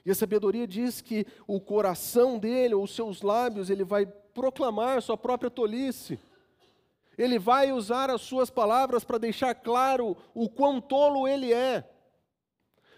E 0.05 0.11
a 0.11 0.15
sabedoria 0.15 0.67
diz 0.67 1.01
que 1.01 1.27
o 1.47 1.61
coração 1.61 2.39
dele, 2.39 2.75
ou 2.75 2.83
os 2.85 2.95
seus 2.95 3.23
lábios, 3.23 3.71
ele 3.71 3.85
vai 3.85 4.07
proclamar 4.07 5.01
sua 5.01 5.17
própria 5.17 5.51
tolice. 5.51 6.19
Ele 7.17 7.39
vai 7.39 7.73
usar 7.73 8.11
as 8.11 8.23
suas 8.23 8.51
palavras 8.51 9.05
para 9.05 9.19
deixar 9.19 9.55
claro 9.55 10.17
o 10.35 10.49
quão 10.49 10.81
tolo 10.81 11.29
ele 11.29 11.53
é. 11.53 11.89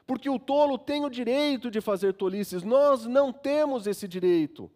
Porque 0.06 0.30
o 0.30 0.38
tolo 0.38 0.78
tem 0.78 1.04
o 1.04 1.10
direito 1.10 1.70
de 1.70 1.80
fazer 1.80 2.14
tolices, 2.14 2.62
nós 2.62 3.06
não 3.06 3.32
temos 3.32 3.86
esse 3.86 4.06
direito. 4.06 4.70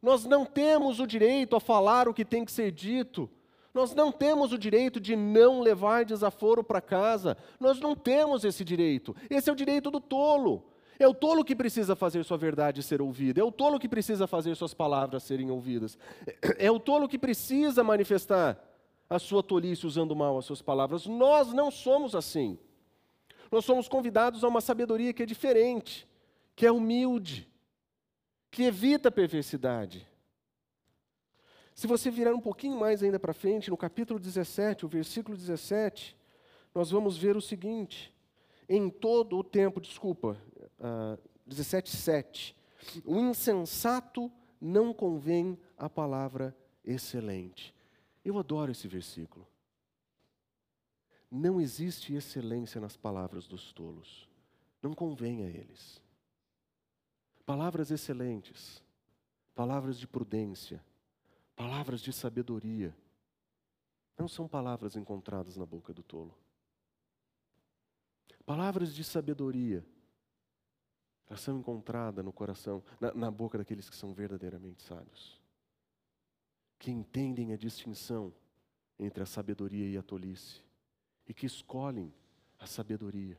Nós 0.00 0.24
não 0.24 0.44
temos 0.44 1.00
o 1.00 1.06
direito 1.06 1.56
a 1.56 1.60
falar 1.60 2.08
o 2.08 2.14
que 2.14 2.24
tem 2.24 2.44
que 2.44 2.52
ser 2.52 2.70
dito. 2.70 3.28
Nós 3.74 3.92
não 3.92 4.12
temos 4.12 4.52
o 4.52 4.58
direito 4.58 5.00
de 5.00 5.16
não 5.16 5.60
levar 5.60 6.04
desaforo 6.04 6.62
para 6.62 6.80
casa. 6.80 7.36
Nós 7.58 7.80
não 7.80 7.96
temos 7.96 8.44
esse 8.44 8.64
direito. 8.64 9.16
Esse 9.28 9.50
é 9.50 9.52
o 9.52 9.56
direito 9.56 9.90
do 9.90 10.00
tolo. 10.00 10.64
É 10.96 11.08
o 11.08 11.12
tolo 11.12 11.44
que 11.44 11.56
precisa 11.56 11.96
fazer 11.96 12.24
sua 12.24 12.38
verdade 12.38 12.84
ser 12.84 13.02
ouvida. 13.02 13.40
É 13.40 13.44
o 13.44 13.50
tolo 13.50 13.80
que 13.80 13.88
precisa 13.88 14.28
fazer 14.28 14.54
suas 14.54 14.72
palavras 14.72 15.24
serem 15.24 15.50
ouvidas. 15.50 15.98
É 16.56 16.70
o 16.70 16.78
tolo 16.78 17.08
que 17.08 17.18
precisa 17.18 17.82
manifestar 17.82 18.56
a 19.10 19.18
sua 19.18 19.42
tolice 19.42 19.84
usando 19.86 20.14
mal 20.14 20.38
as 20.38 20.44
suas 20.44 20.62
palavras. 20.62 21.04
Nós 21.06 21.52
não 21.52 21.68
somos 21.68 22.14
assim. 22.14 22.56
Nós 23.50 23.64
somos 23.64 23.88
convidados 23.88 24.44
a 24.44 24.48
uma 24.48 24.60
sabedoria 24.60 25.12
que 25.12 25.24
é 25.24 25.26
diferente, 25.26 26.08
que 26.54 26.64
é 26.64 26.70
humilde, 26.70 27.48
que 28.52 28.62
evita 28.62 29.10
perversidade. 29.10 30.06
Se 31.74 31.88
você 31.88 32.08
virar 32.10 32.34
um 32.34 32.40
pouquinho 32.40 32.78
mais 32.78 33.02
ainda 33.02 33.18
para 33.18 33.34
frente, 33.34 33.68
no 33.68 33.76
capítulo 33.76 34.20
17, 34.20 34.86
o 34.86 34.88
versículo 34.88 35.36
17, 35.36 36.16
nós 36.72 36.90
vamos 36.90 37.16
ver 37.18 37.36
o 37.36 37.40
seguinte: 37.40 38.14
em 38.68 38.88
todo 38.88 39.36
o 39.36 39.44
tempo, 39.44 39.80
desculpa, 39.80 40.40
uh, 40.78 41.20
17, 41.44 41.90
7, 41.90 42.56
o 43.04 43.18
insensato 43.18 44.30
não 44.60 44.94
convém 44.94 45.58
a 45.76 45.90
palavra 45.90 46.56
excelente. 46.84 47.74
Eu 48.24 48.38
adoro 48.38 48.70
esse 48.70 48.86
versículo. 48.86 49.46
Não 51.30 51.60
existe 51.60 52.14
excelência 52.14 52.80
nas 52.80 52.96
palavras 52.96 53.48
dos 53.48 53.72
tolos. 53.72 54.28
Não 54.80 54.94
convém 54.94 55.44
a 55.44 55.48
eles. 55.48 56.00
Palavras 57.44 57.90
excelentes, 57.90 58.82
palavras 59.54 59.98
de 59.98 60.06
prudência, 60.06 60.82
palavras 61.56 62.00
de 62.00 62.12
sabedoria, 62.12 62.96
não 64.18 64.28
são 64.28 64.46
palavras 64.46 64.96
encontradas 64.96 65.56
na 65.56 65.66
boca 65.66 65.92
do 65.92 66.02
tolo. 66.02 66.36
Palavras 68.46 68.94
de 68.94 69.02
sabedoria, 69.02 69.84
elas 71.26 71.40
são 71.40 71.58
encontradas 71.58 72.24
no 72.24 72.32
coração, 72.32 72.82
na, 73.00 73.12
na 73.14 73.30
boca 73.30 73.56
daqueles 73.58 73.88
que 73.88 73.96
são 73.96 74.12
verdadeiramente 74.12 74.82
sábios, 74.82 75.40
que 76.78 76.90
entendem 76.90 77.52
a 77.52 77.56
distinção 77.56 78.32
entre 78.98 79.22
a 79.22 79.26
sabedoria 79.26 79.88
e 79.88 79.96
a 79.96 80.02
tolice, 80.02 80.62
e 81.26 81.32
que 81.32 81.46
escolhem 81.46 82.12
a 82.58 82.66
sabedoria. 82.66 83.38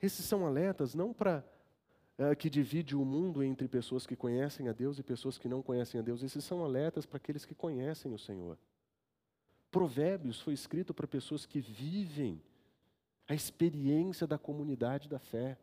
Esses 0.00 0.24
são 0.24 0.46
alertas 0.46 0.94
não 0.94 1.12
para 1.12 1.44
uh, 2.20 2.36
que 2.36 2.50
divide 2.50 2.94
o 2.94 3.04
mundo 3.04 3.42
entre 3.42 3.66
pessoas 3.66 4.06
que 4.06 4.14
conhecem 4.14 4.68
a 4.68 4.72
Deus 4.72 4.98
e 4.98 5.02
pessoas 5.02 5.38
que 5.38 5.48
não 5.48 5.62
conhecem 5.62 5.98
a 5.98 6.02
Deus. 6.02 6.22
Esses 6.22 6.44
são 6.44 6.62
alertas 6.62 7.06
para 7.06 7.16
aqueles 7.16 7.46
que 7.46 7.54
conhecem 7.54 8.12
o 8.12 8.18
Senhor. 8.18 8.58
Provérbios 9.70 10.40
foi 10.40 10.52
escrito 10.52 10.92
para 10.92 11.06
pessoas 11.06 11.46
que 11.46 11.60
vivem 11.60 12.42
a 13.26 13.34
experiência 13.34 14.26
da 14.26 14.36
comunidade 14.36 15.08
da 15.08 15.18
fé, 15.18 15.56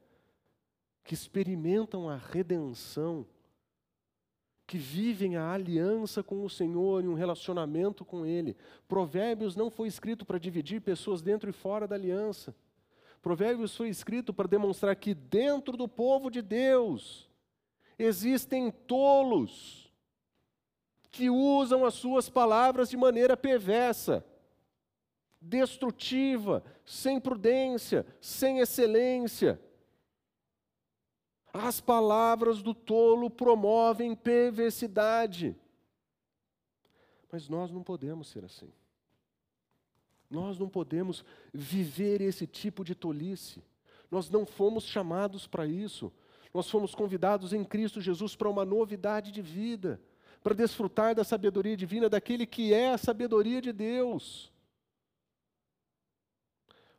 que 1.04 1.14
experimentam 1.14 2.10
a 2.10 2.16
redenção, 2.16 3.26
que 4.66 4.78
vivem 4.78 5.36
a 5.36 5.52
aliança 5.52 6.24
com 6.24 6.44
o 6.44 6.50
Senhor 6.50 7.04
e 7.04 7.08
um 7.08 7.14
relacionamento 7.14 8.04
com 8.04 8.26
Ele. 8.26 8.56
Provérbios 8.88 9.56
não 9.56 9.70
foi 9.70 9.88
escrito 9.88 10.26
para 10.26 10.38
dividir 10.38 10.82
pessoas 10.82 11.22
dentro 11.22 11.50
e 11.50 11.54
fora 11.54 11.88
da 11.88 11.96
aliança. 11.96 12.56
Provérbios 13.28 13.76
foi 13.76 13.90
escrito 13.90 14.34
para 14.34 14.48
demonstrar 14.48 14.96
que 14.96 15.14
dentro 15.14 15.76
do 15.76 15.86
povo 15.86 16.32
de 16.32 16.42
Deus 16.42 17.30
existem 18.00 18.72
tolos 18.72 19.92
que 21.12 21.30
usam 21.30 21.84
as 21.84 21.94
suas 21.96 22.30
palavras 22.30 22.90
de 22.90 22.96
maneira 22.96 23.36
perversa, 23.36 24.26
destrutiva, 25.42 26.64
sem 26.86 27.20
prudência, 27.20 28.06
sem 28.22 28.60
excelência. 28.60 29.60
As 31.52 31.82
palavras 31.82 32.64
do 32.64 32.74
tolo 32.74 33.30
promovem 33.30 34.16
perversidade. 34.16 35.54
Mas 37.30 37.50
nós 37.50 37.72
não 37.72 37.84
podemos 37.84 38.30
ser 38.30 38.46
assim. 38.46 38.72
Nós 40.30 40.60
não 40.60 40.68
podemos 40.68 41.24
viver 41.54 42.22
esse 42.22 42.46
tipo 42.46 42.84
de 42.84 42.94
tolice. 42.94 43.64
Nós 44.12 44.30
não 44.30 44.46
fomos 44.46 44.84
chamados 44.84 45.48
para 45.48 45.66
isso. 45.66 46.12
Nós 46.54 46.70
fomos 46.70 46.94
convidados 46.94 47.54
em 47.54 47.64
Cristo 47.64 48.02
Jesus 48.02 48.36
para 48.36 48.50
uma 48.50 48.66
novidade 48.66 49.32
de 49.32 49.42
vida, 49.42 50.02
para 50.44 50.54
desfrutar 50.54 51.14
da 51.14 51.24
sabedoria 51.24 51.78
divina 51.78 52.10
daquele 52.10 52.46
que 52.46 52.74
é 52.74 52.92
a 52.92 52.98
sabedoria 52.98 53.62
de 53.62 53.72
Deus. 53.72 54.52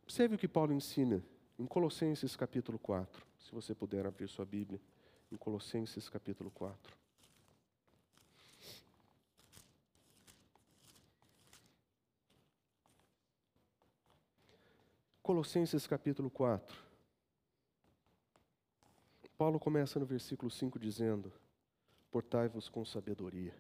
Observe 0.03 0.37
o 0.37 0.39
que 0.39 0.49
Paulo 0.49 0.73
ensina 0.73 1.23
em 1.59 1.67
Colossenses 1.67 2.37
capítulo 2.37 2.79
4, 2.79 3.27
se 3.39 3.53
você 3.53 3.75
puder 3.75 4.07
abrir 4.07 4.29
sua 4.29 4.45
Bíblia, 4.45 4.81
em 5.31 5.37
Colossenses 5.37 6.09
capítulo 6.09 6.51
4. 6.51 6.97
Colossenses 15.29 15.87
capítulo 15.87 16.31
4. 16.31 16.75
Paulo 19.37 19.61
começa 19.61 20.01
no 20.01 20.07
versículo 20.07 20.51
5 20.51 20.79
dizendo: 20.79 21.31
Portai-vos 22.11 22.71
com 22.71 22.83
sabedoria. 22.83 23.55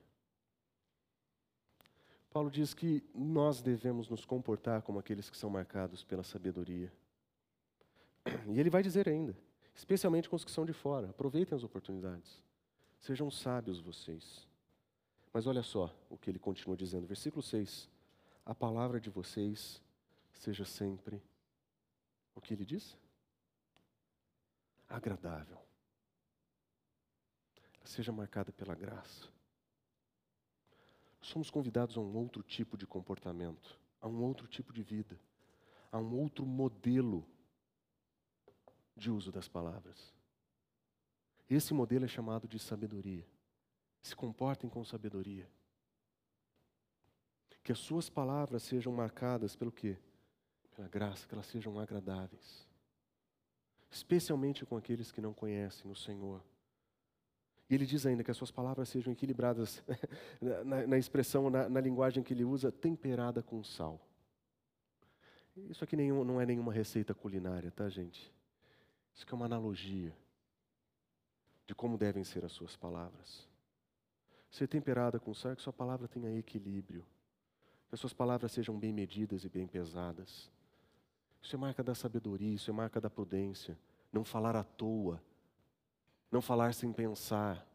Paulo 2.30 2.50
diz 2.50 2.72
que 2.72 3.04
nós 3.14 3.60
devemos 3.60 4.08
nos 4.08 4.24
comportar 4.24 4.80
como 4.80 4.98
aqueles 4.98 5.28
que 5.28 5.36
são 5.36 5.50
marcados 5.50 6.02
pela 6.02 6.22
sabedoria. 6.22 6.90
E 8.48 8.58
ele 8.58 8.70
vai 8.70 8.82
dizer 8.82 9.06
ainda, 9.06 9.36
especialmente 9.74 10.26
com 10.26 10.36
os 10.36 10.46
que 10.46 10.50
são 10.50 10.64
de 10.64 10.72
fora, 10.72 11.10
aproveitem 11.10 11.54
as 11.54 11.64
oportunidades. 11.64 12.42
Sejam 12.98 13.30
sábios 13.30 13.78
vocês. 13.78 14.48
Mas 15.34 15.46
olha 15.46 15.62
só 15.62 15.94
o 16.08 16.16
que 16.16 16.30
ele 16.30 16.38
continua 16.38 16.78
dizendo, 16.78 17.06
versículo 17.06 17.42
6: 17.42 17.90
A 18.46 18.54
palavra 18.54 18.98
de 18.98 19.10
vocês 19.10 19.82
seja 20.32 20.64
sempre 20.64 21.22
o 22.38 22.40
que 22.40 22.54
ele 22.54 22.64
diz? 22.64 22.96
Agradável. 24.88 25.58
Seja 27.84 28.12
marcada 28.12 28.52
pela 28.52 28.74
graça. 28.74 29.28
Somos 31.20 31.50
convidados 31.50 31.96
a 31.96 32.00
um 32.00 32.16
outro 32.16 32.42
tipo 32.42 32.76
de 32.76 32.86
comportamento, 32.86 33.78
a 34.00 34.06
um 34.06 34.22
outro 34.22 34.46
tipo 34.46 34.72
de 34.72 34.82
vida, 34.82 35.18
a 35.90 35.98
um 35.98 36.16
outro 36.16 36.46
modelo 36.46 37.26
de 38.96 39.10
uso 39.10 39.32
das 39.32 39.48
palavras. 39.48 40.14
Esse 41.50 41.74
modelo 41.74 42.04
é 42.04 42.08
chamado 42.08 42.46
de 42.46 42.58
sabedoria. 42.58 43.26
Se 44.00 44.14
comportem 44.14 44.70
com 44.70 44.84
sabedoria. 44.84 45.50
Que 47.64 47.72
as 47.72 47.78
suas 47.78 48.08
palavras 48.08 48.62
sejam 48.62 48.92
marcadas 48.92 49.56
pelo 49.56 49.72
quê? 49.72 49.98
Pela 50.78 50.88
graça, 50.88 51.26
que 51.26 51.34
elas 51.34 51.46
sejam 51.46 51.76
agradáveis, 51.80 52.64
especialmente 53.90 54.64
com 54.64 54.76
aqueles 54.76 55.10
que 55.10 55.20
não 55.20 55.34
conhecem 55.34 55.90
o 55.90 55.96
Senhor. 55.96 56.40
E 57.68 57.74
ele 57.74 57.84
diz 57.84 58.06
ainda 58.06 58.22
que 58.22 58.30
as 58.30 58.36
suas 58.36 58.52
palavras 58.52 58.88
sejam 58.88 59.12
equilibradas, 59.12 59.82
na, 60.40 60.86
na, 60.86 60.96
expressão, 60.96 61.50
na, 61.50 61.68
na, 61.68 61.80
linguagem 61.80 62.22
que 62.22 62.32
ele 62.32 62.44
usa, 62.44 62.70
temperada 62.70 63.42
com 63.42 63.64
sal. 63.64 64.00
Isso 65.68 65.82
aqui 65.82 65.96
nenhum, 65.96 66.22
não 66.22 66.40
é 66.40 66.46
nenhuma 66.46 66.72
receita 66.72 67.12
culinária, 67.12 67.72
tá, 67.72 67.88
gente? 67.88 68.32
Isso 69.12 69.24
aqui 69.24 69.34
é 69.34 69.36
uma 69.36 69.46
analogia 69.46 70.16
de 71.66 71.74
como 71.74 71.98
devem 71.98 72.22
ser 72.22 72.44
as 72.44 72.52
suas 72.52 72.76
palavras. 72.76 73.48
Ser 74.48 74.68
temperada 74.68 75.18
com 75.18 75.34
sal 75.34 75.50
é 75.50 75.56
que 75.56 75.62
sua 75.62 75.72
palavra 75.72 76.06
tenha 76.06 76.38
equilíbrio, 76.38 77.04
que 77.88 77.96
as 77.96 78.00
suas 78.00 78.12
palavras 78.12 78.52
sejam 78.52 78.78
bem 78.78 78.92
medidas 78.92 79.42
e 79.42 79.48
bem 79.48 79.66
pesadas. 79.66 80.48
Isso 81.42 81.54
é 81.54 81.58
marca 81.58 81.82
da 81.82 81.94
sabedoria, 81.94 82.54
isso 82.54 82.70
é 82.70 82.72
marca 82.72 83.00
da 83.00 83.08
prudência. 83.08 83.78
Não 84.12 84.24
falar 84.24 84.56
à 84.56 84.64
toa, 84.64 85.22
não 86.30 86.40
falar 86.40 86.74
sem 86.74 86.92
pensar. 86.92 87.66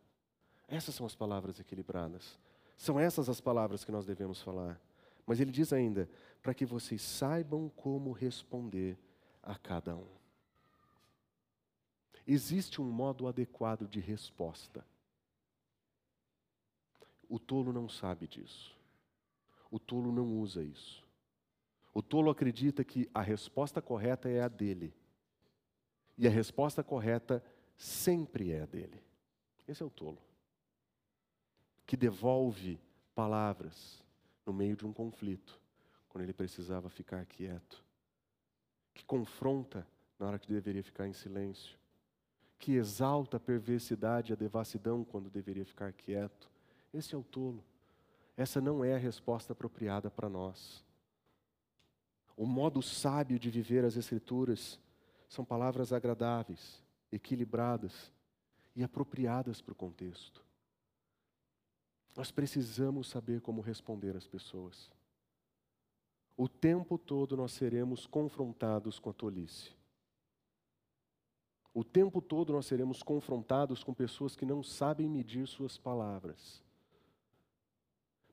Essas 0.67 0.95
são 0.95 1.05
as 1.05 1.15
palavras 1.15 1.59
equilibradas. 1.59 2.37
São 2.77 2.99
essas 2.99 3.29
as 3.29 3.39
palavras 3.39 3.83
que 3.83 3.91
nós 3.91 4.05
devemos 4.05 4.41
falar. 4.41 4.79
Mas 5.25 5.39
ele 5.39 5.51
diz 5.51 5.71
ainda: 5.71 6.09
para 6.41 6.53
que 6.53 6.65
vocês 6.65 7.01
saibam 7.01 7.69
como 7.69 8.11
responder 8.11 8.97
a 9.41 9.55
cada 9.55 9.95
um. 9.95 10.07
Existe 12.25 12.81
um 12.81 12.85
modo 12.85 13.27
adequado 13.27 13.87
de 13.87 13.99
resposta. 13.99 14.85
O 17.27 17.37
tolo 17.37 17.73
não 17.73 17.89
sabe 17.89 18.27
disso. 18.27 18.75
O 19.69 19.79
tolo 19.79 20.11
não 20.11 20.37
usa 20.37 20.63
isso. 20.63 21.02
O 21.93 22.01
tolo 22.01 22.31
acredita 22.31 22.83
que 22.83 23.09
a 23.13 23.21
resposta 23.21 23.81
correta 23.81 24.27
é 24.29 24.41
a 24.41 24.47
dele. 24.47 24.93
E 26.17 26.27
a 26.27 26.29
resposta 26.29 26.83
correta 26.83 27.43
sempre 27.75 28.51
é 28.51 28.61
a 28.61 28.65
dele. 28.65 29.01
Esse 29.67 29.83
é 29.83 29.85
o 29.85 29.89
tolo. 29.89 30.17
Que 31.85 31.95
devolve 31.95 32.79
palavras 33.13 34.03
no 34.45 34.51
meio 34.51 34.75
de 34.75 34.85
um 34.85 34.93
conflito, 34.93 35.59
quando 36.09 36.23
ele 36.23 36.33
precisava 36.33 36.89
ficar 36.89 37.25
quieto. 37.25 37.83
Que 38.93 39.05
confronta 39.05 39.87
na 40.19 40.27
hora 40.27 40.39
que 40.39 40.51
deveria 40.51 40.83
ficar 40.83 41.07
em 41.07 41.13
silêncio. 41.13 41.77
Que 42.57 42.73
exalta 42.73 43.37
a 43.37 43.39
perversidade 43.39 44.31
e 44.31 44.33
a 44.33 44.37
devassidão 44.37 45.03
quando 45.03 45.29
deveria 45.29 45.65
ficar 45.65 45.91
quieto. 45.93 46.49
Esse 46.93 47.13
é 47.13 47.17
o 47.17 47.23
tolo. 47.23 47.63
Essa 48.35 48.59
não 48.59 48.83
é 48.83 48.95
a 48.95 48.99
resposta 48.99 49.53
apropriada 49.53 50.09
para 50.09 50.29
nós. 50.29 50.83
O 52.35 52.45
modo 52.45 52.81
sábio 52.81 53.37
de 53.37 53.49
viver 53.49 53.85
as 53.85 53.95
Escrituras 53.95 54.79
são 55.27 55.45
palavras 55.45 55.93
agradáveis, 55.93 56.83
equilibradas 57.11 58.11
e 58.75 58.83
apropriadas 58.83 59.61
para 59.61 59.71
o 59.71 59.75
contexto. 59.75 60.43
Nós 62.15 62.31
precisamos 62.31 63.07
saber 63.07 63.41
como 63.41 63.61
responder 63.61 64.15
às 64.15 64.27
pessoas. 64.27 64.91
O 66.35 66.47
tempo 66.47 66.97
todo 66.97 67.37
nós 67.37 67.51
seremos 67.51 68.05
confrontados 68.05 68.99
com 68.99 69.09
a 69.09 69.13
tolice. 69.13 69.71
O 71.73 71.83
tempo 71.83 72.21
todo 72.21 72.53
nós 72.53 72.67
seremos 72.67 73.01
confrontados 73.01 73.83
com 73.83 73.93
pessoas 73.93 74.35
que 74.35 74.45
não 74.45 74.61
sabem 74.61 75.09
medir 75.09 75.47
suas 75.47 75.77
palavras. 75.77 76.63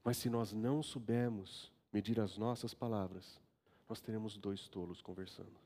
Mas 0.05 0.19
se 0.19 0.29
nós 0.29 0.53
não 0.53 0.83
soubermos 0.83 1.73
medir 1.93 2.21
as 2.21 2.37
nossas 2.37 2.75
palavras, 2.75 3.41
nós 3.91 4.01
teremos 4.01 4.39
dois 4.39 4.69
tolos 4.69 5.03
conversando. 5.03 5.59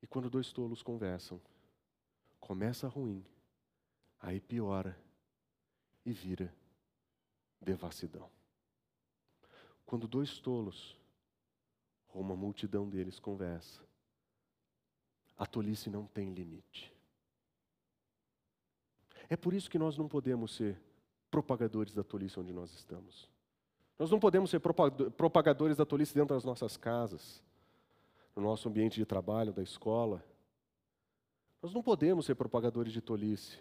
E 0.00 0.06
quando 0.06 0.30
dois 0.30 0.50
tolos 0.54 0.82
conversam, 0.82 1.38
começa 2.40 2.88
ruim, 2.88 3.22
aí 4.18 4.40
piora 4.40 4.98
e 6.02 6.14
vira 6.14 6.50
devassidão. 7.60 8.30
Quando 9.84 10.08
dois 10.08 10.38
tolos, 10.38 10.96
ou 12.08 12.22
uma 12.22 12.34
multidão 12.34 12.88
deles 12.88 13.20
conversa, 13.20 13.82
a 15.36 15.44
tolice 15.44 15.90
não 15.90 16.06
tem 16.06 16.32
limite. 16.32 16.90
É 19.28 19.36
por 19.36 19.52
isso 19.52 19.68
que 19.68 19.78
nós 19.78 19.98
não 19.98 20.08
podemos 20.08 20.54
ser 20.54 20.80
propagadores 21.30 21.92
da 21.92 22.02
tolice 22.02 22.40
onde 22.40 22.50
nós 22.50 22.72
estamos. 22.72 23.33
Nós 23.98 24.10
não 24.10 24.18
podemos 24.18 24.50
ser 24.50 24.60
propagadores 24.60 25.76
da 25.76 25.86
tolice 25.86 26.14
dentro 26.14 26.34
das 26.34 26.44
nossas 26.44 26.76
casas, 26.76 27.42
no 28.34 28.42
nosso 28.42 28.68
ambiente 28.68 28.96
de 28.96 29.06
trabalho, 29.06 29.52
da 29.52 29.62
escola. 29.62 30.24
Nós 31.62 31.72
não 31.72 31.82
podemos 31.82 32.26
ser 32.26 32.34
propagadores 32.34 32.92
de 32.92 33.00
tolice 33.00 33.58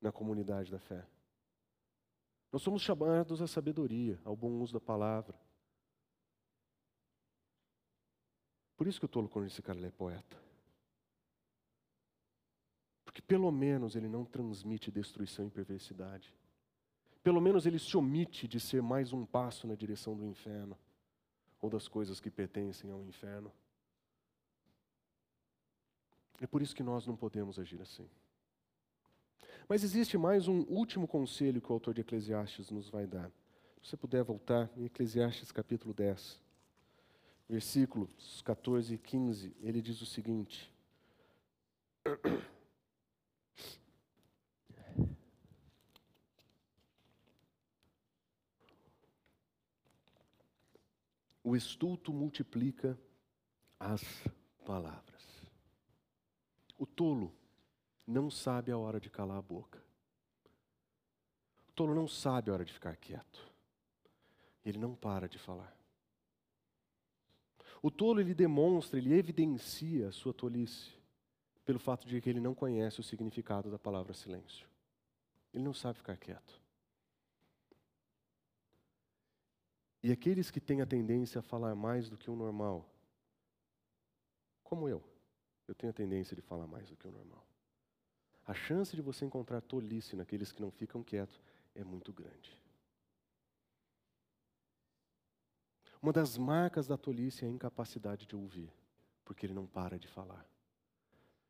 na 0.00 0.12
comunidade 0.12 0.70
da 0.70 0.78
fé. 0.78 1.04
Nós 2.52 2.62
somos 2.62 2.80
chamados 2.80 3.42
à 3.42 3.46
sabedoria, 3.46 4.20
ao 4.24 4.36
bom 4.36 4.52
uso 4.60 4.72
da 4.72 4.80
palavra. 4.80 5.34
Por 8.76 8.86
isso 8.86 9.00
que 9.00 9.06
o 9.06 9.08
tolo 9.08 9.28
quando 9.28 9.46
esse 9.46 9.60
cara 9.60 9.84
é 9.84 9.90
poeta. 9.90 10.36
Porque 13.04 13.20
pelo 13.20 13.50
menos 13.50 13.96
ele 13.96 14.08
não 14.08 14.24
transmite 14.24 14.90
destruição 14.90 15.46
e 15.46 15.50
perversidade. 15.50 16.32
Pelo 17.26 17.40
menos 17.40 17.66
ele 17.66 17.80
se 17.80 17.96
omite 17.96 18.46
de 18.46 18.60
ser 18.60 18.80
mais 18.80 19.12
um 19.12 19.26
passo 19.26 19.66
na 19.66 19.74
direção 19.74 20.16
do 20.16 20.24
inferno 20.24 20.78
ou 21.60 21.68
das 21.68 21.88
coisas 21.88 22.20
que 22.20 22.30
pertencem 22.30 22.88
ao 22.88 23.02
inferno. 23.02 23.50
É 26.40 26.46
por 26.46 26.62
isso 26.62 26.72
que 26.72 26.84
nós 26.84 27.04
não 27.04 27.16
podemos 27.16 27.58
agir 27.58 27.82
assim. 27.82 28.08
Mas 29.68 29.82
existe 29.82 30.16
mais 30.16 30.46
um 30.46 30.60
último 30.68 31.08
conselho 31.08 31.60
que 31.60 31.68
o 31.68 31.72
autor 31.72 31.94
de 31.94 32.02
Eclesiastes 32.02 32.70
nos 32.70 32.88
vai 32.88 33.08
dar. 33.08 33.28
Se 33.82 33.90
você 33.90 33.96
puder 33.96 34.22
voltar 34.22 34.70
em 34.76 34.84
Eclesiastes 34.84 35.50
capítulo 35.50 35.92
10, 35.92 36.40
versículos 37.48 38.40
14 38.42 38.94
e 38.94 38.98
15, 38.98 39.52
ele 39.62 39.82
diz 39.82 40.00
o 40.00 40.06
seguinte: 40.06 40.72
O 51.48 51.54
estulto 51.54 52.12
multiplica 52.12 52.98
as 53.78 54.02
palavras. 54.64 55.22
O 56.76 56.84
tolo 56.84 57.32
não 58.04 58.28
sabe 58.28 58.72
a 58.72 58.76
hora 58.76 58.98
de 58.98 59.08
calar 59.08 59.38
a 59.38 59.42
boca. 59.42 59.80
O 61.68 61.72
tolo 61.72 61.94
não 61.94 62.08
sabe 62.08 62.50
a 62.50 62.52
hora 62.52 62.64
de 62.64 62.72
ficar 62.72 62.96
quieto. 62.96 63.48
Ele 64.64 64.76
não 64.76 64.96
para 64.96 65.28
de 65.28 65.38
falar. 65.38 65.72
O 67.80 67.92
tolo 67.92 68.20
ele 68.20 68.34
demonstra, 68.34 68.98
ele 68.98 69.14
evidencia 69.14 70.08
a 70.08 70.12
sua 70.12 70.34
tolice 70.34 70.90
pelo 71.64 71.78
fato 71.78 72.08
de 72.08 72.20
que 72.20 72.28
ele 72.28 72.40
não 72.40 72.56
conhece 72.56 72.98
o 72.98 73.04
significado 73.04 73.70
da 73.70 73.78
palavra 73.78 74.14
silêncio. 74.14 74.68
Ele 75.54 75.62
não 75.62 75.72
sabe 75.72 75.98
ficar 75.98 76.16
quieto. 76.16 76.65
E 80.02 80.12
aqueles 80.12 80.50
que 80.50 80.60
têm 80.60 80.80
a 80.80 80.86
tendência 80.86 81.38
a 81.38 81.42
falar 81.42 81.74
mais 81.74 82.08
do 82.08 82.16
que 82.16 82.30
o 82.30 82.36
normal, 82.36 82.88
como 84.62 84.88
eu, 84.88 85.02
eu 85.66 85.74
tenho 85.74 85.90
a 85.90 85.94
tendência 85.94 86.34
de 86.36 86.42
falar 86.42 86.66
mais 86.66 86.88
do 86.88 86.96
que 86.96 87.06
o 87.06 87.10
normal 87.10 87.46
a 88.46 88.54
chance 88.54 88.94
de 88.94 89.02
você 89.02 89.24
encontrar 89.24 89.60
tolice 89.60 90.14
naqueles 90.14 90.52
que 90.52 90.62
não 90.62 90.70
ficam 90.70 91.02
quietos 91.02 91.40
é 91.74 91.82
muito 91.82 92.12
grande. 92.12 92.56
Uma 96.00 96.12
das 96.12 96.38
marcas 96.38 96.86
da 96.86 96.96
tolice 96.96 97.44
é 97.44 97.48
a 97.48 97.50
incapacidade 97.50 98.24
de 98.24 98.36
ouvir, 98.36 98.72
porque 99.24 99.44
ele 99.44 99.54
não 99.54 99.66
para 99.66 99.98
de 99.98 100.06
falar. 100.06 100.46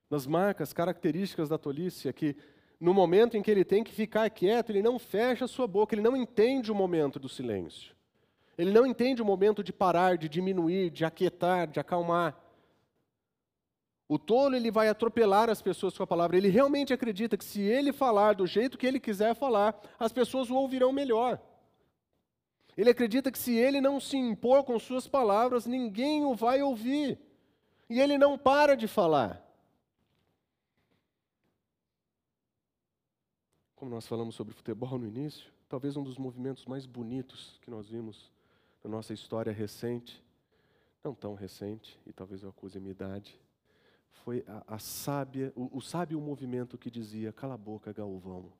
Das 0.08 0.26
marcas 0.26 0.72
características 0.72 1.48
da 1.50 1.58
tolice 1.58 2.08
é 2.08 2.12
que, 2.12 2.34
no 2.80 2.94
momento 2.94 3.36
em 3.36 3.42
que 3.42 3.50
ele 3.50 3.64
tem 3.64 3.84
que 3.84 3.92
ficar 3.92 4.30
quieto, 4.30 4.70
ele 4.70 4.82
não 4.82 4.98
fecha 4.98 5.44
a 5.44 5.48
sua 5.48 5.66
boca, 5.66 5.94
ele 5.94 6.02
não 6.02 6.16
entende 6.16 6.72
o 6.72 6.74
momento 6.74 7.18
do 7.18 7.28
silêncio. 7.28 7.94
Ele 8.56 8.72
não 8.72 8.86
entende 8.86 9.20
o 9.20 9.24
momento 9.24 9.62
de 9.62 9.72
parar, 9.72 10.16
de 10.16 10.28
diminuir, 10.28 10.90
de 10.90 11.04
aquietar, 11.04 11.66
de 11.66 11.78
acalmar. 11.78 12.36
O 14.08 14.18
tolo 14.18 14.54
ele 14.54 14.70
vai 14.70 14.88
atropelar 14.88 15.50
as 15.50 15.60
pessoas 15.60 15.96
com 15.96 16.02
a 16.02 16.06
palavra. 16.06 16.36
Ele 16.36 16.48
realmente 16.48 16.92
acredita 16.92 17.36
que 17.36 17.44
se 17.44 17.60
ele 17.60 17.92
falar 17.92 18.34
do 18.34 18.46
jeito 18.46 18.78
que 18.78 18.86
ele 18.86 19.00
quiser 19.00 19.34
falar, 19.34 19.78
as 19.98 20.12
pessoas 20.12 20.48
o 20.48 20.54
ouvirão 20.54 20.92
melhor. 20.92 21.40
Ele 22.76 22.90
acredita 22.90 23.32
que 23.32 23.38
se 23.38 23.54
ele 23.54 23.80
não 23.80 23.98
se 23.98 24.16
impor 24.16 24.62
com 24.62 24.78
suas 24.78 25.08
palavras, 25.08 25.66
ninguém 25.66 26.24
o 26.24 26.34
vai 26.34 26.62
ouvir. 26.62 27.18
E 27.90 28.00
ele 28.00 28.16
não 28.16 28.38
para 28.38 28.76
de 28.76 28.86
falar. 28.86 29.42
Como 33.74 33.90
nós 33.90 34.06
falamos 34.06 34.34
sobre 34.34 34.54
futebol 34.54 34.98
no 34.98 35.06
início, 35.06 35.50
talvez 35.68 35.96
um 35.96 36.02
dos 36.02 36.16
movimentos 36.16 36.64
mais 36.64 36.86
bonitos 36.86 37.58
que 37.62 37.70
nós 37.70 37.88
vimos 37.88 38.30
na 38.86 38.96
nossa 38.98 39.12
história 39.12 39.52
recente, 39.52 40.22
não 41.02 41.12
tão 41.12 41.34
recente, 41.34 41.98
e 42.06 42.12
talvez 42.12 42.44
eu 42.44 42.50
acuse 42.50 42.78
a 42.78 42.80
minha 42.80 42.92
idade, 42.92 43.36
foi 44.12 44.44
a, 44.46 44.74
a 44.76 44.78
sábia, 44.78 45.52
o, 45.56 45.76
o 45.76 45.80
sábio 45.80 46.20
movimento 46.20 46.78
que 46.78 46.88
dizia: 46.88 47.32
cala 47.32 47.54
a 47.54 47.58
boca, 47.58 47.92
Galvão. 47.92 48.52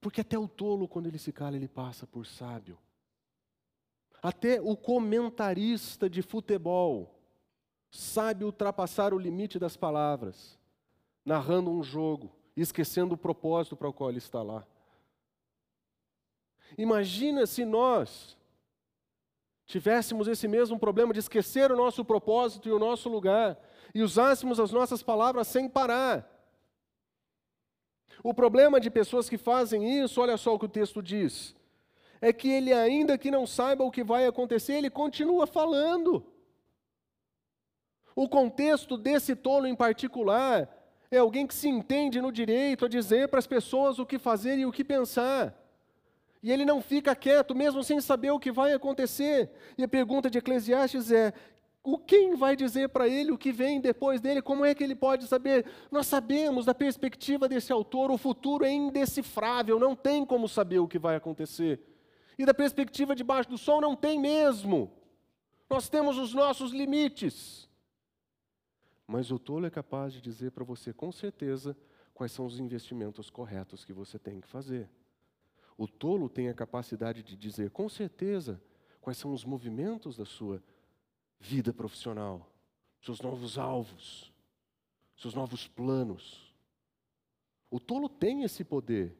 Porque 0.00 0.20
até 0.20 0.38
o 0.38 0.46
tolo, 0.46 0.86
quando 0.86 1.08
ele 1.08 1.18
se 1.18 1.32
cala, 1.32 1.56
ele 1.56 1.66
passa 1.66 2.06
por 2.06 2.24
sábio. 2.26 2.78
Até 4.22 4.60
o 4.60 4.76
comentarista 4.76 6.08
de 6.08 6.22
futebol 6.22 7.18
sabe 7.90 8.44
ultrapassar 8.44 9.12
o 9.12 9.18
limite 9.18 9.58
das 9.58 9.76
palavras, 9.76 10.56
narrando 11.24 11.70
um 11.72 11.82
jogo, 11.82 12.30
esquecendo 12.56 13.16
o 13.16 13.18
propósito 13.18 13.76
para 13.76 13.88
o 13.88 13.92
qual 13.92 14.10
ele 14.10 14.18
está 14.18 14.42
lá. 14.42 14.64
Imagina 16.76 17.46
se 17.46 17.64
nós 17.64 18.36
tivéssemos 19.66 20.26
esse 20.26 20.48
mesmo 20.48 20.78
problema 20.78 21.12
de 21.12 21.20
esquecer 21.20 21.70
o 21.70 21.76
nosso 21.76 22.04
propósito 22.04 22.68
e 22.68 22.72
o 22.72 22.78
nosso 22.78 23.08
lugar, 23.08 23.58
e 23.94 24.02
usássemos 24.02 24.58
as 24.58 24.72
nossas 24.72 25.02
palavras 25.02 25.46
sem 25.46 25.68
parar. 25.68 26.28
O 28.22 28.34
problema 28.34 28.80
de 28.80 28.90
pessoas 28.90 29.28
que 29.28 29.38
fazem 29.38 30.02
isso, 30.02 30.20
olha 30.20 30.36
só 30.36 30.54
o 30.54 30.58
que 30.58 30.64
o 30.64 30.70
texto 30.70 31.02
diz, 31.02 31.54
é 32.20 32.32
que 32.32 32.48
ele, 32.48 32.72
ainda 32.72 33.16
que 33.16 33.30
não 33.30 33.46
saiba 33.46 33.84
o 33.84 33.90
que 33.90 34.02
vai 34.02 34.26
acontecer, 34.26 34.74
ele 34.74 34.90
continua 34.90 35.46
falando. 35.46 36.24
O 38.16 38.28
contexto 38.28 38.96
desse 38.96 39.36
tolo 39.36 39.66
em 39.66 39.76
particular 39.76 40.68
é 41.10 41.18
alguém 41.18 41.46
que 41.46 41.54
se 41.54 41.68
entende 41.68 42.20
no 42.20 42.32
direito 42.32 42.84
a 42.84 42.88
dizer 42.88 43.28
para 43.28 43.38
as 43.38 43.46
pessoas 43.46 43.98
o 43.98 44.06
que 44.06 44.18
fazer 44.18 44.58
e 44.58 44.66
o 44.66 44.72
que 44.72 44.82
pensar. 44.84 45.57
E 46.42 46.52
ele 46.52 46.64
não 46.64 46.80
fica 46.80 47.14
quieto, 47.16 47.54
mesmo 47.54 47.82
sem 47.82 48.00
saber 48.00 48.30
o 48.30 48.38
que 48.38 48.52
vai 48.52 48.72
acontecer. 48.72 49.50
E 49.76 49.82
a 49.82 49.88
pergunta 49.88 50.30
de 50.30 50.38
Eclesiastes 50.38 51.10
é: 51.10 51.32
o 51.82 51.98
quem 51.98 52.36
vai 52.36 52.54
dizer 52.54 52.90
para 52.90 53.08
ele 53.08 53.32
o 53.32 53.38
que 53.38 53.50
vem 53.50 53.80
depois 53.80 54.20
dele? 54.20 54.42
Como 54.42 54.64
é 54.64 54.74
que 54.74 54.84
ele 54.84 54.94
pode 54.94 55.26
saber? 55.26 55.66
Nós 55.90 56.06
sabemos, 56.06 56.64
da 56.64 56.74
perspectiva 56.74 57.48
desse 57.48 57.72
autor, 57.72 58.10
o 58.10 58.18
futuro 58.18 58.64
é 58.64 58.70
indecifrável, 58.70 59.78
não 59.78 59.96
tem 59.96 60.24
como 60.24 60.48
saber 60.48 60.78
o 60.78 60.88
que 60.88 60.98
vai 60.98 61.16
acontecer. 61.16 61.80
E 62.38 62.44
da 62.44 62.54
perspectiva 62.54 63.16
de 63.16 63.24
baixo 63.24 63.50
do 63.50 63.58
sol, 63.58 63.80
não 63.80 63.96
tem 63.96 64.20
mesmo. 64.20 64.92
Nós 65.68 65.88
temos 65.88 66.18
os 66.18 66.32
nossos 66.32 66.72
limites. 66.72 67.68
Mas 69.06 69.30
o 69.30 69.38
tolo 69.38 69.66
é 69.66 69.70
capaz 69.70 70.12
de 70.12 70.20
dizer 70.20 70.52
para 70.52 70.64
você 70.64 70.92
com 70.92 71.10
certeza 71.10 71.76
quais 72.12 72.32
são 72.32 72.44
os 72.44 72.60
investimentos 72.60 73.30
corretos 73.30 73.84
que 73.84 73.92
você 73.92 74.18
tem 74.18 74.40
que 74.40 74.46
fazer. 74.46 74.90
O 75.78 75.86
tolo 75.86 76.28
tem 76.28 76.48
a 76.48 76.54
capacidade 76.54 77.22
de 77.22 77.36
dizer 77.36 77.70
com 77.70 77.88
certeza 77.88 78.60
quais 79.00 79.16
são 79.16 79.32
os 79.32 79.44
movimentos 79.44 80.16
da 80.16 80.24
sua 80.26 80.60
vida 81.38 81.72
profissional, 81.72 82.52
seus 83.00 83.20
novos 83.20 83.56
alvos, 83.56 84.32
seus 85.16 85.34
novos 85.34 85.68
planos. 85.68 86.52
O 87.70 87.78
tolo 87.78 88.08
tem 88.08 88.42
esse 88.42 88.64
poder 88.64 89.16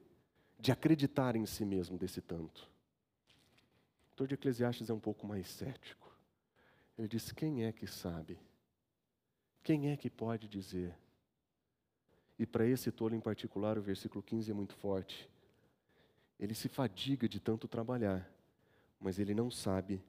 de 0.59 0.73
acreditar 0.73 1.37
em 1.37 1.47
si 1.47 1.65
mesmo 1.65 1.97
desse 1.97 2.21
tanto. 2.21 2.69
O 4.09 4.11
autor 4.11 4.27
de 4.27 4.35
Eclesiastes 4.35 4.91
é 4.91 4.93
um 4.93 4.99
pouco 4.99 5.29
mais 5.29 5.47
cético. 5.49 6.13
Ele 6.99 7.07
diz: 7.07 7.31
quem 7.31 7.65
é 7.65 7.73
que 7.73 7.87
sabe? 7.87 8.37
Quem 9.63 9.93
é 9.93 9.97
que 9.97 10.11
pode 10.11 10.49
dizer? 10.49 10.93
E 12.37 12.45
para 12.45 12.67
esse 12.67 12.91
tolo 12.91 13.15
em 13.15 13.21
particular, 13.21 13.79
o 13.79 13.83
versículo 13.83 14.25
15 14.25 14.51
é 14.51 14.55
muito 14.55 14.75
forte. 14.75 15.31
Ele 16.39 16.55
se 16.55 16.69
fadiga 16.69 17.29
de 17.29 17.41
tanto 17.41 17.67
trabalhar, 17.67 18.31
mas 19.01 19.19
ele 19.19 19.35
não 19.35 19.51
sabe 19.51 20.03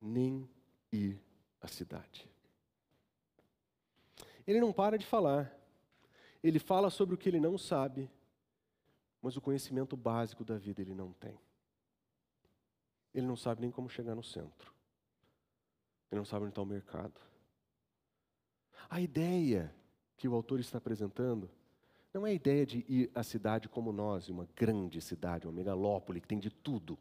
nem 0.00 0.48
ir 0.90 1.20
à 1.60 1.68
cidade. 1.68 2.28
Ele 4.46 4.60
não 4.60 4.72
para 4.72 4.96
de 4.96 5.04
falar. 5.04 5.54
Ele 6.42 6.58
fala 6.58 6.88
sobre 6.88 7.14
o 7.14 7.18
que 7.18 7.28
ele 7.28 7.40
não 7.40 7.58
sabe, 7.58 8.10
mas 9.20 9.36
o 9.36 9.40
conhecimento 9.40 9.96
básico 9.96 10.44
da 10.44 10.56
vida 10.56 10.80
ele 10.80 10.94
não 10.94 11.12
tem. 11.12 11.38
Ele 13.12 13.26
não 13.26 13.36
sabe 13.36 13.60
nem 13.60 13.70
como 13.70 13.90
chegar 13.90 14.14
no 14.14 14.22
centro. 14.22 14.72
Ele 16.10 16.18
não 16.18 16.24
sabe 16.24 16.44
onde 16.44 16.52
está 16.52 16.62
o 16.62 16.66
mercado. 16.66 17.20
A 18.88 19.00
ideia 19.00 19.74
que 20.16 20.26
o 20.26 20.34
autor 20.34 20.60
está 20.60 20.78
apresentando 20.78 21.50
não 22.18 22.26
é 22.26 22.30
a 22.30 22.34
ideia 22.34 22.66
de 22.66 22.84
ir 22.88 23.10
à 23.14 23.22
cidade 23.22 23.68
como 23.68 23.92
nós, 23.92 24.28
uma 24.28 24.48
grande 24.56 25.00
cidade, 25.00 25.46
uma 25.46 25.52
megalópole 25.52 26.20
que 26.20 26.26
tem 26.26 26.38
de 26.38 26.50
tudo. 26.50 26.98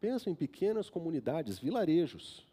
Pensa 0.00 0.30
em 0.30 0.34
pequenas 0.34 0.88
comunidades, 0.88 1.58
vilarejos, 1.58 2.46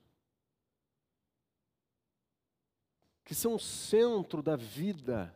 que 3.23 3.33
são 3.33 3.55
o 3.55 3.59
centro 3.59 4.43
da 4.43 4.57
vida, 4.57 5.33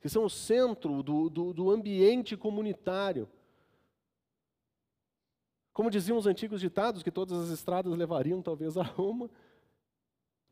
que 0.00 0.08
são 0.08 0.24
o 0.24 0.30
centro 0.30 1.02
do, 1.02 1.30
do, 1.30 1.52
do 1.52 1.70
ambiente 1.70 2.36
comunitário. 2.36 3.28
Como 5.72 5.90
diziam 5.90 6.18
os 6.18 6.26
antigos 6.26 6.60
ditados, 6.60 7.02
que 7.02 7.12
todas 7.12 7.38
as 7.38 7.50
estradas 7.50 7.96
levariam 7.96 8.42
talvez 8.42 8.76
a 8.76 8.82
Roma. 8.82 9.30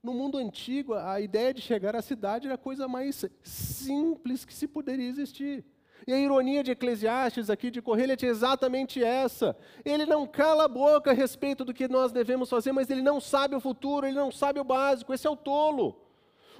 No 0.02 0.14
mundo 0.14 0.38
antigo, 0.38 0.94
a 0.94 1.20
ideia 1.20 1.52
de 1.52 1.60
chegar 1.60 1.96
à 1.96 2.02
cidade 2.02 2.46
era 2.46 2.54
a 2.54 2.58
coisa 2.58 2.86
mais 2.86 3.24
simples 3.42 4.44
que 4.44 4.54
se 4.54 4.68
poderia 4.68 5.08
existir. 5.08 5.64
E 6.06 6.12
a 6.12 6.18
ironia 6.18 6.62
de 6.62 6.70
Eclesiastes 6.70 7.50
aqui, 7.50 7.70
de 7.70 7.82
Correlete, 7.82 8.24
é 8.24 8.28
exatamente 8.28 9.02
essa. 9.02 9.56
Ele 9.84 10.06
não 10.06 10.26
cala 10.26 10.64
a 10.64 10.68
boca 10.68 11.10
a 11.10 11.14
respeito 11.14 11.64
do 11.64 11.74
que 11.74 11.88
nós 11.88 12.12
devemos 12.12 12.48
fazer, 12.48 12.72
mas 12.72 12.88
ele 12.88 13.02
não 13.02 13.20
sabe 13.20 13.56
o 13.56 13.60
futuro, 13.60 14.06
ele 14.06 14.16
não 14.16 14.30
sabe 14.30 14.60
o 14.60 14.64
básico. 14.64 15.12
Esse 15.12 15.26
é 15.26 15.30
o 15.30 15.36
tolo. 15.36 16.00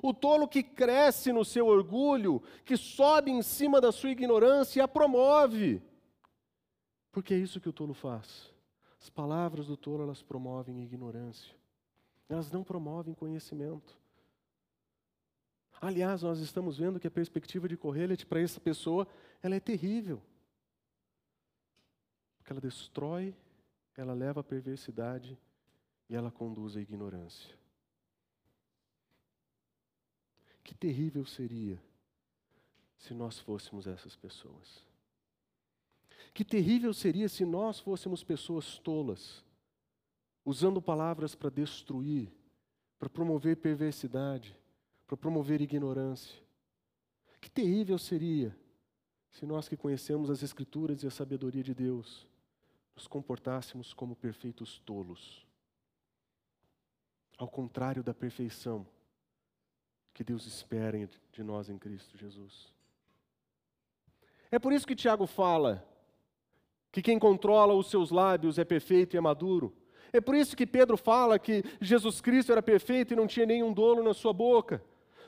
O 0.02 0.12
tolo 0.12 0.46
que 0.46 0.62
cresce 0.62 1.32
no 1.32 1.44
seu 1.44 1.66
orgulho, 1.66 2.42
que 2.64 2.76
sobe 2.76 3.30
em 3.30 3.42
cima 3.42 3.80
da 3.80 3.90
sua 3.92 4.10
ignorância 4.10 4.80
e 4.80 4.82
a 4.82 4.88
promove. 4.88 5.80
Porque 7.12 7.34
é 7.34 7.38
isso 7.38 7.60
que 7.60 7.68
o 7.68 7.72
tolo 7.72 7.94
faz. 7.94 8.52
As 9.00 9.08
palavras 9.08 9.66
do 9.66 9.76
tolo, 9.76 10.02
elas 10.02 10.22
promovem 10.22 10.82
ignorância. 10.82 11.57
Elas 12.28 12.50
não 12.50 12.62
promovem 12.62 13.14
conhecimento. 13.14 13.96
Aliás, 15.80 16.22
nós 16.22 16.40
estamos 16.40 16.76
vendo 16.76 16.98
que 16.98 17.06
a 17.06 17.10
perspectiva 17.10 17.68
de 17.68 17.76
Correlet 17.76 18.26
para 18.26 18.40
essa 18.40 18.60
pessoa, 18.60 19.06
ela 19.42 19.54
é 19.54 19.60
terrível. 19.60 20.20
Porque 22.36 22.52
ela 22.52 22.60
destrói, 22.60 23.34
ela 23.96 24.12
leva 24.12 24.40
à 24.40 24.44
perversidade 24.44 25.38
e 26.08 26.16
ela 26.16 26.30
conduz 26.30 26.76
à 26.76 26.80
ignorância. 26.80 27.56
Que 30.64 30.74
terrível 30.74 31.24
seria 31.24 31.80
se 32.98 33.14
nós 33.14 33.38
fôssemos 33.38 33.86
essas 33.86 34.16
pessoas. 34.16 34.84
Que 36.34 36.44
terrível 36.44 36.92
seria 36.92 37.28
se 37.28 37.44
nós 37.44 37.78
fôssemos 37.80 38.22
pessoas 38.22 38.78
tolas, 38.78 39.44
usando 40.48 40.80
palavras 40.80 41.34
para 41.34 41.50
destruir, 41.50 42.32
para 42.98 43.10
promover 43.10 43.58
perversidade, 43.58 44.58
para 45.06 45.14
promover 45.14 45.60
ignorância. 45.60 46.42
Que 47.38 47.50
terrível 47.50 47.98
seria 47.98 48.56
se 49.30 49.44
nós 49.44 49.68
que 49.68 49.76
conhecemos 49.76 50.30
as 50.30 50.42
Escrituras 50.42 51.02
e 51.02 51.06
a 51.06 51.10
sabedoria 51.10 51.62
de 51.62 51.74
Deus 51.74 52.26
nos 52.94 53.06
comportássemos 53.06 53.92
como 53.92 54.16
perfeitos 54.16 54.78
tolos. 54.78 55.46
Ao 57.36 57.46
contrário 57.46 58.02
da 58.02 58.14
perfeição 58.14 58.86
que 60.14 60.24
Deus 60.24 60.46
espera 60.46 60.96
de 61.30 61.42
nós 61.42 61.68
em 61.68 61.76
Cristo 61.76 62.16
Jesus. 62.16 62.72
É 64.50 64.58
por 64.58 64.72
isso 64.72 64.86
que 64.86 64.96
Tiago 64.96 65.26
fala 65.26 65.86
que 66.90 67.02
quem 67.02 67.18
controla 67.18 67.74
os 67.74 67.90
seus 67.90 68.10
lábios 68.10 68.58
é 68.58 68.64
perfeito 68.64 69.14
e 69.14 69.18
é 69.18 69.20
maduro. 69.20 69.76
É 70.12 70.20
por 70.20 70.34
isso 70.34 70.56
que 70.56 70.66
Pedro 70.66 70.96
fala 70.96 71.38
que 71.38 71.62
Jesus 71.80 72.20
Cristo 72.20 72.52
era 72.52 72.62
perfeito 72.62 73.12
e 73.12 73.16
não 73.16 73.26
tinha 73.26 73.46
nenhum 73.46 73.72
dolo 73.72 74.02
na 74.02 74.14
sua 74.14 74.32
boca. 74.32 74.82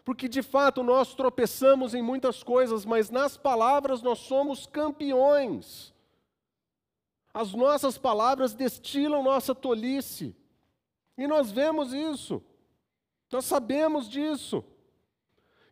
Porque 0.05 0.29
de 0.29 0.43
fato 0.43 0.83
nós 0.83 1.15
tropeçamos 1.15 1.95
em 1.95 2.03
muitas 2.03 2.43
coisas, 2.43 2.85
mas 2.85 3.11
nas 3.11 3.37
palavras 3.37 4.03
nós 4.03 4.19
somos 4.19 4.67
campeões. 4.67 5.95
As 7.33 7.53
nossas 7.53 7.97
palavras 7.97 8.55
destilam 8.55 9.23
nossa 9.23 9.55
tolice. 9.55 10.35
E 11.17 11.27
nós 11.27 11.51
vemos 11.51 11.93
isso. 11.93 12.43
Nós 13.31 13.45
sabemos 13.45 14.09
disso. 14.09 14.65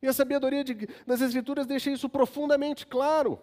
E 0.01 0.07
a 0.07 0.13
sabedoria 0.13 0.63
de, 0.63 0.87
das 1.07 1.21
Escrituras 1.21 1.67
deixa 1.67 1.91
isso 1.91 2.09
profundamente 2.09 2.87
claro. 2.87 3.41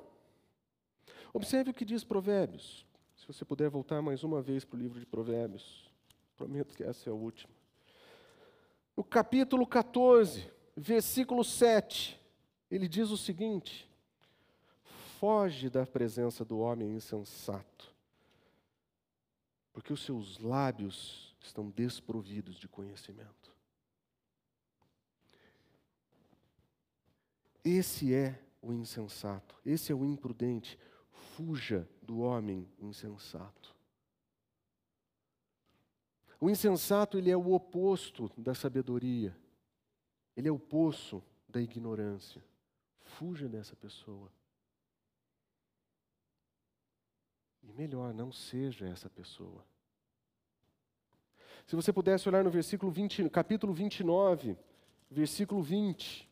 Observe 1.34 1.72
o 1.72 1.74
que 1.74 1.84
diz 1.84 2.04
Provérbios. 2.04 2.86
Se 3.26 3.34
você 3.34 3.44
puder 3.44 3.72
voltar 3.72 4.04
mais 4.04 4.24
uma 4.24 4.40
vez 4.40 4.64
para 4.64 4.78
o 4.78 4.80
livro 4.80 5.00
de 5.00 5.06
Provérbios. 5.08 5.90
Prometo 6.38 6.76
que 6.76 6.84
essa 6.84 7.10
é 7.10 7.12
a 7.12 7.16
última. 7.16 7.52
No 8.96 9.04
capítulo 9.04 9.66
14, 9.66 10.48
versículo 10.78 11.44
7, 11.44 12.22
ele 12.70 12.88
diz 12.88 13.10
o 13.10 13.18
seguinte: 13.18 13.90
Foge 15.20 15.72
da 15.72 15.88
presença 15.88 16.46
do 16.46 16.60
homem 16.60 16.92
insensato, 16.92 17.92
porque 19.74 19.92
os 19.92 20.06
seus 20.06 20.38
lábios 20.38 21.36
estão 21.42 21.72
desprovidos 21.72 22.60
de 22.60 22.68
conhecimento. 22.68 23.52
Esse 27.64 28.14
é 28.14 28.40
o 28.62 28.72
insensato, 28.72 29.56
esse 29.66 29.92
é 29.92 29.96
o 29.96 30.06
imprudente, 30.06 30.78
fuja 31.36 31.90
do 32.06 32.20
homem 32.20 32.70
insensato. 32.80 33.76
O 36.40 36.50
insensato 36.50 37.18
ele 37.18 37.32
é 37.32 37.36
o 37.36 37.54
oposto 37.54 38.32
da 38.38 38.54
sabedoria. 38.54 39.36
Ele 40.36 40.48
é 40.48 40.52
o 40.52 40.60
poço 40.60 41.24
da 41.48 41.62
ignorância. 41.62 42.44
Fuja 43.02 43.48
dessa 43.48 43.76
pessoa. 43.76 44.32
E 47.64 47.72
melhor, 47.74 48.14
não 48.14 48.32
seja 48.32 48.88
essa 48.88 49.10
pessoa. 49.10 49.66
Se 51.66 51.76
você 51.76 51.92
pudesse 51.92 52.30
olhar 52.30 52.44
no 52.44 52.52
versículo 52.52 52.92
20, 52.92 53.28
capítulo 53.30 53.74
29, 53.74 54.56
versículo 55.10 55.64
20, 55.64 56.30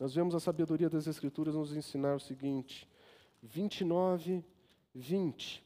nós 0.00 0.14
vemos 0.14 0.34
a 0.34 0.40
sabedoria 0.40 0.88
das 0.88 1.06
Escrituras 1.06 1.54
nos 1.54 1.76
ensinar 1.76 2.14
o 2.14 2.20
seguinte: 2.20 2.88
29, 3.42 4.44
20. 4.98 5.64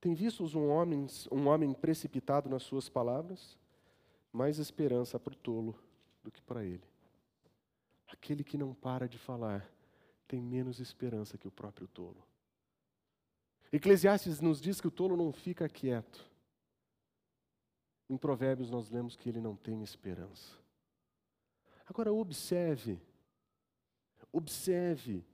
Tem 0.00 0.14
visto 0.14 0.44
um 0.56 0.68
homem, 0.68 1.06
um 1.30 1.48
homem 1.48 1.72
precipitado 1.74 2.48
nas 2.48 2.62
suas 2.62 2.88
palavras? 2.88 3.58
Mais 4.32 4.58
esperança 4.58 5.18
para 5.18 5.32
o 5.32 5.36
tolo 5.36 5.78
do 6.22 6.30
que 6.30 6.42
para 6.42 6.64
ele. 6.64 6.84
Aquele 8.06 8.44
que 8.44 8.56
não 8.56 8.72
para 8.74 9.08
de 9.08 9.18
falar 9.18 9.68
tem 10.28 10.40
menos 10.40 10.80
esperança 10.80 11.38
que 11.38 11.48
o 11.48 11.52
próprio 11.52 11.88
tolo. 11.88 12.22
Eclesiastes 13.72 14.40
nos 14.40 14.60
diz 14.60 14.80
que 14.80 14.88
o 14.88 14.90
tolo 14.90 15.16
não 15.16 15.32
fica 15.32 15.68
quieto. 15.68 16.24
Em 18.08 18.16
Provérbios 18.16 18.70
nós 18.70 18.90
lemos 18.90 19.16
que 19.16 19.28
ele 19.28 19.40
não 19.40 19.56
tem 19.56 19.82
esperança. 19.82 20.56
Agora 21.86 22.12
observe 22.12 23.00
Observe 24.36 25.24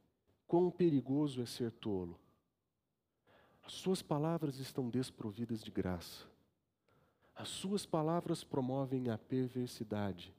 quão 0.53 0.71
perigoso 0.71 1.41
é 1.41 1.47
ser 1.47 1.71
tolo. 1.71 2.21
As 3.63 3.73
suas 3.73 4.03
palavras 4.03 4.59
estão 4.59 4.91
desprovidas 4.91 5.65
de 5.65 5.71
graça. 5.71 6.27
As 7.35 7.49
suas 7.49 7.87
palavras 7.87 8.45
promovem 8.45 9.09
a 9.09 9.17
perversidade. 9.17 10.31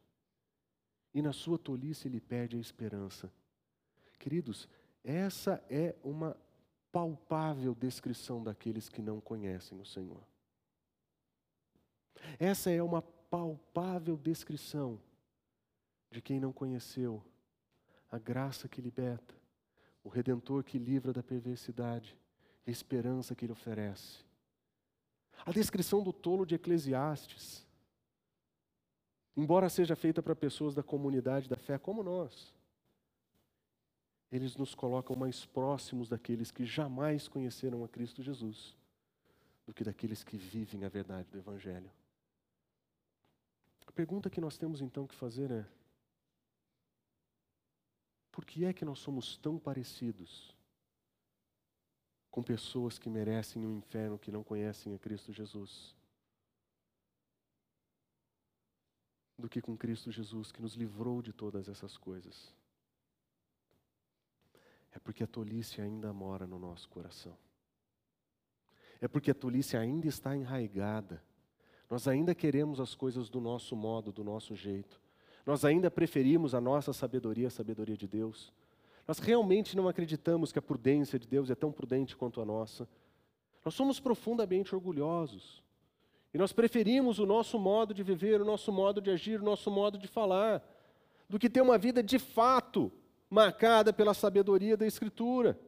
E 1.16 1.20
na 1.20 1.34
sua 1.34 1.58
tolice 1.58 2.08
ele 2.08 2.22
perde 2.22 2.56
a 2.56 2.60
esperança. 2.60 3.34
Queridos, 4.20 4.70
essa 5.04 5.66
é 5.68 5.96
uma 6.04 6.38
palpável 6.92 7.74
descrição 7.74 8.44
daqueles 8.44 8.90
que 8.90 9.02
não 9.02 9.20
conhecem 9.20 9.82
o 9.82 9.86
Senhor. 9.86 10.22
Essa 12.38 12.70
é 12.70 12.84
uma 12.84 13.02
palpável 13.02 14.16
descrição 14.16 15.02
de 16.12 16.22
quem 16.22 16.40
não 16.40 16.54
conheceu 16.54 17.26
a 18.12 18.20
graça 18.20 18.70
que 18.70 18.80
liberta, 18.80 19.42
o 20.04 20.10
redentor 20.10 20.64
que 20.64 20.78
livra 20.78 21.14
da 21.14 21.24
perversidade, 21.24 22.18
a 22.66 22.72
esperança 22.72 23.36
que 23.36 23.46
ele 23.46 23.54
oferece. 23.54 24.24
A 25.46 25.52
descrição 25.52 26.04
do 26.04 26.14
tolo 26.14 26.46
de 26.46 26.56
Eclesiastes, 26.56 27.66
embora 29.36 29.70
seja 29.70 29.96
feita 29.96 30.22
para 30.22 30.36
pessoas 30.36 30.74
da 30.74 30.84
comunidade 30.84 31.50
da 31.50 31.58
fé 31.58 31.78
como 31.78 32.04
nós, 32.04 32.54
eles 34.32 34.56
nos 34.56 34.74
colocam 34.74 35.16
mais 35.16 35.46
próximos 35.46 36.10
daqueles 36.10 36.52
que 36.52 36.66
jamais 36.66 37.28
conheceram 37.28 37.84
a 37.84 37.88
Cristo 37.88 38.24
Jesus 38.24 38.76
do 39.66 39.74
que 39.74 39.84
daqueles 39.84 40.24
que 40.24 40.38
vivem 40.38 40.84
a 40.84 40.90
verdade 40.90 41.30
do 41.30 41.38
Evangelho. 41.38 41.90
A 43.86 43.92
pergunta 43.92 44.30
que 44.30 44.42
nós 44.42 44.58
temos 44.58 44.82
então 44.82 45.06
que 45.06 45.16
fazer 45.16 45.52
é: 45.52 45.66
que 48.54 48.66
é 48.66 48.72
que 48.72 48.86
nós 48.86 49.00
somos 49.00 49.36
tão 49.36 49.58
parecidos 49.58 50.56
com 52.30 52.44
pessoas 52.44 53.00
que 53.00 53.10
merecem 53.10 53.66
o 53.66 53.68
um 53.68 53.78
inferno 53.80 54.20
que 54.20 54.32
não 54.32 54.44
conhecem 54.44 54.94
a 54.94 55.00
Cristo 55.00 55.34
Jesus? 55.34 55.96
Do 59.40 59.50
que 59.50 59.60
com 59.60 59.76
Cristo 59.76 60.12
Jesus 60.12 60.52
que 60.52 60.62
nos 60.62 60.76
livrou 60.76 61.20
de 61.20 61.34
todas 61.34 61.68
essas 61.68 61.98
coisas? 61.98 62.54
É 64.92 65.00
porque 65.00 65.24
a 65.24 65.28
tolice 65.28 65.82
ainda 65.82 66.14
mora 66.14 66.46
no 66.46 66.60
nosso 66.60 66.88
coração. 66.90 67.36
É 69.02 69.08
porque 69.08 69.32
a 69.32 69.36
tolice 69.36 69.76
ainda 69.76 70.06
está 70.06 70.38
enraigada. 70.38 71.24
Nós 71.90 72.08
ainda 72.08 72.36
queremos 72.36 72.80
as 72.80 72.94
coisas 72.94 73.32
do 73.32 73.42
nosso 73.42 73.76
modo, 73.76 74.12
do 74.12 74.24
nosso 74.24 74.56
jeito. 74.56 75.02
Nós 75.46 75.66
ainda 75.66 75.92
preferimos 75.92 76.56
a 76.56 76.62
nossa 76.62 76.94
sabedoria, 76.94 77.48
a 77.48 77.52
sabedoria 77.52 77.98
de 77.98 78.08
Deus. 78.08 78.54
Nós 79.08 79.20
realmente 79.20 79.76
não 79.76 79.88
acreditamos 79.88 80.52
que 80.52 80.60
a 80.60 80.62
prudência 80.62 81.20
de 81.20 81.28
Deus 81.28 81.50
é 81.50 81.56
tão 81.56 81.72
prudente 81.72 82.16
quanto 82.16 82.42
a 82.42 82.46
nossa. 82.46 82.88
Nós 83.64 83.74
somos 83.74 84.00
profundamente 84.00 84.74
orgulhosos. 84.74 85.62
E 86.34 86.38
nós 86.38 86.54
preferimos 86.54 87.20
o 87.20 87.26
nosso 87.26 87.60
modo 87.60 87.94
de 87.94 88.02
viver, 88.02 88.42
o 88.42 88.46
nosso 88.46 88.72
modo 88.72 89.02
de 89.02 89.12
agir, 89.12 89.40
o 89.40 89.44
nosso 89.44 89.70
modo 89.70 89.98
de 89.98 90.08
falar, 90.08 90.64
do 91.30 91.38
que 91.38 91.50
ter 91.50 91.62
uma 91.62 91.78
vida 91.78 92.02
de 92.02 92.18
fato 92.18 92.92
marcada 93.30 93.92
pela 93.92 94.14
sabedoria 94.14 94.78
da 94.78 94.88
Escritura. 94.88 95.60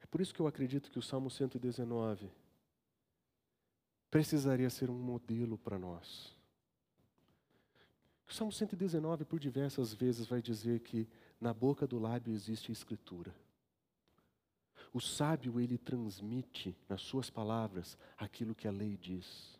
É 0.00 0.06
por 0.06 0.20
isso 0.20 0.34
que 0.34 0.40
eu 0.40 0.46
acredito 0.46 0.90
que 0.90 0.98
o 0.98 1.02
Salmo 1.02 1.30
119 1.30 2.30
precisaria 4.12 4.68
ser 4.68 4.90
um 4.90 4.98
modelo 4.98 5.56
para 5.56 5.78
nós. 5.78 6.36
O 8.28 8.34
Salmo 8.34 8.52
119, 8.52 9.24
por 9.24 9.40
diversas 9.40 9.94
vezes, 9.94 10.26
vai 10.26 10.42
dizer 10.42 10.80
que 10.80 11.08
na 11.40 11.54
boca 11.54 11.86
do 11.86 11.98
lábio 11.98 12.34
existe 12.34 12.70
a 12.70 12.74
escritura. 12.74 13.34
O 14.92 15.00
sábio, 15.00 15.58
ele 15.58 15.78
transmite 15.78 16.76
nas 16.86 17.00
suas 17.00 17.30
palavras 17.30 17.96
aquilo 18.18 18.54
que 18.54 18.68
a 18.68 18.70
lei 18.70 18.98
diz. 18.98 19.58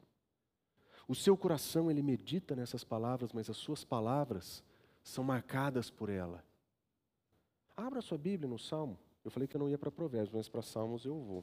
O 1.09 1.15
seu 1.15 1.35
coração, 1.35 1.91
ele 1.91 2.03
medita 2.03 2.55
nessas 2.55 2.85
palavras, 2.85 3.33
mas 3.33 3.49
as 3.49 3.57
suas 3.57 3.85
palavras 3.85 4.63
são 5.03 5.25
marcadas 5.25 5.89
por 5.89 6.11
ela. 6.11 6.45
Abra 7.75 8.03
sua 8.03 8.19
Bíblia 8.19 8.51
no 8.51 8.59
Salmo. 8.59 8.99
Eu 9.25 9.31
falei 9.31 9.49
que 9.49 9.57
eu 9.57 9.61
não 9.61 9.71
ia 9.71 9.79
para 9.79 9.91
Provérbios, 9.91 10.35
mas 10.35 10.49
para 10.51 10.61
Salmos 10.61 11.07
eu 11.07 11.19
vou. 11.19 11.43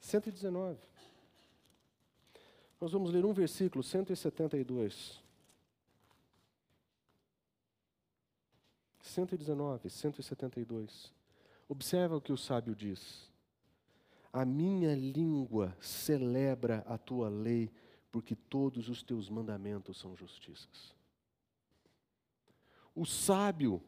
119. 0.00 0.90
Nós 2.80 2.92
vamos 2.92 3.10
ler 3.10 3.24
um 3.26 3.32
versículo, 3.32 3.84
172. 3.84 5.22
119, 9.02 9.90
172. 9.90 11.12
Observa 11.68 12.16
o 12.16 12.20
que 12.20 12.32
o 12.32 12.38
sábio 12.38 12.74
diz. 12.74 13.30
A 14.32 14.44
minha 14.44 14.94
língua 14.94 15.76
celebra 15.80 16.84
a 16.86 16.96
tua 16.96 17.28
lei, 17.28 17.70
porque 18.10 18.34
todos 18.34 18.88
os 18.88 19.02
teus 19.02 19.28
mandamentos 19.28 19.98
são 19.98 20.16
justiças. 20.16 20.94
O 22.94 23.04
sábio, 23.04 23.82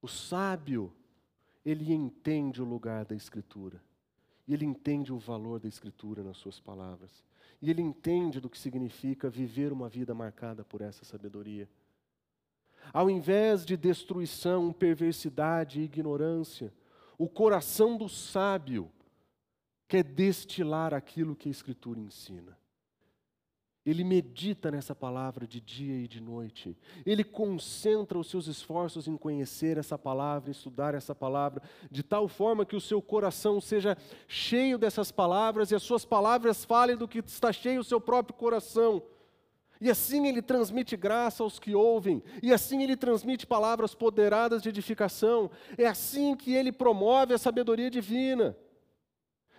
o 0.00 0.08
sábio, 0.08 0.92
ele 1.64 1.92
entende 1.92 2.62
o 2.62 2.64
lugar 2.64 3.04
da 3.04 3.14
Escritura. 3.14 3.82
E 4.46 4.54
ele 4.54 4.64
entende 4.64 5.12
o 5.12 5.18
valor 5.18 5.58
da 5.58 5.68
Escritura 5.68 6.22
nas 6.22 6.36
suas 6.36 6.60
palavras. 6.60 7.24
E 7.60 7.70
ele 7.70 7.82
entende 7.82 8.40
do 8.40 8.48
que 8.48 8.58
significa 8.58 9.28
viver 9.28 9.72
uma 9.72 9.88
vida 9.88 10.14
marcada 10.14 10.64
por 10.64 10.80
essa 10.80 11.04
sabedoria. 11.04 11.68
Ao 12.92 13.10
invés 13.10 13.64
de 13.64 13.76
destruição, 13.76 14.72
perversidade 14.72 15.80
e 15.80 15.84
ignorância, 15.84 16.72
o 17.18 17.28
coração 17.28 17.96
do 17.96 18.08
sábio 18.08 18.90
quer 19.88 20.04
destilar 20.04 20.94
aquilo 20.94 21.34
que 21.34 21.48
a 21.48 21.50
Escritura 21.50 21.98
ensina. 21.98 22.56
Ele 23.86 24.02
medita 24.02 24.68
nessa 24.68 24.96
palavra 24.96 25.46
de 25.46 25.60
dia 25.60 25.94
e 25.94 26.08
de 26.08 26.20
noite. 26.20 26.76
Ele 27.06 27.22
concentra 27.22 28.18
os 28.18 28.28
seus 28.28 28.48
esforços 28.48 29.06
em 29.06 29.16
conhecer 29.16 29.78
essa 29.78 29.96
palavra, 29.96 30.50
estudar 30.50 30.92
essa 30.92 31.14
palavra, 31.14 31.62
de 31.88 32.02
tal 32.02 32.26
forma 32.26 32.66
que 32.66 32.74
o 32.74 32.80
seu 32.80 33.00
coração 33.00 33.60
seja 33.60 33.96
cheio 34.26 34.76
dessas 34.76 35.12
palavras 35.12 35.70
e 35.70 35.76
as 35.76 35.84
suas 35.84 36.04
palavras 36.04 36.64
falem 36.64 36.96
do 36.96 37.06
que 37.06 37.20
está 37.20 37.52
cheio 37.52 37.80
o 37.80 37.84
seu 37.84 38.00
próprio 38.00 38.36
coração. 38.36 39.00
E 39.80 39.88
assim 39.88 40.26
ele 40.26 40.42
transmite 40.42 40.96
graça 40.96 41.44
aos 41.44 41.58
que 41.58 41.74
ouvem, 41.74 42.22
e 42.42 42.52
assim 42.52 42.82
ele 42.82 42.96
transmite 42.96 43.46
palavras 43.46 43.94
poderadas 43.94 44.62
de 44.62 44.68
edificação. 44.68 45.48
É 45.78 45.86
assim 45.86 46.34
que 46.34 46.52
ele 46.52 46.72
promove 46.72 47.34
a 47.34 47.38
sabedoria 47.38 47.90
divina. 47.90 48.56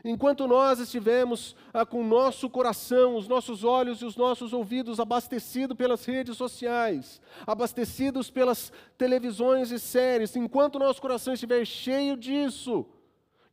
Enquanto 0.09 0.47
nós 0.47 0.79
estivermos 0.79 1.53
ah, 1.73 1.85
com 1.85 1.99
o 1.99 2.07
nosso 2.07 2.49
coração, 2.49 3.17
os 3.17 3.27
nossos 3.27 3.65
olhos 3.65 4.01
e 4.01 4.05
os 4.05 4.15
nossos 4.15 4.53
ouvidos 4.53 5.01
abastecidos 5.01 5.75
pelas 5.75 6.05
redes 6.05 6.37
sociais, 6.37 7.19
abastecidos 7.45 8.31
pelas 8.31 8.71
televisões 8.97 9.69
e 9.69 9.77
séries, 9.77 10.33
enquanto 10.37 10.77
o 10.77 10.79
nosso 10.79 11.01
coração 11.01 11.33
estiver 11.33 11.65
cheio 11.65 12.15
disso, 12.15 12.85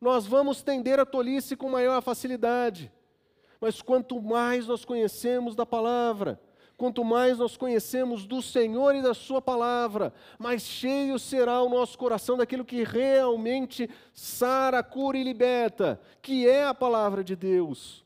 nós 0.01 0.27
vamos 0.27 0.63
tender 0.63 1.01
a 1.01 1.05
tolice 1.05 1.57
com 1.57 1.69
maior 1.69 2.01
facilidade. 2.01 2.93
Mas 3.61 3.83
quanto 3.83 4.23
mais 4.23 4.69
nós 4.69 4.85
conhecemos 4.85 5.57
da 5.57 5.67
palavra, 5.67 6.41
Quanto 6.77 7.05
mais 7.05 7.39
nós 7.39 7.57
conhecemos 7.57 8.27
do 8.27 8.43
Senhor 8.43 8.95
e 8.95 9.03
da 9.03 9.15
Sua 9.15 9.41
palavra, 9.41 10.13
mais 10.39 10.63
cheio 10.63 11.19
será 11.19 11.63
o 11.63 11.69
nosso 11.69 11.97
coração 11.97 12.37
daquilo 12.37 12.65
que 12.65 12.83
realmente 12.83 13.89
sara, 14.13 14.83
cura 14.83 15.17
e 15.17 15.23
liberta, 15.23 16.01
que 16.21 16.49
é 16.49 16.65
a 16.67 16.75
palavra 16.75 17.23
de 17.23 17.37
Deus. 17.37 18.05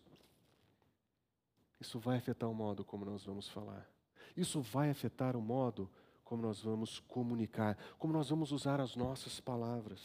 Isso 1.80 1.98
vai 1.98 2.18
afetar 2.18 2.48
o 2.48 2.54
modo 2.54 2.84
como 2.84 3.04
nós 3.04 3.24
vamos 3.24 3.48
falar. 3.48 3.88
Isso 4.36 4.60
vai 4.60 4.90
afetar 4.90 5.36
o 5.36 5.40
modo 5.40 5.90
como 6.24 6.42
nós 6.42 6.60
vamos 6.60 7.00
comunicar, 7.00 7.78
como 7.98 8.12
nós 8.12 8.28
vamos 8.28 8.52
usar 8.52 8.80
as 8.80 8.94
nossas 8.94 9.40
palavras. 9.40 10.00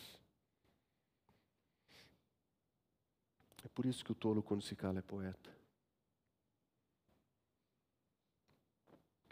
É 3.63 3.67
por 3.67 3.85
isso 3.85 4.05
que 4.05 4.11
o 4.11 4.15
tolo, 4.15 4.41
quando 4.41 4.61
se 4.61 4.75
cala, 4.75 4.99
é 4.99 5.01
poeta. 5.01 5.62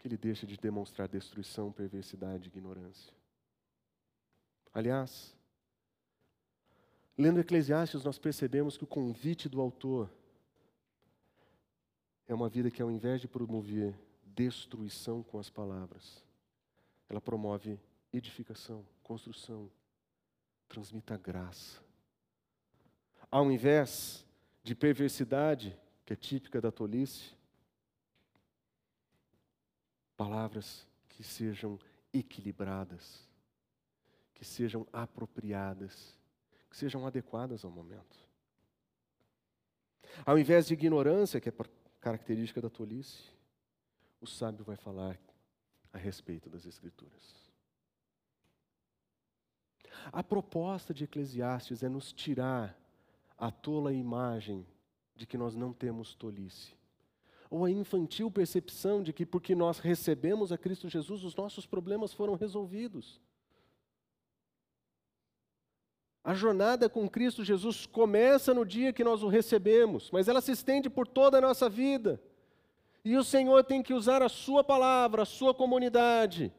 Que 0.02 0.08
ele 0.08 0.16
deixa 0.16 0.44
de 0.44 0.56
demonstrar 0.56 1.06
destruição, 1.06 1.70
perversidade 1.70 2.48
e 2.48 2.48
ignorância. 2.48 3.14
Aliás, 4.74 5.32
lendo 7.16 7.38
Eclesiastes, 7.38 8.02
nós 8.02 8.18
percebemos 8.18 8.76
que 8.76 8.82
o 8.82 8.86
convite 8.86 9.48
do 9.48 9.60
autor 9.60 10.10
é 12.26 12.34
uma 12.34 12.48
vida 12.48 12.68
que, 12.68 12.82
ao 12.82 12.90
invés 12.90 13.20
de 13.20 13.28
promover 13.28 13.96
destruição 14.24 15.22
com 15.22 15.38
as 15.38 15.48
palavras, 15.48 16.24
ela 17.08 17.20
promove 17.20 17.78
edificação, 18.12 18.84
construção, 19.04 19.70
transmita 20.68 21.16
graça. 21.16 21.80
Ao 23.30 23.52
invés 23.52 24.26
de 24.64 24.74
perversidade, 24.74 25.78
que 26.04 26.12
é 26.12 26.16
típica 26.16 26.60
da 26.60 26.72
tolice, 26.72 27.36
Palavras 30.16 30.86
que 31.08 31.22
sejam 31.22 31.78
equilibradas, 32.12 33.28
que 34.34 34.44
sejam 34.44 34.86
apropriadas, 34.92 36.18
que 36.70 36.76
sejam 36.76 37.06
adequadas 37.06 37.64
ao 37.64 37.70
momento. 37.70 38.18
Ao 40.26 40.38
invés 40.38 40.66
de 40.66 40.74
ignorância, 40.74 41.40
que 41.40 41.48
é 41.48 41.52
característica 42.00 42.60
da 42.60 42.68
tolice, 42.68 43.30
o 44.20 44.26
sábio 44.26 44.64
vai 44.64 44.76
falar 44.76 45.18
a 45.92 45.98
respeito 45.98 46.50
das 46.50 46.66
Escrituras. 46.66 47.34
A 50.12 50.22
proposta 50.22 50.92
de 50.92 51.04
Eclesiastes 51.04 51.82
é 51.82 51.88
nos 51.88 52.12
tirar 52.12 52.76
a 53.38 53.50
tola 53.50 53.92
imagem 53.92 54.66
de 55.14 55.26
que 55.26 55.38
nós 55.38 55.54
não 55.54 55.72
temos 55.72 56.14
tolice 56.14 56.74
ou 57.52 57.66
a 57.66 57.70
infantil 57.70 58.30
percepção 58.30 59.02
de 59.02 59.12
que 59.12 59.26
porque 59.26 59.54
nós 59.54 59.78
recebemos 59.78 60.50
a 60.50 60.56
Cristo 60.56 60.88
Jesus, 60.88 61.22
os 61.22 61.36
nossos 61.36 61.66
problemas 61.66 62.10
foram 62.10 62.34
resolvidos. 62.34 63.20
A 66.24 66.32
jornada 66.32 66.88
com 66.88 67.06
Cristo 67.06 67.44
Jesus 67.44 67.84
começa 67.84 68.54
no 68.54 68.64
dia 68.64 68.90
que 68.90 69.04
nós 69.04 69.22
o 69.22 69.28
recebemos, 69.28 70.10
mas 70.10 70.28
ela 70.28 70.40
se 70.40 70.50
estende 70.50 70.88
por 70.88 71.06
toda 71.06 71.36
a 71.36 71.40
nossa 71.42 71.68
vida. 71.68 72.18
E 73.04 73.18
o 73.18 73.24
Senhor 73.24 73.62
tem 73.64 73.82
que 73.82 73.92
usar 73.92 74.22
a 74.22 74.30
Sua 74.30 74.64
palavra, 74.64 75.20
a 75.20 75.26
Sua 75.26 75.52
comunidade, 75.52 76.50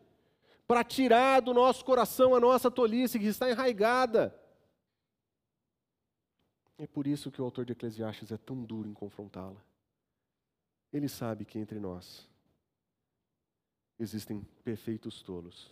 para 0.68 0.84
tirar 0.84 1.40
do 1.40 1.56
nosso 1.56 1.84
coração 1.84 2.36
a 2.36 2.40
nossa 2.40 2.70
tolice 2.70 3.18
que 3.18 3.26
está 3.26 3.50
enraigada. 3.50 4.40
É 6.78 6.86
por 6.86 7.08
isso 7.08 7.32
que 7.32 7.42
o 7.42 7.46
autor 7.46 7.66
de 7.66 7.72
Eclesiastes 7.72 8.32
é 8.32 8.38
tão 8.38 8.64
duro 8.64 8.88
em 8.88 8.94
confrontá-la. 8.94 9.73
Ele 10.94 11.10
sabe 11.10 11.44
que 11.44 11.58
entre 11.58 11.80
nós 11.80 12.30
existem 13.98 14.44
perfeitos 14.64 15.24
tolos 15.24 15.70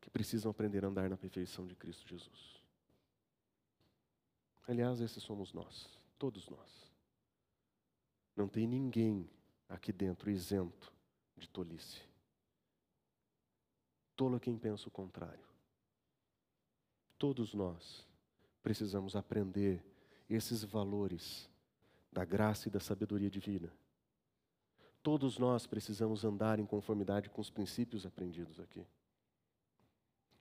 que 0.00 0.08
precisam 0.08 0.50
aprender 0.50 0.84
a 0.84 0.88
andar 0.88 1.10
na 1.10 1.18
perfeição 1.18 1.66
de 1.66 1.76
Cristo 1.76 2.08
Jesus. 2.08 2.62
Aliás, 4.66 5.00
esses 5.02 5.22
somos 5.22 5.52
nós, 5.52 5.86
todos 6.18 6.48
nós. 6.48 6.90
Não 8.34 8.48
tem 8.48 8.66
ninguém 8.66 9.28
aqui 9.68 9.92
dentro 9.92 10.30
isento 10.30 10.90
de 11.36 11.46
tolice. 11.48 12.00
Tolo 14.16 14.36
é 14.36 14.40
quem 14.40 14.56
pensa 14.56 14.88
o 14.88 14.90
contrário. 14.90 15.44
Todos 17.18 17.52
nós 17.52 18.06
precisamos 18.62 19.14
aprender 19.14 19.84
esses 20.28 20.64
valores 20.64 21.50
da 22.10 22.24
graça 22.24 22.68
e 22.68 22.70
da 22.70 22.80
sabedoria 22.80 23.30
divina. 23.30 23.72
Todos 25.02 25.36
nós 25.36 25.66
precisamos 25.66 26.24
andar 26.24 26.60
em 26.60 26.66
conformidade 26.66 27.28
com 27.28 27.40
os 27.40 27.50
princípios 27.50 28.06
aprendidos 28.06 28.60
aqui. 28.60 28.86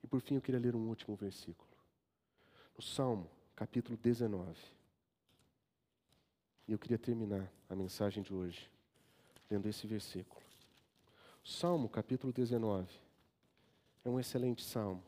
E 0.03 0.07
por 0.07 0.21
fim, 0.21 0.35
eu 0.35 0.41
queria 0.41 0.59
ler 0.59 0.75
um 0.75 0.87
último 0.87 1.15
versículo. 1.15 1.69
No 2.75 2.83
Salmo, 2.83 3.29
capítulo 3.55 3.97
19. 3.97 4.55
E 6.67 6.71
eu 6.71 6.79
queria 6.79 6.97
terminar 6.97 7.51
a 7.67 7.75
mensagem 7.75 8.21
de 8.21 8.33
hoje 8.33 8.69
lendo 9.49 9.67
esse 9.67 9.85
versículo. 9.87 10.41
O 11.43 11.47
Salmo, 11.47 11.89
capítulo 11.89 12.31
19, 12.31 12.87
é 14.05 14.09
um 14.09 14.19
excelente 14.19 14.63
salmo 14.63 15.03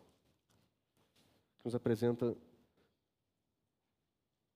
que 1.59 1.65
nos 1.65 1.75
apresenta 1.75 2.35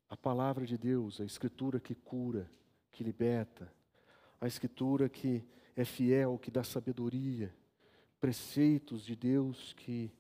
a 0.10 0.18
palavra 0.18 0.66
de 0.66 0.78
Deus, 0.78 1.22
a 1.22 1.26
escritura 1.26 1.80
que 1.80 1.94
cura, 1.94 2.50
que 2.92 3.04
liberta, 3.04 3.72
a 4.40 4.48
escritura 4.48 5.10
que 5.10 5.44
é 5.76 5.84
fiel, 5.86 6.38
que 6.38 6.52
dá 6.52 6.64
sabedoria, 6.64 7.54
preceitos 8.20 9.06
de 9.06 9.16
Deus 9.16 9.74
que 9.74 10.12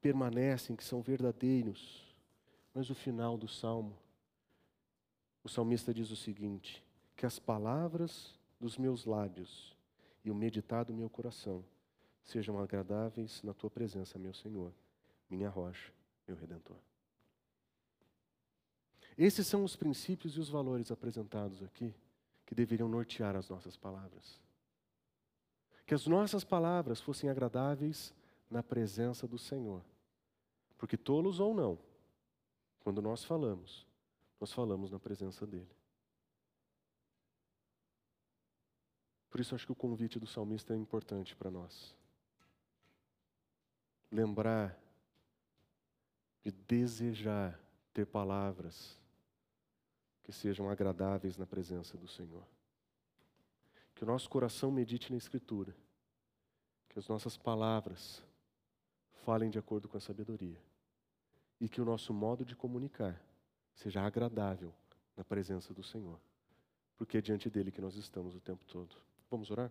permanecem, 0.00 0.76
que 0.76 0.84
são 0.84 1.00
verdadeiros. 1.00 2.14
Mas 2.74 2.90
o 2.90 2.94
final 2.94 3.36
do 3.36 3.48
salmo, 3.48 3.96
o 5.42 5.48
salmista 5.48 5.92
diz 5.92 6.10
o 6.10 6.16
seguinte: 6.16 6.82
que 7.16 7.26
as 7.26 7.38
palavras 7.38 8.38
dos 8.58 8.76
meus 8.76 9.04
lábios 9.04 9.76
e 10.24 10.30
o 10.30 10.34
meditar 10.34 10.84
do 10.84 10.94
meu 10.94 11.10
coração 11.10 11.64
sejam 12.22 12.58
agradáveis 12.58 13.42
na 13.42 13.52
tua 13.52 13.70
presença, 13.70 14.18
meu 14.18 14.32
Senhor, 14.32 14.72
minha 15.28 15.48
rocha, 15.48 15.92
meu 16.26 16.36
redentor. 16.36 16.76
Esses 19.18 19.46
são 19.46 19.64
os 19.64 19.76
princípios 19.76 20.36
e 20.36 20.40
os 20.40 20.48
valores 20.48 20.90
apresentados 20.90 21.62
aqui 21.62 21.94
que 22.52 22.54
deveriam 22.54 22.86
nortear 22.86 23.34
as 23.34 23.48
nossas 23.48 23.78
palavras. 23.78 24.38
Que 25.86 25.94
as 25.94 26.06
nossas 26.06 26.44
palavras 26.44 27.00
fossem 27.00 27.30
agradáveis 27.30 28.14
na 28.50 28.62
presença 28.62 29.26
do 29.26 29.38
Senhor. 29.38 29.82
Porque 30.76 30.98
tolos 30.98 31.40
ou 31.40 31.54
não, 31.54 31.78
quando 32.80 33.00
nós 33.00 33.24
falamos, 33.24 33.86
nós 34.38 34.52
falamos 34.52 34.90
na 34.90 35.00
presença 35.00 35.46
dEle. 35.46 35.74
Por 39.30 39.40
isso 39.40 39.54
acho 39.54 39.64
que 39.64 39.72
o 39.72 39.74
convite 39.74 40.18
do 40.18 40.26
salmista 40.26 40.74
é 40.74 40.76
importante 40.76 41.34
para 41.34 41.50
nós. 41.50 41.96
Lembrar 44.10 44.78
de 46.42 46.50
desejar 46.50 47.58
ter 47.94 48.04
palavras 48.04 49.00
que 50.22 50.32
sejam 50.32 50.70
agradáveis 50.70 51.36
na 51.36 51.46
presença 51.46 51.96
do 51.96 52.08
Senhor. 52.08 52.44
Que 53.94 54.04
o 54.04 54.06
nosso 54.06 54.28
coração 54.28 54.70
medite 54.70 55.10
na 55.10 55.18
Escritura, 55.18 55.74
que 56.88 56.98
as 56.98 57.08
nossas 57.08 57.36
palavras 57.36 58.22
falem 59.24 59.50
de 59.50 59.58
acordo 59.58 59.88
com 59.88 59.96
a 59.96 60.00
sabedoria 60.00 60.60
e 61.60 61.68
que 61.68 61.80
o 61.80 61.84
nosso 61.84 62.12
modo 62.12 62.44
de 62.44 62.56
comunicar 62.56 63.20
seja 63.74 64.02
agradável 64.02 64.72
na 65.16 65.24
presença 65.24 65.72
do 65.72 65.82
Senhor, 65.82 66.18
porque 66.96 67.18
é 67.18 67.20
diante 67.20 67.48
dele 67.48 67.70
que 67.70 67.80
nós 67.80 67.94
estamos 67.96 68.34
o 68.34 68.40
tempo 68.40 68.64
todo. 68.66 68.96
Vamos 69.30 69.50
orar? 69.50 69.70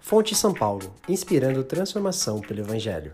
Fonte 0.00 0.34
São 0.34 0.52
Paulo, 0.52 0.94
inspirando 1.08 1.64
transformação 1.64 2.40
pelo 2.40 2.60
Evangelho. 2.60 3.12